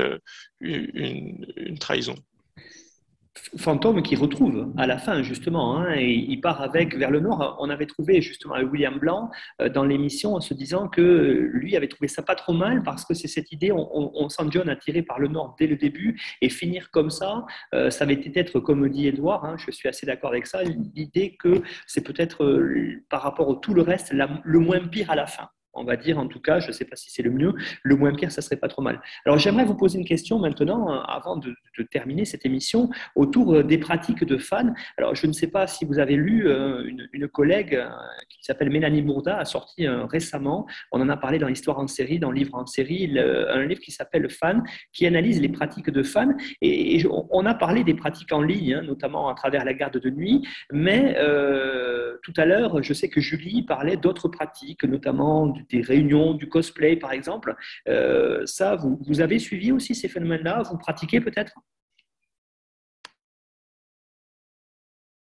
une, 0.62 1.46
une 1.58 1.78
trahison 1.78 2.16
fantôme 3.58 4.02
qui 4.02 4.16
retrouve 4.16 4.72
à 4.78 4.88
la 4.88 4.98
fin, 4.98 5.24
justement, 5.24 5.78
hein, 5.78 5.96
et 5.96 6.14
il 6.14 6.42
part 6.42 6.62
avec 6.62 6.96
vers 6.96 7.12
le 7.12 7.20
nord. 7.20 7.58
On 7.60 7.70
avait 7.70 7.86
trouvé 7.86 8.22
justement 8.22 8.56
William 8.56 8.98
Blanc 9.00 9.30
euh, 9.62 9.70
dans 9.70 9.84
l'émission 9.84 10.36
en 10.36 10.42
se 10.42 10.54
disant 10.54 10.88
que 10.88 11.50
lui 11.54 11.76
avait 11.76 11.88
trouvé 11.88 12.08
ça 12.08 12.22
pas 12.22 12.36
trop 12.36 12.54
mal 12.54 12.84
parce 12.84 13.06
que 13.06 13.14
c'est 13.14 13.28
cette 13.28 13.52
idée, 13.52 13.72
on, 13.72 14.30
sent 14.30 14.44
John 14.52 14.70
attiré 14.70 15.02
par 15.02 15.20
le 15.20 15.28
nord 15.28 15.56
dès 15.58 15.68
le 15.68 15.76
début 15.76 16.20
et 16.42 16.50
finir 16.50 16.92
comme 16.92 17.10
ça, 17.10 17.46
euh, 17.74 17.90
ça 17.90 18.04
avait 18.04 18.18
peut-être, 18.18 18.60
comme 18.60 18.88
dit 18.90 19.08
Edouard, 19.08 19.46
hein, 19.46 19.56
je 19.58 19.72
suis 19.72 19.88
assez 19.88 20.06
d'accord 20.06 20.32
avec 20.32 20.48
ça, 20.48 20.64
l'idée 20.64 21.36
que 21.40 21.62
c'est 21.86 22.02
peut-être 22.02 22.44
euh, 22.44 23.04
par 23.10 23.22
rapport 23.22 23.52
à 23.52 23.56
tout 23.56 23.74
le 23.74 23.82
reste 23.82 24.14
le 24.14 24.60
moins 24.60 24.80
pire 24.80 25.10
à 25.10 25.16
la 25.16 25.28
fin 25.28 25.50
on 25.78 25.84
va 25.84 25.96
dire 25.96 26.18
en 26.18 26.28
tout 26.28 26.40
cas, 26.40 26.60
je 26.60 26.68
ne 26.68 26.72
sais 26.72 26.86
pas 26.86 26.96
si 26.96 27.12
c'est 27.12 27.24
le 27.24 27.32
mieux, 27.32 27.54
le 27.84 27.96
moins 27.96 28.14
pire, 28.14 28.32
ça 28.32 28.42
serait 28.42 28.58
pas 28.58 28.68
trop 28.68 28.82
mal. 28.82 29.02
Alors 29.26 29.38
j'aimerais 29.38 29.66
vous 29.66 29.76
poser 29.76 30.00
une 30.00 30.06
question 30.06 30.40
maintenant, 30.40 30.92
euh, 30.92 31.00
avant 31.02 31.38
de, 31.38 31.56
terminer 31.92 32.26
cette 32.26 32.46
émission, 32.46 32.90
autour 33.16 33.54
euh, 33.54 33.64
des 33.64 33.78
pratiques 33.78 34.24
de 34.24 34.38
fans. 34.38 34.74
Alors 34.98 35.16
je 35.16 35.28
ne 35.28 35.32
sais 35.32 35.48
pas 35.48 35.68
si 35.68 35.86
vous 35.86 36.00
avez 36.00 36.16
lu, 36.16 36.48
euh, 36.48 36.84
une, 37.14 37.28
collègue 37.28 37.78
qui 38.30 38.44
s'appelle 38.46 38.70
Mélanie 38.70 39.02
Bourda 39.02 39.38
a 39.38 39.46
sorti 39.46 39.86
récemment, 39.88 40.66
on 40.94 41.02
en 41.02 41.10
a 41.10 41.18
parlé 41.18 41.40
dans 41.40 41.48
l'histoire 41.48 41.78
en 41.78 41.86
série, 41.86 42.20
dans 42.20 42.32
le 42.32 42.38
livre 42.38 42.56
en 42.56 42.66
série, 42.66 43.20
un 43.20 43.66
livre 43.66 43.82
qui 43.82 43.92
s'appelle 43.92 44.30
Fan, 44.30 44.64
qui 44.94 45.06
analyse 45.06 45.42
les 45.42 45.50
pratiques 45.50 45.90
de 45.90 46.04
fans. 46.04 46.34
Et, 46.62 47.04
on 47.10 47.46
a 47.46 47.54
parlé 47.54 47.84
des 47.84 47.94
pratiques 47.94 48.32
en 48.32 48.42
ligne, 48.42 48.76
hein, 48.76 48.82
notamment 48.82 49.28
à 49.28 49.34
travers 49.34 49.66
la 49.66 49.74
garde 49.74 50.00
de 50.00 50.10
nuit, 50.10 50.48
mais 50.72 51.18
tout 52.24 52.34
à 52.38 52.46
l'heure, 52.46 52.82
je 52.82 52.94
sais 52.94 53.10
que 53.10 53.22
Julie 53.22 53.64
parlait 53.64 53.98
d'autres 53.98 54.28
pratiques, 54.28 54.84
notamment 54.84 55.48
des 55.70 55.82
réunions, 55.82 56.34
du 56.34 56.50
cosplay 56.50 56.96
par 56.96 57.12
exemple. 57.12 57.56
Euh, 57.88 58.46
ça, 58.46 58.76
vous, 58.76 59.22
avez 59.22 59.40
suivi 59.40 59.72
aussi 59.72 59.96
ces 59.96 60.08
phénomènes-là? 60.08 60.64
Vous 60.64 60.78
pratiquez 60.78 61.22
peut-être? 61.22 61.54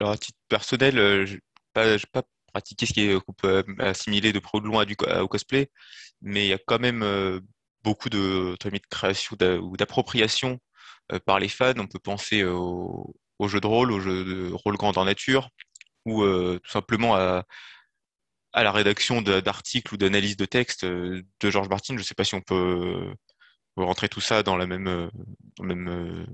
Alors, 0.00 0.12
à 0.12 0.16
titre 0.16 0.38
personnel, 0.48 0.98
euh, 0.98 1.26
je 1.26 1.34
n'ai 1.34 1.98
pas, 2.12 2.22
pratiqué 2.52 2.86
ce 2.86 3.18
qu'on 3.18 3.32
peut 3.32 3.64
assimiler 3.80 4.32
de 4.32 4.38
près 4.38 4.58
ou 4.58 4.60
de 4.60 4.66
loin 4.66 4.86
au 5.20 5.28
cosplay, 5.28 5.70
mais 6.22 6.46
il 6.46 6.48
y 6.48 6.52
a 6.52 6.58
quand 6.64 6.78
même 6.78 7.02
euh, 7.02 7.40
beaucoup 7.82 8.08
de, 8.08 8.56
de 8.62 8.80
création 8.88 9.36
ou 9.60 9.76
d'appropriation 9.76 10.60
par 11.26 11.40
les 11.40 11.48
fans. 11.48 11.74
On 11.78 11.88
peut 11.88 11.98
penser 11.98 12.44
aux, 12.44 13.12
jeux 13.48 13.60
de 13.60 13.66
rôle, 13.66 13.90
aux 13.90 13.98
jeux 13.98 14.24
de 14.24 14.52
rôle 14.52 14.76
grandeur 14.76 15.04
nature, 15.04 15.50
ou 16.04 16.24
tout 16.58 16.70
simplement 16.70 17.16
à, 17.16 17.44
la 18.62 18.72
rédaction 18.72 19.20
d'articles 19.20 19.94
ou 19.94 19.96
d'analyses 19.96 20.36
de 20.36 20.44
textes 20.44 20.84
euh, 20.84 21.22
de 21.40 21.50
Georges 21.50 21.68
Martin. 21.68 21.94
Je 21.94 21.98
ne 21.98 22.04
sais 22.04 22.14
pas 22.14 22.24
si 22.24 22.34
on 22.34 22.40
peut 22.40 22.54
euh, 22.54 23.14
rentrer 23.76 24.08
tout 24.08 24.20
ça 24.20 24.42
dans, 24.42 24.56
la 24.56 24.66
même, 24.66 24.86
euh, 24.86 25.10
le 25.60 25.74
même 25.74 26.26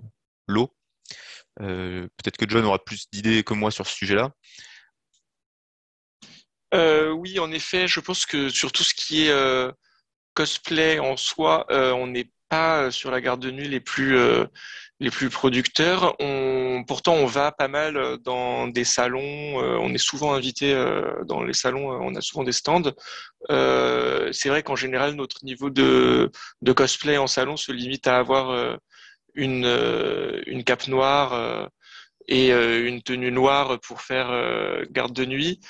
lot. 0.46 0.74
Peut-être 1.56 2.36
que 2.36 2.48
John 2.48 2.64
aura 2.64 2.82
plus 2.82 3.10
d'idées 3.10 3.42
que 3.42 3.54
moi 3.54 3.70
sur 3.70 3.86
ce 3.86 3.94
sujet-là. 3.94 4.32
oui, 7.12 7.38
en 7.38 7.50
effet, 7.50 7.88
je 7.88 8.00
pense 8.00 8.26
que 8.26 8.48
sur 8.48 8.72
tout 8.72 8.84
ce 8.84 8.94
qui 8.94 9.26
est 9.26 9.72
cosplay 10.34 10.98
en 10.98 11.16
soi, 11.16 11.66
on 11.70 12.06
n'est 12.06 12.30
pas 12.50 12.90
sur 12.90 13.10
la 13.10 13.22
garde 13.22 13.40
de 13.40 13.50
nuit 13.50 13.68
les 13.68 13.80
plus 13.80 14.18
les 15.00 15.10
plus 15.10 15.30
producteurs. 15.30 16.14
On, 16.20 16.84
pourtant, 16.86 17.14
on 17.14 17.26
va 17.26 17.52
pas 17.52 17.68
mal 17.68 17.96
euh, 17.96 18.16
dans 18.18 18.68
des 18.68 18.84
salons. 18.84 19.20
Euh, 19.22 19.78
on 19.80 19.92
est 19.94 19.98
souvent 19.98 20.34
invité 20.34 20.74
euh, 20.74 21.24
dans 21.24 21.42
les 21.42 21.54
salons. 21.54 21.90
on 21.90 22.14
a 22.14 22.20
souvent 22.20 22.44
des 22.44 22.52
stands. 22.52 22.92
c'est 23.48 24.48
vrai 24.48 24.62
qu'en 24.62 24.76
général, 24.76 25.14
notre 25.14 25.44
niveau 25.44 25.70
de, 25.70 26.30
de, 26.62 26.72
cosplay 26.72 27.16
en 27.16 27.26
salon 27.26 27.56
se 27.56 27.72
limite 27.72 28.06
à 28.06 28.18
avoir 28.18 28.78
une, 29.34 29.66
une 30.46 30.64
cape 30.64 30.86
noire 30.88 31.70
et 32.28 32.52
euh, 32.52 32.86
une 32.86 33.02
tenue 33.02 33.32
noire 33.32 33.78
pour 33.80 34.02
faire 34.02 34.30
euh, 34.30 34.84
garde 34.90 35.12
de 35.12 35.24
nuit. 35.24 35.60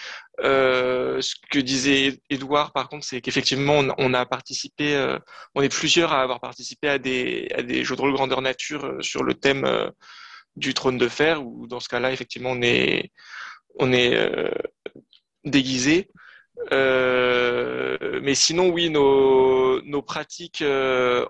Euh, 0.41 1.21
ce 1.21 1.35
que 1.51 1.59
disait 1.59 2.21
Edouard, 2.31 2.73
par 2.73 2.89
contre, 2.89 3.05
c'est 3.05 3.21
qu'effectivement, 3.21 3.83
on, 3.99 4.15
a 4.15 4.27
participé, 4.27 5.17
on 5.55 5.63
est 5.63 5.69
plusieurs 5.69 6.13
à 6.13 6.23
avoir 6.23 6.41
participé 6.41 6.89
à 6.89 6.99
des, 6.99 7.85
jeux 7.85 7.97
de 7.97 8.01
rôle 8.01 8.15
grandeur 8.15 8.41
nature 8.41 8.97
sur 9.01 9.23
le 9.23 9.35
thème 9.35 9.93
du 10.57 10.73
trône 10.73 10.99
de 10.99 11.09
fer, 11.09 11.45
où 11.45 11.67
dans 11.67 11.81
ce 11.81 11.89
cas-là, 11.89 12.13
effectivement, 12.13 12.53
on 12.53 12.63
est, 12.63 13.13
on 13.79 13.93
est 13.93 14.17
déguisé. 15.45 16.09
mais 16.71 18.35
sinon, 18.35 18.71
oui, 18.71 18.89
nos, 18.89 20.03
pratiques 20.03 20.65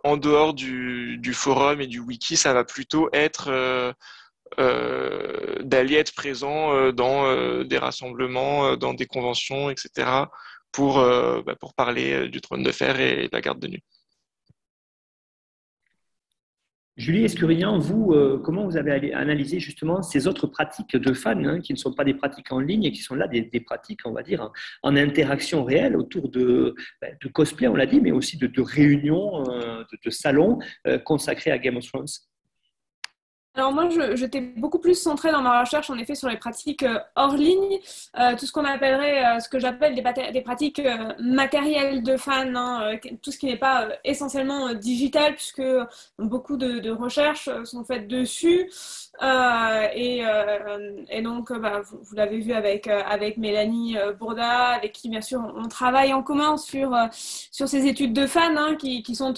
en 0.05 0.17
dehors 0.17 0.55
du, 0.55 1.33
forum 1.35 1.81
et 1.81 1.89
du 1.89 1.99
wiki, 1.99 2.37
ça 2.37 2.53
va 2.53 2.63
plutôt 2.63 3.09
être 3.13 3.51
euh, 4.59 5.63
d'aller 5.63 5.95
être 5.95 6.15
présent 6.15 6.75
euh, 6.75 6.93
dans 6.93 7.25
euh, 7.27 7.63
des 7.63 7.79
rassemblements, 7.79 8.77
dans 8.77 8.95
des 8.95 9.07
conventions, 9.07 9.71
etc., 9.71 10.09
pour, 10.73 11.01
bah, 11.01 11.57
pour 11.59 11.75
parler 11.75 12.29
du 12.29 12.41
trône 12.41 12.63
de 12.63 12.71
fer 12.71 13.01
et 13.01 13.25
de 13.25 13.31
la 13.33 13.41
garde 13.41 13.59
de 13.59 13.67
nuit. 13.67 13.83
Julie 16.97 17.25
Escurien, 17.25 17.77
vous, 17.77 18.15
comment 18.45 18.67
vous 18.67 18.77
avez 18.77 19.13
analysé 19.13 19.59
justement 19.59 20.01
ces 20.03 20.29
autres 20.29 20.47
pratiques 20.47 20.97
de 20.97 21.13
fans 21.13 21.45
hein, 21.45 21.61
qui 21.61 21.73
ne 21.73 21.79
sont 21.79 21.93
pas 21.93 22.05
des 22.05 22.15
pratiques 22.15 22.53
en 22.53 22.61
ligne 22.61 22.85
et 22.85 22.93
qui 22.93 23.03
sont 23.03 23.17
là 23.17 23.27
des, 23.27 23.43
pratiques, 23.61 24.03
on 24.05 24.13
va 24.13 24.23
dire, 24.23 24.53
en 24.85 24.95
interaction 24.95 25.65
réelle 25.65 25.97
autour 25.97 26.29
de, 26.29 26.77
bah, 27.03 27.09
de 27.21 27.29
cosplay, 27.29 27.67
on 27.67 27.75
l'a 27.75 27.87
dit, 27.87 28.01
mais 28.01 28.13
aussi 28.13 28.37
de, 28.37 28.63
réunions, 28.63 29.43
de, 29.43 30.11
salons 30.11 30.61
consacrés 31.05 31.51
à 31.51 31.59
Game 31.59 31.79
of 31.79 31.87
Thrones? 31.87 32.07
Alors 33.57 33.73
moi, 33.73 33.89
j'étais 34.15 34.41
beaucoup 34.41 34.79
plus 34.79 34.95
centrée 34.95 35.33
dans 35.33 35.43
ma 35.43 35.61
recherche, 35.61 35.91
en 35.91 35.99
effet, 35.99 36.15
sur 36.15 36.29
les 36.29 36.37
pratiques 36.37 36.85
euh, 36.85 37.01
hors 37.17 37.35
ligne, 37.35 37.81
euh, 38.17 38.37
tout 38.37 38.47
ce 38.47 38.53
qu'on 38.53 38.65
appellerait, 38.65 39.25
euh, 39.25 39.41
ce 39.41 39.49
que 39.49 39.59
j'appelle 39.59 39.97
des, 39.97 40.41
pratiques 40.41 40.81
matérielles 41.19 42.05
de 42.05 42.17
fans, 42.17 42.55
hein, 42.55 42.97
tout 43.21 43.33
ce 43.33 43.39
qui 43.39 43.47
n'est 43.47 43.59
pas 43.59 43.89
essentiellement 44.05 44.73
digital, 44.75 45.35
puisque 45.35 45.63
beaucoup 46.19 46.57
de, 46.57 46.91
recherches 46.91 47.51
sont 47.65 47.85
faites 47.85 48.07
dessus. 48.07 48.71
Et, 49.95 50.23
donc, 51.23 51.53
bah, 51.53 51.83
vous, 51.83 52.15
l'avez 52.15 52.39
vu 52.39 52.53
avec, 52.53 52.87
avec 52.87 53.37
Mélanie 53.37 53.97
Bourda, 54.19 54.69
avec 54.69 54.93
qui, 54.93 55.09
bien 55.09 55.21
sûr, 55.21 55.41
on, 55.57 55.69
travaille 55.69 56.13
en 56.13 56.23
commun 56.23 56.57
sur, 56.57 56.97
sur 57.13 57.69
ces 57.69 57.87
études 57.87 58.13
de 58.13 58.27
fans, 58.27 58.57
hein, 58.57 58.77
qui, 58.77 59.03
qui, 59.03 59.15
sont 59.15 59.35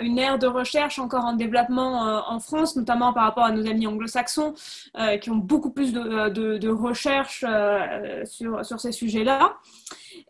une 0.00 0.18
ère 0.18 0.38
de 0.38 0.46
recherche 0.46 0.98
encore 0.98 1.24
en 1.24 1.32
développement 1.32 2.22
en 2.28 2.38
France, 2.40 2.76
notamment 2.76 3.12
par 3.12 3.24
rapport 3.24 3.44
à 3.44 3.52
nos 3.54 3.63
amis 3.66 3.86
anglo-saxons 3.86 4.54
euh, 4.98 5.16
qui 5.18 5.30
ont 5.30 5.36
beaucoup 5.36 5.70
plus 5.70 5.92
de, 5.92 6.00
euh, 6.00 6.30
de, 6.30 6.68
recherches 6.68 7.44
euh, 7.48 8.24
sur, 8.24 8.64
sur, 8.64 8.80
ces 8.80 8.92
sujets-là. 8.92 9.56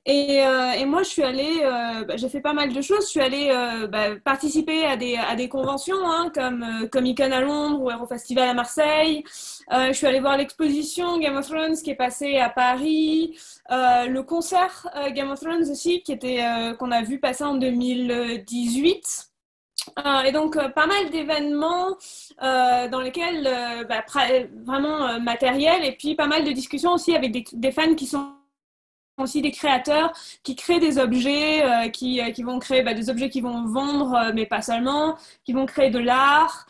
Et, 0.06 0.42
moi, 0.86 1.02
je 1.02 1.08
suis 1.08 1.22
allée, 1.22 1.60
bah, 2.06 2.16
j'ai 2.16 2.28
fait 2.28 2.40
pas 2.40 2.52
mal 2.52 2.72
de 2.72 2.80
choses. 2.80 3.04
Je 3.04 3.10
suis 3.10 3.20
allée 3.20 3.50
bah, 3.90 4.16
participer 4.22 4.84
à 4.84 4.96
des, 4.96 5.16
à 5.16 5.34
des 5.34 5.48
conventions 5.48 5.96
hein, 6.04 6.30
comme 6.34 6.88
Comic 6.90 7.18
Con 7.18 7.32
à 7.32 7.40
Londres 7.40 7.80
ou 7.80 7.90
Aero 7.90 8.06
Festival 8.06 8.48
à 8.48 8.54
Marseille. 8.54 9.24
je 9.70 9.92
suis 9.92 10.06
allée 10.06 10.20
voir 10.20 10.36
l'exposition 10.36 11.18
Game 11.18 11.36
of 11.36 11.46
Thrones 11.46 11.76
qui 11.76 11.90
est 11.90 11.94
passée 11.94 12.38
à 12.38 12.50
Paris. 12.50 13.38
le 13.70 14.20
concert 14.20 14.88
Game 15.14 15.30
of 15.30 15.40
Thrones 15.40 15.70
aussi, 15.70 16.02
qui 16.02 16.12
était 16.12 16.44
qu'on 16.78 16.90
a 16.90 17.02
vu 17.02 17.18
passer 17.18 17.44
en 17.44 17.54
2018. 17.54 19.33
Euh, 19.98 20.22
et 20.22 20.32
donc, 20.32 20.56
euh, 20.56 20.68
pas 20.68 20.86
mal 20.86 21.10
d'événements 21.10 21.96
euh, 22.42 22.88
dans 22.88 23.00
lesquels, 23.00 23.44
bah, 23.88 24.04
vraiment 24.64 25.20
matériel, 25.20 25.84
et 25.84 25.92
puis 25.92 26.14
pas 26.14 26.26
mal 26.26 26.44
de 26.44 26.52
discussions 26.52 26.92
aussi 26.92 27.14
avec 27.14 27.32
des, 27.52 27.72
fans 27.72 27.94
qui 27.94 28.06
sont 28.06 28.32
aussi 29.18 29.42
des 29.42 29.52
créateurs 29.52 30.12
qui 30.42 30.56
créent 30.56 30.80
des 30.80 30.98
objets, 30.98 31.90
qui, 31.92 32.20
qui, 32.32 32.42
vont 32.42 32.58
créer 32.58 32.82
bah, 32.82 32.94
des 32.94 33.10
objets 33.10 33.30
qui 33.30 33.40
vont 33.40 33.66
vendre, 33.66 34.32
mais 34.34 34.46
pas 34.46 34.62
seulement, 34.62 35.16
qui 35.44 35.52
vont 35.52 35.66
créer 35.66 35.90
de 35.90 36.00
l'art. 36.00 36.66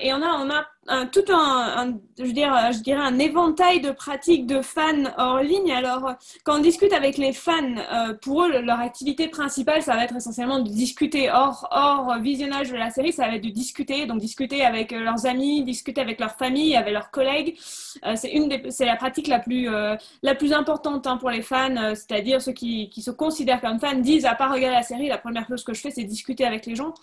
et 0.00 0.12
on 0.12 0.22
a, 0.22 0.38
on 0.38 0.50
a 0.50 0.66
tout 1.12 1.24
un, 1.32 1.98
je, 2.18 2.30
dirais, 2.30 2.72
je 2.72 2.78
dirais 2.80 3.00
un 3.00 3.18
éventail 3.18 3.80
de 3.80 3.90
pratiques 3.90 4.46
de 4.46 4.62
fans 4.62 5.04
hors 5.18 5.40
ligne. 5.40 5.72
Alors, 5.72 6.14
quand 6.44 6.58
on 6.58 6.62
discute 6.62 6.92
avec 6.92 7.18
les 7.18 7.32
fans, 7.32 7.52
euh, 7.92 8.14
pour 8.14 8.44
eux, 8.44 8.60
leur 8.62 8.80
activité 8.80 9.28
principale, 9.28 9.82
ça 9.82 9.94
va 9.94 10.04
être 10.04 10.16
essentiellement 10.16 10.60
de 10.60 10.68
discuter 10.68 11.30
hors, 11.30 11.68
hors 11.70 12.18
visionnage 12.18 12.70
de 12.70 12.76
la 12.76 12.90
série, 12.90 13.12
ça 13.12 13.26
va 13.28 13.36
être 13.36 13.44
de 13.44 13.50
discuter, 13.50 14.06
donc 14.06 14.18
discuter 14.18 14.64
avec 14.64 14.92
euh, 14.92 15.00
leurs 15.00 15.26
amis, 15.26 15.62
discuter 15.64 16.00
avec 16.00 16.20
leur 16.20 16.36
famille, 16.36 16.76
avec 16.76 16.92
leurs 16.92 17.10
collègues. 17.10 17.56
Euh, 18.04 18.14
c'est 18.16 18.30
une 18.30 18.70
c'est 18.70 18.86
la 18.86 18.96
pratique 18.96 19.28
la 19.28 19.38
plus, 19.38 19.68
la 20.22 20.34
plus 20.34 20.52
importante 20.52 21.06
hein, 21.06 21.16
pour 21.16 21.30
les 21.30 21.42
fans, 21.42 21.94
c'est-à-dire 21.94 22.40
ceux 22.40 22.52
qui, 22.52 22.88
qui 22.90 23.02
se 23.02 23.10
considèrent 23.10 23.60
comme 23.60 23.78
fans 23.78 23.94
disent, 23.96 24.24
à 24.24 24.34
part 24.34 24.52
regarder 24.52 24.76
la 24.76 24.82
série, 24.82 25.08
la 25.08 25.18
première 25.18 25.46
chose 25.46 25.64
que 25.64 25.74
je 25.74 25.80
fais, 25.80 25.90
c'est 25.90 26.04
discuter 26.04 26.44
avec 26.44 26.66
les 26.66 26.76
gens. 26.76 26.94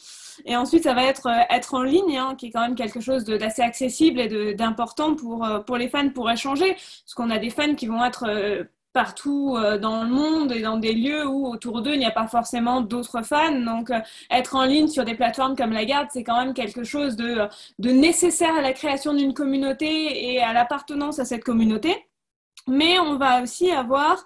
Et 0.45 0.55
ensuite, 0.55 0.84
ça 0.84 0.93
va 0.93 1.03
être 1.03 1.27
être 1.49 1.73
en 1.73 1.84
ligne, 1.84 2.17
hein, 2.17 2.36
qui 2.38 2.47
est 2.47 2.51
quand 2.51 2.61
même 2.61 2.75
quelque 2.75 2.99
chose 2.99 3.23
d'assez 3.25 3.61
accessible 3.61 4.19
et 4.19 4.53
d'important 4.55 5.15
pour, 5.15 5.45
euh, 5.45 5.59
pour 5.59 5.77
les 5.77 5.89
fans 5.89 6.09
pour 6.09 6.29
échanger. 6.29 6.73
Parce 6.73 7.13
qu'on 7.15 7.29
a 7.29 7.39
des 7.39 7.49
fans 7.49 7.75
qui 7.75 7.88
vont 7.88 8.03
être 8.03 8.25
euh, 8.27 8.63
partout 8.93 9.55
euh, 9.57 9.77
dans 9.77 10.03
le 10.03 10.09
monde 10.09 10.51
et 10.51 10.61
dans 10.61 10.77
des 10.77 10.93
lieux 10.93 11.25
où 11.27 11.47
autour 11.47 11.81
d'eux 11.81 11.93
il 11.93 11.99
n'y 11.99 12.05
a 12.05 12.11
pas 12.11 12.27
forcément 12.27 12.81
d'autres 12.81 13.21
fans. 13.23 13.59
Donc 13.59 13.91
être 14.29 14.55
en 14.55 14.65
ligne 14.65 14.88
sur 14.88 15.05
des 15.05 15.15
plateformes 15.15 15.55
comme 15.55 15.71
la 15.71 15.86
Garde, 15.86 16.07
c'est 16.11 16.23
quand 16.23 16.38
même 16.38 16.53
quelque 16.53 16.84
chose 16.84 17.15
de 17.15 17.49
nécessaire 17.79 18.55
à 18.55 18.61
la 18.61 18.73
création 18.73 19.13
d'une 19.13 19.34
communauté 19.34 20.34
et 20.34 20.41
à 20.41 20.53
l'appartenance 20.53 21.19
à 21.19 21.25
cette 21.25 21.43
communauté. 21.43 21.95
Mais 22.67 22.97
on 22.99 23.17
va 23.17 23.41
aussi 23.41 23.71
avoir 23.71 24.25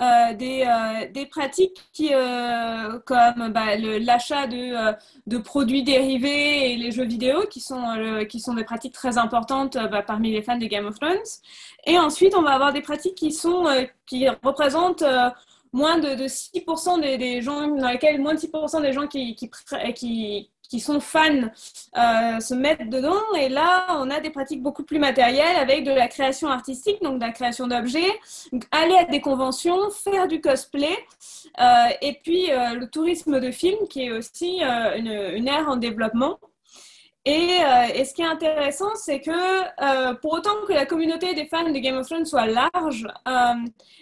euh, 0.00 0.34
des, 0.34 0.64
euh, 0.66 1.10
des, 1.12 1.26
pratiques 1.26 1.88
qui, 1.92 2.10
euh, 2.12 2.98
comme 3.06 3.52
bah, 3.52 3.76
l'achat 3.76 4.46
de, 4.46 4.94
de, 5.26 5.38
produits 5.38 5.82
dérivés 5.82 6.72
et 6.72 6.76
les 6.76 6.90
jeux 6.90 7.04
vidéo, 7.04 7.46
qui 7.50 7.60
sont, 7.60 8.24
qui 8.28 8.40
sont 8.40 8.54
des 8.54 8.64
pratiques 8.64 8.94
très 8.94 9.18
importantes 9.18 9.76
bah, 9.90 10.02
parmi 10.02 10.32
les 10.32 10.42
fans 10.42 10.58
de 10.58 10.66
Game 10.66 10.86
of 10.86 10.98
Thrones. 10.98 11.18
Et 11.86 11.98
ensuite, 11.98 12.34
on 12.34 12.42
va 12.42 12.50
avoir 12.50 12.72
des 12.72 12.82
pratiques 12.82 13.14
qui, 13.14 13.32
sont, 13.32 13.66
qui 14.06 14.28
représentent 14.28 15.04
moins 15.72 15.98
de, 15.98 16.14
de 16.14 16.24
6% 16.24 17.00
des, 17.00 17.40
gens, 17.42 17.68
dans 17.68 17.88
lesquels 17.88 18.20
moins 18.20 18.34
de 18.34 18.40
6% 18.40 18.82
des 18.82 18.92
gens 18.92 19.06
qui, 19.06 19.34
qui 19.34 20.50
qui 20.70 20.78
sont 20.78 21.00
fans 21.00 21.50
euh, 21.98 22.40
se 22.40 22.54
mettent 22.54 22.88
dedans. 22.88 23.20
Et 23.36 23.48
là, 23.48 23.98
on 23.98 24.08
a 24.08 24.20
des 24.20 24.30
pratiques 24.30 24.62
beaucoup 24.62 24.84
plus 24.84 25.00
matérielles 25.00 25.56
avec 25.56 25.84
de 25.84 25.90
la 25.90 26.06
création 26.06 26.48
artistique, 26.48 27.02
donc 27.02 27.16
de 27.16 27.24
la 27.26 27.32
création 27.32 27.66
d'objets, 27.66 28.18
aller 28.70 28.96
à 28.96 29.04
des 29.04 29.20
conventions, 29.20 29.90
faire 29.90 30.28
du 30.28 30.40
cosplay, 30.40 30.96
euh, 31.60 31.64
et 32.00 32.18
puis 32.22 32.52
euh, 32.52 32.74
le 32.74 32.88
tourisme 32.88 33.40
de 33.40 33.50
film, 33.50 33.88
qui 33.88 34.04
est 34.04 34.12
aussi 34.12 34.62
une, 34.62 35.10
une 35.34 35.48
ère 35.48 35.68
en 35.68 35.76
développement. 35.76 36.38
Et, 37.26 37.58
euh, 37.62 37.86
et, 37.94 38.06
ce 38.06 38.14
qui 38.14 38.22
est 38.22 38.26
intéressant, 38.26 38.94
c'est 38.94 39.20
que 39.20 39.30
euh, 39.30 40.14
pour 40.14 40.32
autant 40.32 40.64
que 40.66 40.72
la 40.72 40.86
communauté 40.86 41.34
des 41.34 41.44
fans 41.44 41.70
de 41.70 41.78
Game 41.78 41.96
of 41.98 42.06
Thrones 42.08 42.24
soit 42.24 42.46
large 42.46 43.06
euh, 43.28 43.54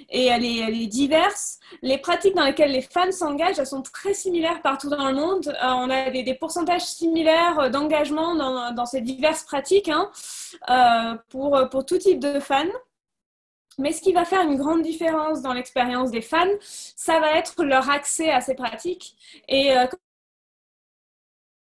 et 0.09 0.27
elle 0.27 0.45
est, 0.45 0.87
diverse, 0.87 1.59
les 1.83 1.99
pratiques 1.99 2.37
dans 2.37 2.45
lesquelles 2.45 2.71
les 2.71 2.81
fans 2.81 3.11
s'engagent, 3.11 3.59
elles 3.59 3.67
sont 3.67 3.83
très 3.83 4.15
similaires 4.15 4.63
partout 4.63 4.89
dans 4.89 5.09
le 5.09 5.15
monde. 5.15 5.53
on 5.61 5.91
a 5.91 6.11
des, 6.11 6.35
pourcentages 6.35 6.85
similaires 6.85 7.71
d'engagement 7.73 8.37
dans, 8.37 8.73
dans, 8.73 8.87
ces 8.87 9.01
diverses 9.01 9.43
pratiques 9.43 9.91
hein, 9.91 11.19
pour, 11.29 11.59
pour 11.71 11.85
tout 11.85 11.99
type 11.99 12.21
de 12.21 12.39
fans. 12.39 12.65
Mais 13.79 13.93
ce 13.93 14.01
qui 14.01 14.13
va 14.13 14.25
faire 14.25 14.43
une 14.43 14.57
grande 14.57 14.83
différence 14.83 15.43
dans 15.43 15.53
l'expérience 15.53 16.11
des 16.13 16.21
fans, 16.21 16.47
ça 16.61 17.19
va 17.19 17.33
être 17.33 17.65
leur 17.65 17.91
accès 17.91 18.31
à 18.31 18.41
ces 18.41 18.55
pratiques. 18.55 19.17
Et 19.49 19.73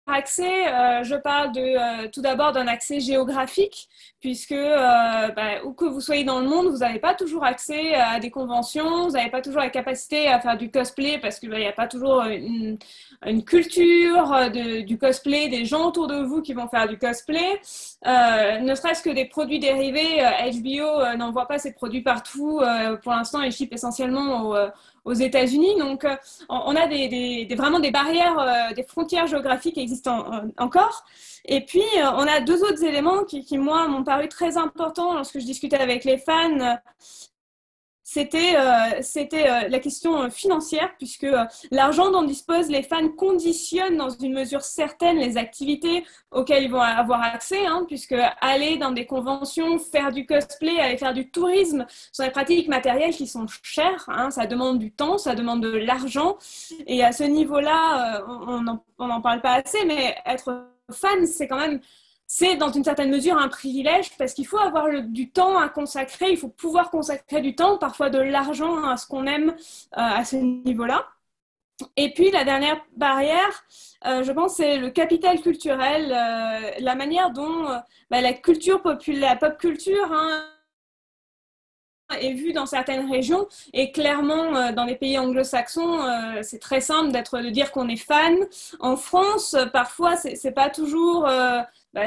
accès, 0.08 0.68
euh, 0.68 1.04
je 1.04 1.16
parle 1.16 1.52
de, 1.52 1.62
euh, 2.06 2.10
tout 2.10 2.22
d'abord 2.22 2.52
d'un 2.54 2.68
accès 2.68 3.00
géographique, 3.00 3.90
puisque 4.28 4.52
euh, 4.52 5.30
bah, 5.30 5.64
où 5.64 5.72
que 5.72 5.86
vous 5.86 6.02
soyez 6.02 6.26
dans 6.26 6.42
le 6.42 6.50
monde, 6.50 6.68
vous 6.68 6.80
n'avez 6.80 7.00
pas 7.00 7.14
toujours 7.14 7.46
accès 7.46 7.94
à 7.94 8.20
des 8.20 8.30
conventions, 8.30 9.06
vous 9.06 9.14
n'avez 9.14 9.30
pas 9.30 9.42
toujours 9.42 9.62
la 9.62 9.70
capacité 9.70 10.28
à 10.28 10.42
faire 10.42 10.58
du 10.58 10.70
cosplay, 10.70 11.18
parce 11.18 11.40
qu'il 11.40 11.50
n'y 11.50 11.66
a 11.66 11.72
pas 11.72 11.88
toujours 11.88 12.24
une, 12.24 12.78
culture 13.46 14.52
du 14.52 14.98
cosplay, 14.98 15.48
des 15.48 15.64
gens 15.64 15.88
autour 15.88 16.08
de 16.08 16.18
vous 16.18 16.42
qui 16.42 16.54
vont 16.54 16.68
faire 16.68 16.90
du 16.90 16.98
cosplay. 16.98 17.62
ne 18.06 18.76
serait-ce 18.76 19.02
que 19.02 19.12
des 19.12 19.24
produits 19.24 19.60
dérivés, 19.60 20.22
HBO 20.62 21.16
n'envoie 21.16 21.48
pas 21.48 21.58
ses 21.58 21.72
produits 21.72 22.02
partout. 22.02 22.62
pour 23.02 23.14
l'instant, 23.14 23.42
il 23.44 23.54
ship 23.54 23.72
essentiellement 23.72 24.42
au 24.42 24.56
aux 25.08 25.14
États-Unis. 25.14 25.78
Donc, 25.80 26.04
euh, 26.04 26.16
on 26.50 26.76
a 26.76 26.86
vraiment 27.56 27.80
des 27.80 27.92
barrières, 27.92 28.38
euh, 28.38 28.74
des 28.76 28.84
frontières 28.84 29.26
géographiques 29.26 29.78
euh, 29.78 30.42
encore. 30.58 31.06
Et 31.48 31.62
puis, 31.62 31.84
on 32.02 32.28
a 32.28 32.40
deux 32.42 32.62
autres 32.64 32.84
éléments 32.84 33.24
qui, 33.24 33.58
moi, 33.58 33.88
m'ont 33.88 34.04
paru 34.04 34.28
très 34.28 34.58
importants 34.58 35.14
lorsque 35.14 35.40
je 35.40 35.46
discutais 35.46 35.78
avec 35.78 36.04
les 36.04 36.18
fans. 36.18 36.78
C'était 38.10 38.56
euh, 38.56 39.02
euh, 39.02 39.68
la 39.68 39.80
question 39.80 40.30
financière, 40.30 40.96
puisque 40.98 41.26
euh, 41.26 41.44
l'argent 41.72 42.10
dont 42.10 42.24
disposent 42.24 42.70
les 42.70 42.82
fans 42.82 43.10
conditionne 43.10 43.98
dans 43.98 44.10
une 44.10 44.34
mesure 44.34 44.62
certaine 44.62 45.18
les 45.18 45.36
activités 45.36 46.06
auxquelles 46.32 46.64
ils 46.64 46.72
vont 46.72 46.80
avoir 46.80 47.22
accès, 47.22 47.66
hein, 47.66 47.84
puisque 47.86 48.16
aller 48.40 48.78
dans 48.78 48.92
des 48.92 49.06
conventions, 49.06 49.78
faire 49.78 50.14
du 50.14 50.26
cosplay, 50.26 50.80
aller 50.80 50.98
faire 50.98 51.14
du 51.14 51.30
tourisme, 51.30 51.86
sont 52.14 52.24
des 52.24 52.32
pratiques 52.32 52.70
matérielles 52.70 53.14
qui 53.14 53.28
sont 53.28 53.46
chères, 53.62 54.06
hein, 54.08 54.32
ça 54.32 54.48
demande 54.48 54.80
du 54.80 54.90
temps, 54.90 55.18
ça 55.18 55.36
demande 55.36 55.62
de 55.62 55.78
l'argent, 55.78 56.38
et 56.88 57.04
à 57.04 57.12
ce 57.12 57.24
niveau-là, 57.26 58.24
on 58.26 58.62
n'en 58.62 59.22
parle 59.22 59.42
pas 59.42 59.56
assez, 59.56 59.84
mais 59.84 60.16
être 60.26 60.66
fan, 60.92 61.26
c'est 61.26 61.48
quand 61.48 61.60
même 61.60 61.80
c'est 62.28 62.58
dans 62.58 62.72
une 62.72 62.84
certaine 62.84 63.10
mesure 63.10 63.38
un 63.38 63.48
privilège 63.48 64.12
parce 64.18 64.34
qu'il 64.34 64.46
faut 64.46 64.58
avoir 64.58 64.88
du 65.02 65.32
temps 65.32 65.58
à 65.58 65.70
consacrer, 65.70 66.30
il 66.30 66.38
faut 66.38 66.50
pouvoir 66.50 66.92
consacrer 66.92 67.40
du 67.42 67.56
temps, 67.56 67.78
parfois 67.78 68.10
de 68.10 68.20
l'argent 68.20 68.84
à 68.84 68.98
ce 68.98 69.08
qu'on 69.08 69.26
aime 69.26 69.52
euh, 69.52 69.54
à 69.94 70.26
ce 70.26 70.36
niveau-là. 70.36 71.08
Et 71.96 72.14
puis 72.14 72.32
la 72.32 72.44
dernière 72.44 72.84
barrière, 72.98 73.64
euh, 74.06 74.24
je 74.24 74.32
pense, 74.34 74.56
c'est 74.56 74.78
le 74.78 74.90
capital 74.90 75.40
culturel, 75.42 76.12
euh, 76.12 76.72
la 76.80 76.96
manière 76.96 77.32
dont 77.32 77.66
bah, 78.10 78.20
la 78.20 78.34
culture 78.34 78.82
populaire, 78.82 79.38
la 79.42 79.50
pop 79.50 79.58
culture, 79.58 80.12
hein, 80.12 80.44
est 82.20 82.34
vue 82.34 82.54
dans 82.54 82.66
certaines 82.66 83.10
régions. 83.12 83.48
Et 83.74 83.92
clairement 83.92 84.72
dans 84.72 84.86
les 84.86 84.96
pays 84.96 85.18
anglo-saxons 85.18 86.00
c'est 86.42 86.60
très 86.60 86.82
simple 86.82 87.12
d'être 87.12 87.40
de 87.40 87.50
dire 87.50 87.72
qu'on 87.72 87.88
est 87.90 87.98
fan. 87.98 88.36
En 88.80 88.96
France 88.96 89.56
parfois 89.74 90.16
c'est 90.16 90.52
pas 90.52 90.70
toujours 90.70 91.28
bah, 91.94 92.02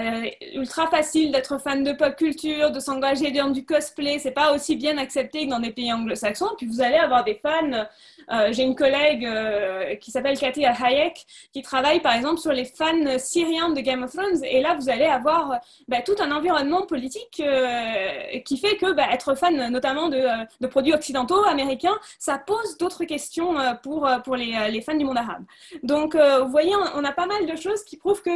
ultra 0.54 0.86
facile 0.88 1.32
d'être 1.32 1.58
fan 1.58 1.82
de 1.82 1.92
pop 1.92 2.14
culture, 2.14 2.70
de 2.70 2.80
s'engager 2.80 3.30
dans 3.32 3.48
du 3.48 3.64
cosplay. 3.64 4.18
C'est 4.18 4.30
pas 4.30 4.54
aussi 4.54 4.76
bien 4.76 4.98
accepté 4.98 5.46
que 5.46 5.50
dans 5.50 5.58
des 5.58 5.72
pays 5.72 5.92
anglo-saxons. 5.92 6.50
Puis 6.58 6.66
vous 6.66 6.82
allez 6.82 6.96
avoir 6.96 7.24
des 7.24 7.34
fans. 7.34 7.86
Euh, 8.30 8.52
j'ai 8.52 8.62
une 8.62 8.76
collègue 8.76 9.24
euh, 9.24 9.96
qui 9.96 10.10
s'appelle 10.10 10.38
Katia 10.38 10.72
Hayek 10.72 11.26
qui 11.52 11.62
travaille 11.62 12.00
par 12.00 12.14
exemple 12.14 12.38
sur 12.38 12.52
les 12.52 12.66
fans 12.66 13.18
syriens 13.18 13.70
de 13.70 13.80
Game 13.80 14.02
of 14.02 14.12
Thrones. 14.12 14.44
Et 14.44 14.60
là, 14.60 14.76
vous 14.78 14.90
allez 14.90 15.06
avoir 15.06 15.58
bah, 15.88 16.02
tout 16.02 16.16
un 16.20 16.30
environnement 16.30 16.82
politique 16.82 17.40
euh, 17.40 18.38
qui 18.44 18.58
fait 18.58 18.76
que 18.76 18.92
bah, 18.92 19.06
être 19.10 19.34
fan 19.34 19.70
notamment 19.70 20.08
de, 20.08 20.66
produits 20.68 20.92
occidentaux, 20.92 21.42
américains, 21.46 21.98
ça 22.18 22.38
pose 22.38 22.76
d'autres 22.78 23.04
questions 23.04 23.54
pour, 23.82 24.08
pour 24.24 24.36
les, 24.36 24.80
fans 24.82 24.94
du 24.94 25.04
monde 25.04 25.18
arabe. 25.18 25.44
Donc, 25.82 26.14
vous 26.14 26.50
voyez, 26.50 26.74
on, 26.94 27.04
a 27.04 27.12
pas 27.12 27.26
mal 27.26 27.46
de 27.46 27.56
choses 27.56 27.82
qui 27.82 27.96
prouvent 27.96 28.22
que 28.22 28.30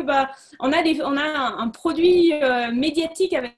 on 0.60 0.72
a, 0.72 0.82
des, 0.82 1.00
on 1.02 1.16
a 1.16 1.33
un, 1.34 1.68
produit 1.68 2.32
euh, 2.32 2.70
médiatique 2.72 3.34
avec 3.34 3.56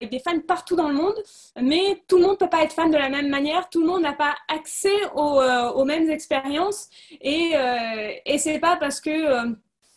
des 0.00 0.18
fans 0.20 0.38
partout 0.46 0.76
dans 0.76 0.88
le 0.88 0.94
monde, 0.94 1.16
mais 1.60 2.02
tout 2.06 2.16
le 2.16 2.22
monde 2.22 2.32
ne 2.32 2.36
peut 2.36 2.48
pas 2.48 2.62
être 2.62 2.72
fan 2.72 2.90
de 2.90 2.96
la 2.96 3.08
même 3.08 3.28
manière, 3.28 3.68
tout 3.68 3.80
le 3.80 3.86
monde 3.86 4.02
n'a 4.02 4.12
pas 4.12 4.36
accès 4.48 4.94
aux, 5.14 5.40
euh, 5.40 5.84
mêmes 5.84 6.10
expériences, 6.10 6.88
et, 7.20 7.52
euh, 7.54 8.12
et 8.24 8.38
c'est 8.38 8.60
pas 8.60 8.76
parce 8.76 9.00
que 9.00 9.10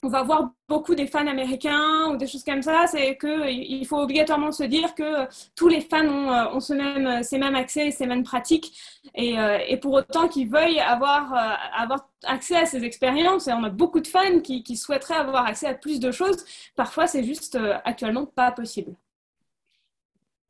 on 0.04 0.10
va 0.10 0.24
voir 0.24 0.52
beaucoup 0.68 0.96
des 0.96 1.08
fans 1.08 1.28
américains 1.28 2.10
ou 2.10 2.18
des 2.18 2.28
choses 2.28 2.44
comme 2.44 2.62
ça, 2.62 2.86
c'est 2.88 3.18
qu'il 3.18 3.86
faut 3.86 4.00
obligatoirement 4.00 4.52
se 4.52 4.64
dire 4.64 4.96
que 4.96 5.28
tous 5.56 5.68
les 5.68 5.82
fans 5.82 6.08
ont, 6.08 6.56
ont 6.56 6.60
ce 6.60 6.74
même, 6.74 7.24
ces 7.24 7.38
mêmes 7.38 7.56
accès, 7.56 7.92
ces 7.92 8.08
mêmes 8.08 8.24
pratiques. 8.24 8.74
Et, 9.16 9.36
et 9.68 9.78
pour 9.78 9.94
autant 9.94 10.28
qu'ils 10.28 10.50
veuillent 10.50 10.80
avoir, 10.80 11.34
avoir 11.76 12.10
accès 12.24 12.56
à 12.56 12.66
ces 12.66 12.84
expériences, 12.84 13.48
et 13.48 13.54
on 13.54 13.64
a 13.64 13.70
beaucoup 13.70 14.00
de 14.00 14.08
fans 14.08 14.40
qui, 14.40 14.64
qui 14.64 14.76
souhaiteraient 14.78 15.16
avoir 15.16 15.46
accès 15.46 15.68
à 15.68 15.74
plus 15.76 16.00
de 16.00 16.12
choses, 16.12 16.46
parfois 16.76 17.08
c'est 17.08 17.24
juste 17.24 17.58
actuellement 17.84 18.26
pas 18.26 18.52
possible. 18.52 18.96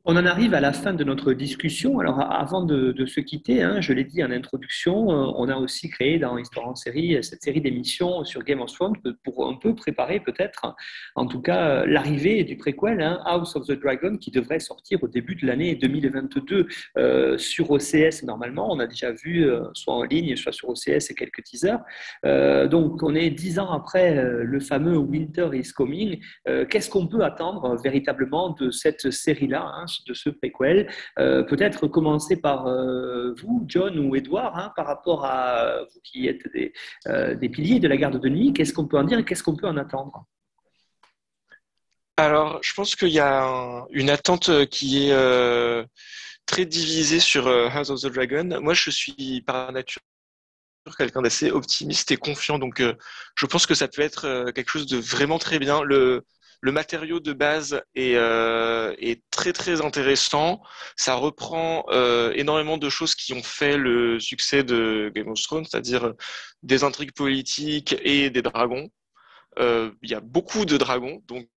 On 0.04 0.16
en 0.16 0.26
arrive 0.26 0.52
à 0.52 0.60
la 0.60 0.72
fin 0.72 0.94
de 0.94 1.04
notre 1.04 1.32
discussion. 1.32 2.00
Alors, 2.00 2.20
avant 2.20 2.64
de, 2.64 3.06
se 3.06 3.20
quitter, 3.20 3.62
hein, 3.62 3.80
je 3.80 3.92
l'ai 3.92 4.02
dit 4.02 4.24
en 4.24 4.32
introduction, 4.32 5.12
euh, 5.12 5.32
on 5.36 5.48
a 5.48 5.54
aussi 5.54 5.90
créé 5.90 6.18
dans 6.18 6.38
Histoire 6.38 6.66
en 6.66 6.74
série 6.74 7.22
cette 7.22 7.40
série 7.44 7.60
d'émissions 7.60 8.24
sur 8.24 8.42
Game 8.42 8.60
of 8.60 8.72
Thrones 8.72 8.96
pour 9.22 9.46
un 9.46 9.54
peu 9.54 9.76
préparer 9.76 10.18
peut-être, 10.18 10.74
en 11.14 11.26
tout 11.26 11.40
cas, 11.40 11.86
l'arrivée 11.86 12.42
du 12.42 12.56
préquel 12.56 13.00
hein, 13.00 13.20
House 13.24 13.54
of 13.54 13.68
the 13.68 13.80
Dragon 13.80 14.16
qui 14.16 14.32
devrait 14.32 14.58
sortir 14.58 15.00
au 15.04 15.08
début 15.08 15.36
de 15.36 15.46
l'année 15.46 15.76
2022 15.76 16.66
euh, 16.98 17.38
sur 17.38 17.70
OCS 17.70 18.24
normalement. 18.24 18.72
On 18.72 18.80
a 18.80 18.88
déjà 18.88 19.12
vu, 19.12 19.44
euh, 19.44 19.62
soit 19.72 19.94
en 19.94 20.02
ligne, 20.02 20.34
soit 20.34 20.50
sur 20.50 20.70
OCS, 20.70 21.10
et 21.10 21.14
quelques 21.14 21.44
teasers. 21.44 21.78
donc, 22.68 23.04
on 23.04 23.14
est 23.14 23.30
dix 23.30 23.60
ans 23.60 23.70
après 23.70 24.20
le 24.42 24.58
fameux 24.58 24.96
Winter 24.96 25.50
is 25.52 25.72
Coming. 25.72 26.18
Qu'est-ce 26.68 26.90
qu'on 26.90 27.06
peut 27.06 27.22
attendre 27.22 27.76
véritablement 27.82 28.50
de 28.50 28.72
cette 28.72 29.12
série-là 29.12 29.70
hein, 29.74 29.86
de 30.06 30.14
ce 30.14 30.30
préquel. 30.30 30.90
Euh, 31.18 31.42
peut-être 31.42 31.86
commencer 31.86 32.36
par 32.36 32.66
euh, 32.66 33.34
vous, 33.34 33.64
John 33.66 33.98
ou 33.98 34.16
Edouard, 34.16 34.56
hein, 34.58 34.72
par 34.76 34.86
rapport 34.86 35.24
à 35.24 35.84
vous 35.92 36.00
qui 36.02 36.28
êtes 36.28 36.42
euh, 37.06 37.34
des, 37.34 37.48
piliers 37.48 37.80
de 37.80 37.88
la 37.88 37.96
garde 37.96 38.20
de 38.20 38.28
nuit. 38.28 38.52
Qu'est-ce 38.52 38.72
qu'on 38.72 38.86
peut 38.86 38.98
en 38.98 39.04
dire 39.04 39.18
et 39.18 39.24
qu'est-ce 39.24 39.42
qu'on 39.42 39.56
peut 39.56 39.68
en 39.68 39.76
attendre? 39.76 40.24
Alors, 42.16 42.58
je 42.62 42.74
pense 42.74 42.94
qu'il 42.94 43.08
y 43.08 43.20
a 43.20 43.86
une 43.90 44.10
attente 44.10 44.66
qui 44.66 45.08
est 45.08 45.86
très 46.46 46.66
divisée 46.66 47.20
sur 47.20 47.48
House 47.48 47.90
of 47.90 48.00
the 48.00 48.12
Dragon. 48.12 48.60
Moi, 48.60 48.74
je 48.74 48.90
suis 48.90 49.42
par 49.46 49.72
nature 49.72 50.02
quelqu'un 50.98 51.22
d'assez 51.22 51.50
optimiste 51.50 52.10
et 52.10 52.16
confiant. 52.16 52.58
Donc, 52.58 52.82
je 53.34 53.46
pense 53.46 53.66
que 53.66 53.74
ça 53.74 53.88
peut 53.88 54.02
être 54.02 54.50
quelque 54.52 54.70
chose 54.70 54.86
de 54.86 54.98
vraiment 54.98 55.38
très 55.38 55.58
bien. 55.58 55.82
Le 56.62 56.70
matériau 56.72 57.18
de 57.20 57.32
base 57.32 57.82
est, 57.96 58.14
euh, 58.14 58.94
est 58.98 59.20
très 59.30 59.52
très 59.52 59.82
intéressant. 59.82 60.62
Ça 60.96 61.14
reprend 61.14 61.84
euh, 61.90 62.32
énormément 62.36 62.78
de 62.78 62.88
choses 62.88 63.16
qui 63.16 63.32
ont 63.34 63.42
fait 63.42 63.76
le 63.76 64.20
succès 64.20 64.62
de 64.62 65.10
Game 65.14 65.28
of 65.28 65.42
Thrones, 65.42 65.64
c'est-à-dire 65.68 66.14
des 66.62 66.84
intrigues 66.84 67.12
politiques 67.12 67.96
et 68.02 68.30
des 68.30 68.42
dragons. 68.42 68.88
Euh, 69.58 69.90
il 70.02 70.10
y 70.10 70.14
a 70.14 70.20
beaucoup 70.20 70.64
de 70.64 70.76
dragons, 70.76 71.20
donc 71.26 71.48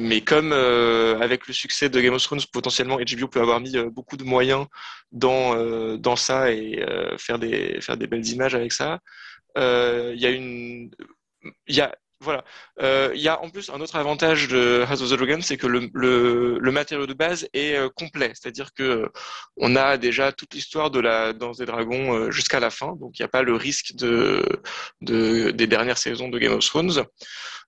mais 0.00 0.20
comme 0.20 0.52
avec 0.52 1.46
le 1.46 1.54
succès 1.54 1.88
de 1.88 2.00
Game 2.00 2.12
of 2.14 2.22
Thrones, 2.22 2.40
potentiellement 2.52 2.98
HBO 2.98 3.28
peut 3.28 3.40
avoir 3.40 3.60
mis 3.60 3.72
beaucoup 3.90 4.16
de 4.18 4.24
moyens 4.24 4.66
dans 5.12 5.96
dans 5.96 6.16
ça 6.16 6.52
et 6.52 6.84
faire 7.18 7.38
des 7.38 7.80
faire 7.80 7.96
des 7.96 8.06
belles 8.06 8.26
images 8.26 8.54
avec 8.54 8.72
ça. 8.72 9.00
Il 9.56 10.20
y 10.20 10.26
a 10.26 10.30
une 10.30 10.90
il 11.68 11.76
y 11.76 11.80
a 11.80 11.96
voilà. 12.20 12.44
Euh, 12.80 13.12
il 13.14 13.20
y 13.20 13.28
a 13.28 13.40
en 13.42 13.50
plus 13.50 13.68
un 13.70 13.80
autre 13.80 13.96
avantage 13.96 14.48
de 14.48 14.84
House 14.88 15.02
of 15.02 15.10
the 15.10 15.14
Dragon, 15.14 15.40
c'est 15.42 15.58
que 15.58 15.66
le, 15.66 15.90
le, 15.92 16.72
matériau 16.72 17.06
de 17.06 17.12
base 17.12 17.46
est 17.52 17.76
euh, 17.76 17.90
complet. 17.90 18.32
C'est-à-dire 18.34 18.72
que 18.72 18.82
euh, 18.82 19.08
on 19.56 19.76
a 19.76 19.98
déjà 19.98 20.32
toute 20.32 20.54
l'histoire 20.54 20.90
de 20.90 21.00
la 21.00 21.34
danse 21.34 21.58
des 21.58 21.66
dragons 21.66 22.30
jusqu'à 22.30 22.58
la 22.58 22.70
fin. 22.70 22.96
Donc 22.96 23.18
il 23.18 23.22
n'y 23.22 23.26
a 23.26 23.28
pas 23.28 23.42
le 23.42 23.54
risque 23.54 23.94
de, 23.94 24.42
de, 25.02 25.50
des 25.50 25.66
dernières 25.66 25.98
saisons 25.98 26.28
de 26.28 26.38
Game 26.38 26.54
of 26.54 26.64
Thrones. 26.64 27.04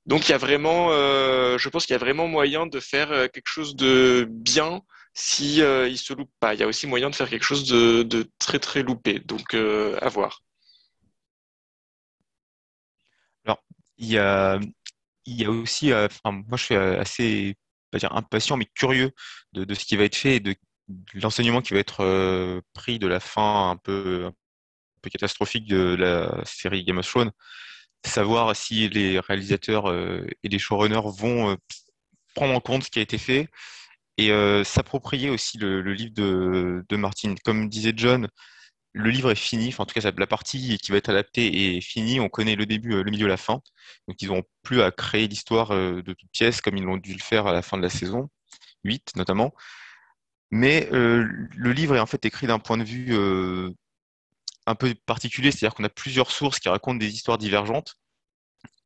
Donc 0.07 0.28
il 0.28 0.32
y 0.32 0.34
a 0.34 0.38
vraiment, 0.38 0.88
je 0.90 1.68
pense 1.68 1.84
qu'il 1.86 1.92
y 1.94 1.96
a 1.96 1.99
vraiment 1.99 2.26
moyen 2.26 2.66
de 2.66 2.80
faire 2.80 3.09
quelque 3.30 3.49
chose 3.49 3.76
de 3.76 4.26
bien 4.30 4.80
si 5.14 5.59
il 5.59 5.99
se 5.99 6.14
loupe 6.14 6.30
pas. 6.40 6.55
Il 6.55 6.61
y 6.61 6.62
a 6.62 6.66
aussi 6.66 6.86
moyen 6.86 7.11
de 7.11 7.14
faire 7.14 7.28
quelque 7.28 7.44
chose 7.44 7.68
de, 7.68 8.03
de 8.03 8.26
très 8.38 8.59
très 8.59 8.82
loupé. 8.82 9.18
Donc 9.20 9.55
à 9.55 10.09
voir. 10.09 10.40
Il 13.99 14.09
y 14.09 14.18
a, 14.18 14.59
aussi, 15.49 15.92
euh, 15.92 16.09
moi 16.24 16.57
je 16.57 16.64
suis 16.64 16.74
euh, 16.74 17.01
assez 17.01 17.57
pas 17.90 17.99
dire 17.99 18.14
impatient, 18.14 18.57
mais 18.57 18.66
curieux 18.66 19.12
de, 19.53 19.74
ce 19.74 19.84
qui 19.84 19.96
va 19.96 20.05
être 20.05 20.16
fait 20.16 20.36
et 20.36 20.40
de, 20.40 20.55
l'enseignement 21.14 21.62
qui 21.62 21.74
va 21.74 21.80
être 21.80 22.03
euh, 22.03 22.61
pris 22.74 22.99
de 22.99 23.07
la 23.07 23.20
fin 23.20 23.70
un 23.70 23.76
peu, 23.76 24.30
catastrophique 25.11 25.66
de 25.66 25.96
la 25.99 26.44
série 26.44 26.84
Game 26.84 26.99
of 26.99 27.09
Thrones. 27.09 27.30
Savoir 28.05 28.55
si 28.55 28.88
les 28.90 29.18
réalisateurs 29.20 29.90
et 29.90 30.49
les 30.49 30.59
showrunners 30.59 31.01
vont 31.05 31.57
prendre 32.34 32.55
en 32.55 32.61
compte 32.61 32.84
ce 32.84 32.90
qui 32.90 32.99
a 32.99 33.03
été 33.03 33.16
fait 33.16 33.49
et 34.18 34.30
s'approprier 34.64 35.30
aussi 35.30 35.57
le, 35.57 35.80
le, 35.80 35.94
livre 35.94 36.12
de, 36.14 36.84
de 36.86 36.96
Martin. 36.96 37.34
Comme 37.42 37.70
disait 37.70 37.94
John, 37.96 38.28
le 38.93 39.11
livre 39.11 39.30
est 39.30 39.36
fini, 39.36 39.74
en 39.78 39.86
tout 39.86 39.99
cas 39.99 40.11
la 40.16 40.26
partie 40.26 40.78
qui 40.78 40.91
va 40.91 40.99
être 40.99 41.09
adaptée 41.09 41.76
est 41.76 41.80
finie, 41.80 42.20
on 42.20 42.28
connaît 42.28 42.57
le 42.57 42.66
début, 42.66 42.95
euh, 42.95 43.03
le 43.03 43.11
milieu, 43.11 43.26
la 43.26 43.36
fin. 43.36 43.61
Donc 44.09 44.20
ils 44.22 44.28
n'ont 44.28 44.43
plus 44.62 44.82
à 44.82 44.91
créer 44.91 45.28
l'histoire 45.28 45.72
euh, 45.72 46.03
de 46.03 46.12
toute 46.14 46.30
pièce 46.30 46.61
comme 46.61 46.76
ils 46.76 46.84
l'ont 46.84 46.97
dû 46.97 47.12
le 47.12 47.22
faire 47.22 47.47
à 47.47 47.53
la 47.53 47.62
fin 47.62 47.76
de 47.76 47.82
la 47.82 47.91
saison 47.91 48.30
8 48.84 49.16
notamment. 49.16 49.55
Mais 50.51 50.89
euh, 50.93 51.28
le 51.57 51.72
livre 51.72 51.97
est 51.97 52.01
en 52.01 52.07
fait 52.07 52.24
écrit 52.24 52.47
d'un 52.47 52.59
point 52.59 52.78
de 52.78 52.84
vue 52.84 53.14
un 54.66 54.74
peu 54.74 54.95
particulier, 55.07 55.51
c'est-à-dire 55.51 55.74
qu'on 55.74 55.84
a 55.84 55.89
plusieurs 55.91 56.30
sources 56.30 56.59
qui 56.59 56.68
racontent 56.68 56.99
des 56.99 57.14
histoires 57.14 57.39
divergentes. 57.39 57.97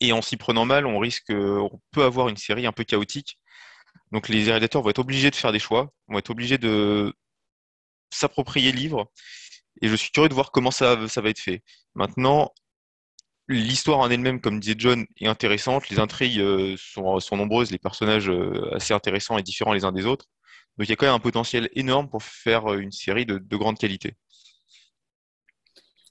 Et 0.01 0.13
en 0.13 0.23
s'y 0.23 0.37
prenant 0.37 0.65
mal, 0.65 0.87
on 0.87 0.99
risque, 0.99 1.31
on 1.31 1.81
peut 1.93 2.05
avoir 2.05 2.29
une 2.29 2.37
série 2.37 2.67
un 2.67 2.73
peu 2.73 2.85
chaotique. 2.85 3.39
Donc 4.11 4.29
les 4.29 4.45
réalisateurs 4.45 4.83
vont 4.83 4.91
être 4.91 4.99
obligés 4.99 5.31
de 5.31 5.37
faire 5.37 5.53
des 5.53 5.59
choix, 5.61 5.93
vont 6.09 6.19
être 6.19 6.31
obligés 6.31 6.59
de 6.59 7.15
s'approprier 8.11 8.73
le 8.73 8.79
livre 8.79 9.11
et 9.83 9.89
je 9.89 9.97
suis 9.97 10.11
curieux 10.11 10.29
de 10.29 10.35
voir 10.35 10.53
comment 10.53 10.71
ça, 10.71 11.09
ça 11.09 11.21
va 11.21 11.29
être 11.29 11.41
fait. 11.41 11.63
Maintenant, 11.95 12.53
l'histoire 13.49 13.99
en 13.99 14.11
elle-même, 14.11 14.41
comme 14.41 14.61
disait 14.61 14.77
John, 14.79 15.05
est 15.21 15.27
intéressante. 15.27 15.89
Les 15.91 15.99
intrigues 15.99 16.41
euh, 16.41 16.77
sont, 16.79 17.19
sont, 17.21 17.37
nombreuses, 17.37 17.71
les 17.73 17.79
personnages 17.79 18.31
euh, 18.31 18.75
assez 18.75 18.95
intéressants 18.95 19.37
et 19.39 19.43
différents 19.43 19.73
les 19.73 19.85
uns 19.85 19.93
des 19.93 20.07
autres. 20.07 20.27
Donc 20.79 20.87
il 20.87 20.91
y 20.91 20.93
a 20.93 20.97
quand 20.97 21.07
même 21.07 21.15
un 21.15 21.21
potentiel 21.21 21.69
énorme 21.75 22.09
pour 22.09 22.23
faire 22.23 22.73
euh, 22.73 22.79
une 22.79 22.93
série 22.93 23.27
de, 23.27 23.39
de 23.39 23.57
grande 23.57 23.77
qualité. 23.77 24.15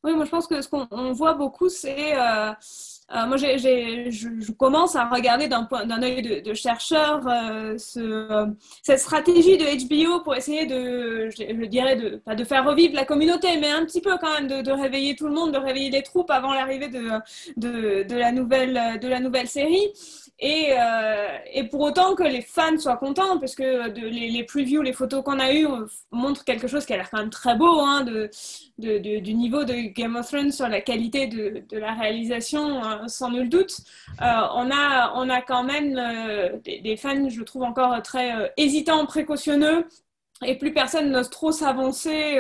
Oui, 0.04 0.14
moi 0.16 0.26
je 0.26 0.32
pense 0.32 0.48
que 0.48 0.62
ce 0.62 0.68
qu'on 0.68 1.14
voit 1.14 1.36
beaucoup, 1.36 1.70
c'est 1.70 2.14
moi, 3.28 3.38
je, 3.38 4.52
commence 4.54 4.96
à 4.96 5.06
regarder 5.06 5.48
d'un 5.48 6.02
œil 6.02 6.42
de, 6.42 6.54
chercheur 6.54 7.22
euh, 7.28 7.78
cette 7.78 9.00
stratégie 9.00 9.58
de 9.58 9.66
HBO 9.88 10.22
pour 10.22 10.36
essayer 10.36 10.66
de, 10.66 11.30
je, 11.30 11.66
dirais, 11.66 11.96
de, 11.96 12.44
faire 12.44 12.66
revivre 12.66 12.96
la 12.96 13.06
communauté, 13.06 13.58
mais 13.60 13.70
un 13.70 13.86
petit 13.86 14.02
peu 14.02 14.18
quand 14.20 14.34
même 14.34 14.64
de, 14.64 14.72
réveiller 14.72 15.16
tout 15.16 15.28
le 15.28 15.34
monde, 15.34 15.52
de 15.52 15.58
réveiller 15.58 15.90
les 15.90 16.04
troupes 16.04 16.32
avant 16.32 16.54
l'arrivée 16.54 16.88
de, 16.88 17.00
la 18.16 18.32
de 18.32 19.08
la 19.08 19.20
nouvelle 19.20 19.48
série. 19.48 19.92
Et, 20.44 20.70
euh, 20.72 21.38
et, 21.54 21.66
pour 21.66 21.82
autant 21.82 22.16
que 22.16 22.24
les 22.24 22.42
fans 22.42 22.76
soient 22.80 22.98
contents, 22.98 23.38
parce 23.38 23.54
que 23.54 23.92
les, 23.92 24.44
previews, 24.44 24.82
les 24.82 24.92
photos 24.92 25.24
qu'on 25.24 25.40
a 25.40 25.54
eues 25.54 25.68
montrent 26.12 26.44
quelque 26.44 26.68
chose 26.68 26.84
qui 26.84 26.94
a 26.94 26.98
l'air 26.98 27.12
quand 27.12 27.20
même 27.20 27.30
très 27.30 27.56
beau, 27.56 27.80
hein, 27.80 28.04
de, 28.04 28.28
du 28.80 29.34
niveau 29.36 29.66
de 29.66 29.94
Game 29.94 30.16
of 30.16 30.28
Thrones 30.28 30.52
sur 30.52 30.68
la 30.68 30.82
qualité 30.82 31.28
de, 31.28 31.64
la 31.78 31.94
réalisation, 31.94 32.84
euh, 32.84 33.08
sans 33.08 33.30
nul 33.30 33.50
doute. 33.50 33.82
Euh, 34.20 34.26
on, 34.56 34.72
a, 34.72 35.42
quand 35.44 35.64
même 35.64 35.94
des, 36.64 36.98
fans, 36.98 37.30
je 37.30 37.44
trouve, 37.44 37.62
encore 37.62 38.02
très 38.02 38.52
hésitants, 38.58 39.06
précautionneux, 39.06 39.86
et 40.44 40.58
plus 40.58 40.74
personne 40.74 41.12
n'ose 41.12 41.30
trop 41.30 41.52
s'avancer 41.52 42.40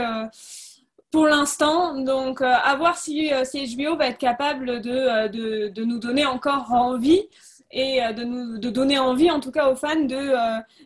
pour 1.11 1.27
l'instant. 1.27 2.01
Donc, 2.01 2.41
à 2.41 2.75
voir 2.77 2.97
si, 2.97 3.31
si, 3.43 3.77
HBO 3.77 3.95
va 3.95 4.07
être 4.07 4.17
capable 4.17 4.81
de 4.81 5.83
nous 5.83 5.99
donner 5.99 6.25
encore 6.25 6.71
envie. 6.71 7.27
Et 7.71 8.01
de, 8.13 8.23
nous, 8.23 8.57
de 8.57 8.69
donner 8.69 8.99
envie, 8.99 9.31
en 9.31 9.39
tout 9.39 9.51
cas 9.51 9.69
aux 9.69 9.75
fans, 9.75 10.01
de, 10.01 10.33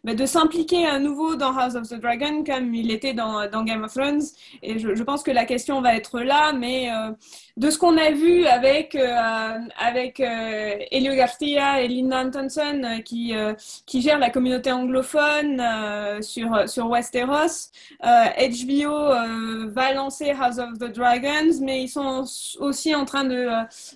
bah, 0.04 0.14
de 0.14 0.26
s'impliquer 0.26 0.86
à 0.86 1.00
nouveau 1.00 1.36
dans 1.36 1.56
House 1.56 1.76
of 1.76 1.88
the 1.90 2.00
Dragon 2.00 2.44
comme 2.44 2.74
il 2.74 2.92
était 2.92 3.14
dans, 3.14 3.64
Game 3.64 3.84
of 3.84 3.94
Thrones. 3.94 4.22
Et 4.62 4.80
je, 4.80 5.04
pense 5.04 5.24
que 5.24 5.32
la 5.32 5.46
question 5.46 5.82
va 5.82 5.96
être 5.96 6.20
là, 6.20 6.54
mais 6.54 6.90
de 7.58 7.70
ce 7.70 7.78
qu'on 7.78 7.98
a 7.98 8.12
vu 8.12 8.46
avec, 8.46 8.96
avec 8.96 10.20
Elio 10.20 11.16
Garcia 11.16 11.82
et 11.82 11.88
Linda 11.88 12.22
Antonson 12.22 13.02
qui, 13.04 13.34
qui 13.86 14.02
gèrent 14.02 14.20
la 14.20 14.30
communauté 14.30 14.72
anglophone 14.72 15.62
sur, 16.22 16.70
sur 16.70 16.90
Westeros, 16.90 17.72
HBO 18.02 19.70
va 19.70 19.94
lancer 19.94 20.32
House 20.32 20.60
of 20.60 20.80
the 20.80 20.92
Dragons, 20.92 21.60
mais 21.62 21.84
ils 21.84 21.90
sont 21.90 22.26
aussi 22.60 22.96
en 22.96 23.06
train 23.06 23.24
de, 23.24 23.50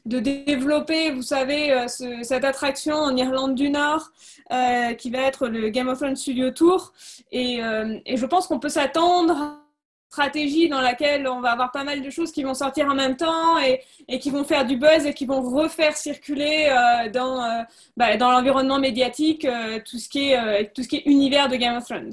de 0.05 0.19
développer, 0.19 1.11
vous 1.11 1.21
savez, 1.21 1.71
euh, 1.71 1.87
cette 1.87 2.43
attraction 2.43 2.78
en 2.87 3.15
Irlande 3.15 3.55
du 3.55 3.69
Nord, 3.69 4.11
euh, 4.51 4.93
qui 4.93 5.09
va 5.09 5.19
être 5.19 5.47
le 5.47 5.69
Game 5.69 5.87
of 5.87 5.99
Thrones 5.99 6.15
Studio 6.15 6.51
Tour. 6.51 6.93
Et, 7.31 7.63
euh, 7.63 7.99
et 8.05 8.17
je 8.17 8.25
pense 8.25 8.47
qu'on 8.47 8.59
peut 8.59 8.69
s'attendre 8.69 9.33
à 9.33 9.45
une 9.45 10.11
stratégie 10.11 10.69
dans 10.69 10.81
laquelle 10.81 11.27
on 11.27 11.41
va 11.41 11.51
avoir 11.51 11.71
pas 11.71 11.83
mal 11.83 12.01
de 12.01 12.09
choses 12.09 12.31
qui 12.31 12.43
vont 12.43 12.53
sortir 12.53 12.87
en 12.87 12.95
même 12.95 13.15
temps 13.15 13.59
et, 13.59 14.19
qui 14.19 14.31
vont 14.31 14.43
faire 14.43 14.65
du 14.65 14.77
buzz 14.77 15.05
et 15.05 15.13
qui 15.13 15.25
vont 15.25 15.41
refaire 15.41 15.95
circuler 15.95 16.67
dans, 17.13 17.65
bah, 17.95 18.17
dans 18.17 18.31
l'environnement 18.31 18.79
médiatique 18.79 19.47
tout, 19.85 19.99
ce 19.99 20.09
qui 20.09 20.31
est, 20.31 20.73
tout 20.73 20.81
ce 20.81 20.87
qui 20.87 20.95
est 20.97 21.05
univers 21.05 21.47
de 21.47 21.57
Game 21.57 21.77
of 21.77 21.85
Thrones. 21.85 22.11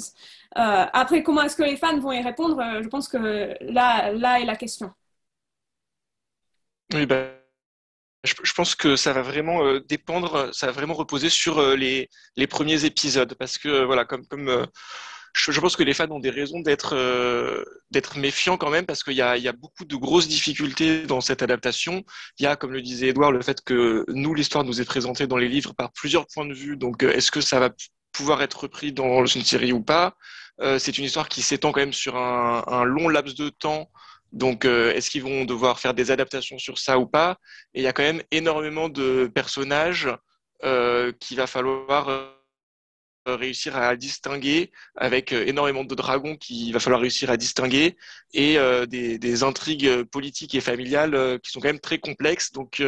après, 0.52 1.22
comment 1.22 1.42
est-ce 1.42 1.56
que 1.56 1.62
les 1.62 1.78
fans 1.78 1.98
vont 1.98 2.12
y 2.12 2.20
répondre? 2.20 2.62
Je 2.82 2.88
pense 2.88 3.08
que 3.08 3.56
là, 3.62 4.12
là 4.12 4.40
est 4.40 4.44
la 4.44 4.56
question. 4.56 4.92
Oui, 6.94 7.04
ben, 7.04 7.30
je, 8.26 8.52
pense 8.52 8.74
que 8.74 8.96
ça 8.96 9.12
va 9.12 9.22
vraiment 9.22 9.64
euh, 9.64 9.80
dépendre, 9.80 10.54
ça 10.54 10.66
va 10.66 10.72
vraiment 10.72 10.94
reposer 10.94 11.30
sur 11.30 11.58
euh, 11.58 11.76
les, 11.76 12.08
premiers 12.46 12.84
épisodes. 12.84 13.34
Parce 13.34 13.58
que, 13.58 13.84
voilà, 13.84 14.04
comme, 14.04 14.24
je, 15.34 15.60
pense 15.60 15.76
que 15.76 15.82
les 15.82 15.94
fans 15.94 16.10
ont 16.10 16.20
des 16.20 16.30
raisons 16.30 16.60
d'être 16.60 16.94
méfiants 18.16 18.56
quand 18.56 18.70
même, 18.70 18.86
parce 18.86 19.02
qu'il 19.02 19.14
y 19.14 19.22
a, 19.22 19.52
beaucoup 19.52 19.84
de 19.84 19.96
grosses 19.96 20.28
difficultés 20.28 21.02
dans 21.02 21.20
cette 21.20 21.42
adaptation. 21.42 22.04
Il 22.38 22.44
y 22.44 22.46
a, 22.46 22.56
comme 22.56 22.72
le 22.72 22.82
disait 22.82 23.08
Edouard, 23.08 23.32
le 23.32 23.42
fait 23.42 23.60
que 23.62 24.04
nous, 24.08 24.34
l'histoire 24.34 24.64
nous 24.64 24.80
est 24.80 24.84
présentée 24.84 25.26
dans 25.26 25.38
les 25.38 25.48
livres 25.48 25.74
par 25.74 25.92
plusieurs 25.92 26.26
points 26.26 26.46
de 26.46 26.54
vue. 26.54 26.76
Donc, 26.76 27.02
est-ce 27.02 27.30
que 27.30 27.40
ça 27.40 27.60
va 27.60 27.70
pouvoir 28.12 28.42
être 28.42 28.60
repris 28.60 28.92
dans 28.92 29.24
une 29.26 29.44
série 29.44 29.72
ou 29.72 29.82
pas? 29.82 30.14
C'est 30.78 30.96
une 30.96 31.04
histoire 31.04 31.28
qui 31.28 31.42
s'étend 31.42 31.70
quand 31.70 31.80
même 31.80 31.92
sur 31.92 32.16
un 32.16 32.84
long 32.84 33.08
laps 33.08 33.36
de 33.36 33.50
temps 33.50 33.90
donc, 34.36 34.66
euh, 34.66 34.92
est-ce 34.92 35.08
qu'ils 35.10 35.22
vont 35.22 35.46
devoir 35.46 35.80
faire 35.80 35.94
des 35.94 36.10
adaptations 36.10 36.58
sur 36.58 36.78
ça 36.78 36.98
ou 36.98 37.06
pas? 37.06 37.38
Et 37.72 37.80
il 37.80 37.84
y 37.84 37.86
a 37.86 37.94
quand 37.94 38.02
même 38.02 38.22
énormément 38.30 38.90
de 38.90 39.30
personnages 39.34 40.10
euh, 40.62 41.10
qu'il 41.20 41.38
va 41.38 41.46
falloir 41.46 42.10
euh, 42.10 42.30
réussir 43.26 43.76
à 43.78 43.96
distinguer, 43.96 44.72
avec 44.94 45.32
énormément 45.32 45.84
de 45.84 45.94
dragons 45.94 46.36
qu'il 46.36 46.70
va 46.74 46.80
falloir 46.80 47.00
réussir 47.00 47.30
à 47.30 47.38
distinguer, 47.38 47.96
et 48.34 48.58
des, 48.86 49.42
intrigues 49.42 50.04
politiques 50.04 50.54
et 50.54 50.60
familiales 50.60 51.40
qui 51.42 51.50
sont 51.50 51.60
quand 51.60 51.68
même 51.68 51.80
très 51.80 51.98
complexes, 51.98 52.52
donc 52.52 52.80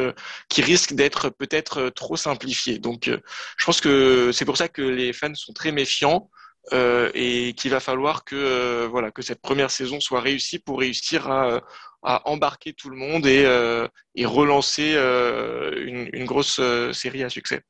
qui 0.49 0.63
risquent 0.63 0.93
d'être 0.93 1.31
peut-être 1.31 1.89
trop 1.89 2.17
simplifiées. 2.17 2.79
Donc, 2.79 3.11
je 3.11 3.65
pense 3.65 3.81
que 3.81 4.31
c'est 4.33 4.45
pour 4.45 4.57
ça 4.57 4.69
que 4.69 4.83
les 4.83 5.13
fans 5.13 5.35
sont 5.35 5.53
très 5.53 5.73
méfiants. 5.73 6.31
Euh, 6.73 7.11
et 7.15 7.55
qu'il 7.55 7.71
va 7.71 7.81
falloir 7.81 8.25
que 8.25 8.37
euh, 8.37 8.89
voilà 8.91 9.11
que 9.11 9.23
cette 9.23 9.41
première 9.41 9.71
saison 9.71 10.01
soit 10.01 10.21
réussie 10.21 10.59
pour 10.59 10.81
réussir 10.81 11.31
à, 11.31 11.63
embarquer 12.03 12.75
tout 12.75 12.91
le 12.91 12.97
monde 12.97 13.27
et, 13.27 13.45
euh, 13.45 13.89
relancer 14.25 14.95
une, 14.95 16.25
grosse 16.25 16.61
série 16.93 17.25
à 17.25 17.29
succès. 17.29 17.63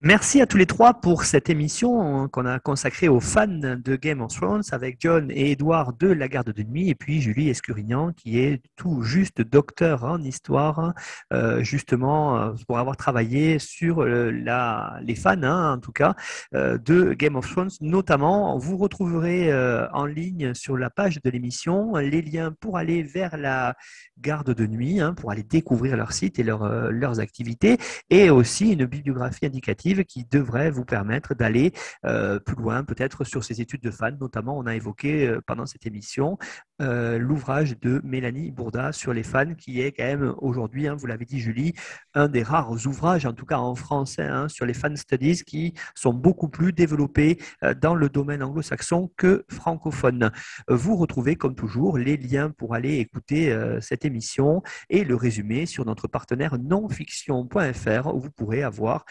Merci 0.00 0.40
à 0.40 0.46
tous 0.46 0.58
les 0.58 0.66
trois 0.66 0.94
pour 0.94 1.24
cette 1.24 1.50
émission 1.50 2.28
qu'on 2.28 2.46
a 2.46 2.60
consacrée 2.60 3.08
aux 3.08 3.18
fans 3.18 3.48
de 3.48 3.96
Game 3.96 4.20
of 4.20 4.32
Thrones 4.32 4.62
avec 4.70 4.98
John 5.00 5.28
et 5.32 5.50
Edouard 5.50 5.92
de 5.92 6.06
La 6.06 6.28
Garde 6.28 6.52
de 6.52 6.62
Nuit 6.62 6.88
et 6.88 6.94
puis 6.94 7.20
Julie 7.20 7.48
Escurignan 7.48 8.12
qui 8.12 8.38
est 8.38 8.62
tout 8.76 9.02
juste 9.02 9.40
docteur 9.40 10.04
en 10.04 10.22
histoire 10.22 10.94
euh, 11.32 11.64
justement 11.64 12.38
euh, 12.38 12.52
pour 12.68 12.78
avoir 12.78 12.96
travaillé 12.96 13.58
sur 13.58 14.02
euh, 14.04 14.30
la, 14.30 15.00
les 15.02 15.16
fans 15.16 15.42
hein, 15.42 15.72
en 15.72 15.78
tout 15.78 15.90
cas 15.90 16.14
de 16.52 17.14
Game 17.14 17.34
of 17.34 17.50
Thrones 17.50 17.70
notamment. 17.80 18.56
Vous 18.56 18.76
retrouverez 18.76 19.52
en 19.92 20.06
ligne 20.06 20.54
sur 20.54 20.76
la 20.76 20.90
page 20.90 21.20
de 21.20 21.28
l'émission 21.28 21.96
les 21.96 22.22
liens 22.22 22.54
pour 22.60 22.78
aller 22.78 23.02
vers 23.02 23.36
la 23.36 23.74
Garde 24.20 24.54
de 24.54 24.66
Nuit, 24.66 25.00
hein, 25.00 25.12
pour 25.14 25.32
aller 25.32 25.42
découvrir 25.42 25.96
leur 25.96 26.12
site 26.12 26.38
et 26.38 26.44
leur, 26.44 26.68
leurs 26.92 27.18
activités 27.18 27.78
et 28.10 28.30
aussi 28.30 28.72
une 28.74 28.84
bibliographie 28.84 29.46
indicative 29.46 29.87
qui 29.96 30.24
devrait 30.30 30.70
vous 30.70 30.84
permettre 30.84 31.34
d'aller 31.34 31.72
euh, 32.04 32.38
plus 32.38 32.56
loin, 32.56 32.84
peut-être 32.84 33.24
sur 33.24 33.44
ces 33.44 33.60
études 33.60 33.82
de 33.82 33.90
fans. 33.90 34.10
Notamment, 34.20 34.58
on 34.58 34.66
a 34.66 34.74
évoqué 34.74 35.26
euh, 35.26 35.40
pendant 35.46 35.66
cette 35.66 35.86
émission 35.86 36.38
euh, 36.80 37.18
l'ouvrage 37.18 37.78
de 37.80 38.00
Mélanie 38.04 38.50
Bourda 38.50 38.92
sur 38.92 39.12
les 39.12 39.22
fans, 39.22 39.54
qui 39.54 39.80
est 39.80 39.92
quand 39.92 40.04
même 40.04 40.34
aujourd'hui, 40.38 40.86
hein, 40.86 40.94
vous 40.94 41.06
l'avez 41.06 41.24
dit 41.24 41.40
Julie, 41.40 41.74
un 42.14 42.28
des 42.28 42.42
rares 42.42 42.86
ouvrages, 42.86 43.26
en 43.26 43.32
tout 43.32 43.46
cas 43.46 43.58
en 43.58 43.74
français, 43.74 44.22
hein, 44.22 44.48
sur 44.48 44.66
les 44.66 44.74
fan 44.74 44.96
studies 44.96 45.42
qui 45.44 45.74
sont 45.94 46.12
beaucoup 46.12 46.48
plus 46.48 46.72
développés 46.72 47.38
dans 47.80 47.94
le 47.94 48.08
domaine 48.08 48.42
anglo-saxon 48.42 49.10
que 49.16 49.44
francophone. 49.48 50.30
Vous 50.68 50.96
retrouvez 50.96 51.36
comme 51.36 51.54
toujours 51.54 51.98
les 51.98 52.16
liens 52.16 52.50
pour 52.50 52.74
aller 52.74 52.96
écouter 52.96 53.56
cette 53.80 54.04
émission 54.04 54.62
et 54.88 55.04
le 55.04 55.16
résumé 55.16 55.66
sur 55.66 55.84
notre 55.84 56.08
partenaire 56.08 56.58
nonfiction.fr 56.58 58.14
où 58.14 58.20
vous 58.20 58.30
pourrez 58.30 58.62
avoir 58.62 59.04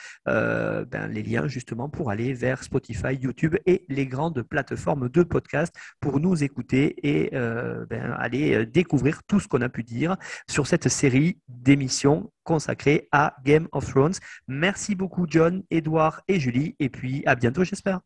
euh, 0.68 0.86
ben, 0.86 1.08
les 1.08 1.24
liens 1.24 1.48
justement 1.48 1.90
pour 1.90 2.12
aller 2.12 2.34
vers 2.34 2.64
Spotify, 2.64 3.16
YouTube 3.16 3.56
et 3.66 3.86
les 3.88 4.06
grandes 4.06 4.42
plateformes 4.44 5.10
de 5.10 5.24
podcast 5.24 5.74
pour 6.00 6.20
nous 6.20 6.44
écouter 6.44 6.96
et 7.08 7.30
euh, 7.34 7.86
ben, 7.86 8.12
aller 8.20 8.54
euh, 8.54 8.66
découvrir 8.66 9.24
tout 9.24 9.40
ce 9.40 9.48
qu'on 9.48 9.62
a 9.62 9.70
pu 9.70 9.84
dire 9.84 10.18
sur 10.50 10.68
cette 10.68 10.90
série 10.90 11.40
d'émissions 11.48 12.32
consacrée 12.44 13.08
à 13.12 13.36
Game 13.44 13.68
of 13.72 13.90
Thrones. 13.90 14.16
Merci 14.48 14.96
beaucoup 14.96 15.26
John, 15.30 15.64
Edouard 15.72 16.22
et 16.28 16.40
Julie 16.40 16.76
et 16.80 16.90
puis 16.90 17.24
à 17.26 17.36
bientôt 17.36 17.64
j'espère. 17.64 18.02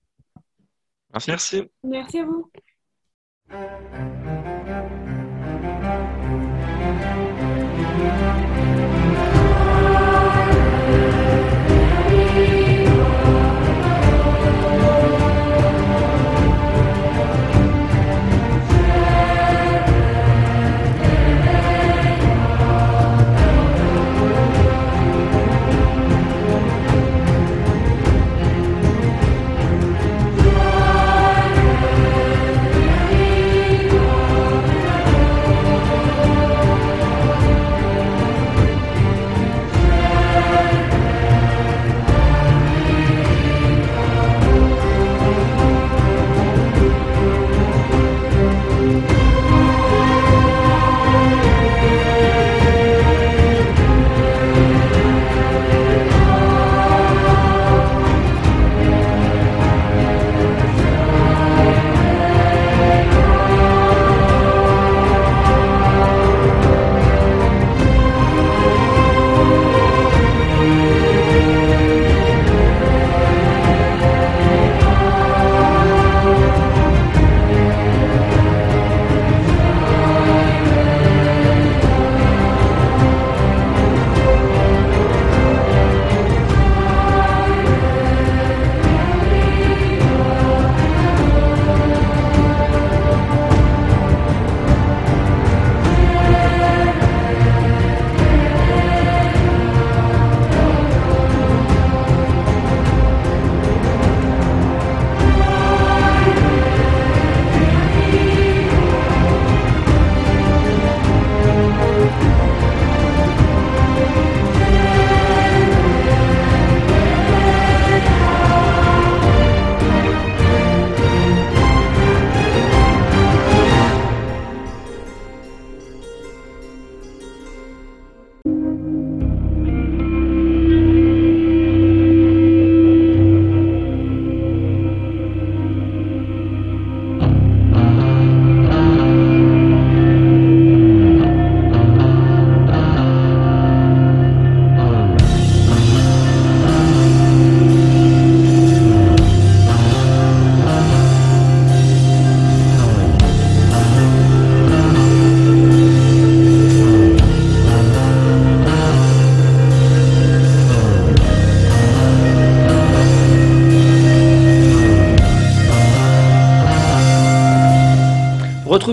Merci, 1.28 1.64
merci. 1.84 2.20
À 2.20 2.26
vous. 2.26 2.51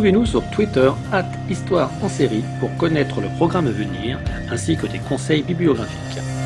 Retrouvez-nous 0.08 0.26
sur 0.26 0.42
Twitter, 0.48 0.90
Histoire 1.50 1.90
en 2.02 2.08
série, 2.08 2.42
pour 2.60 2.74
connaître 2.78 3.20
le 3.20 3.28
programme 3.36 3.66
à 3.66 3.70
venir, 3.70 4.18
ainsi 4.50 4.74
que 4.74 4.86
des 4.86 5.00
conseils 5.00 5.42
bibliographiques. 5.42 6.37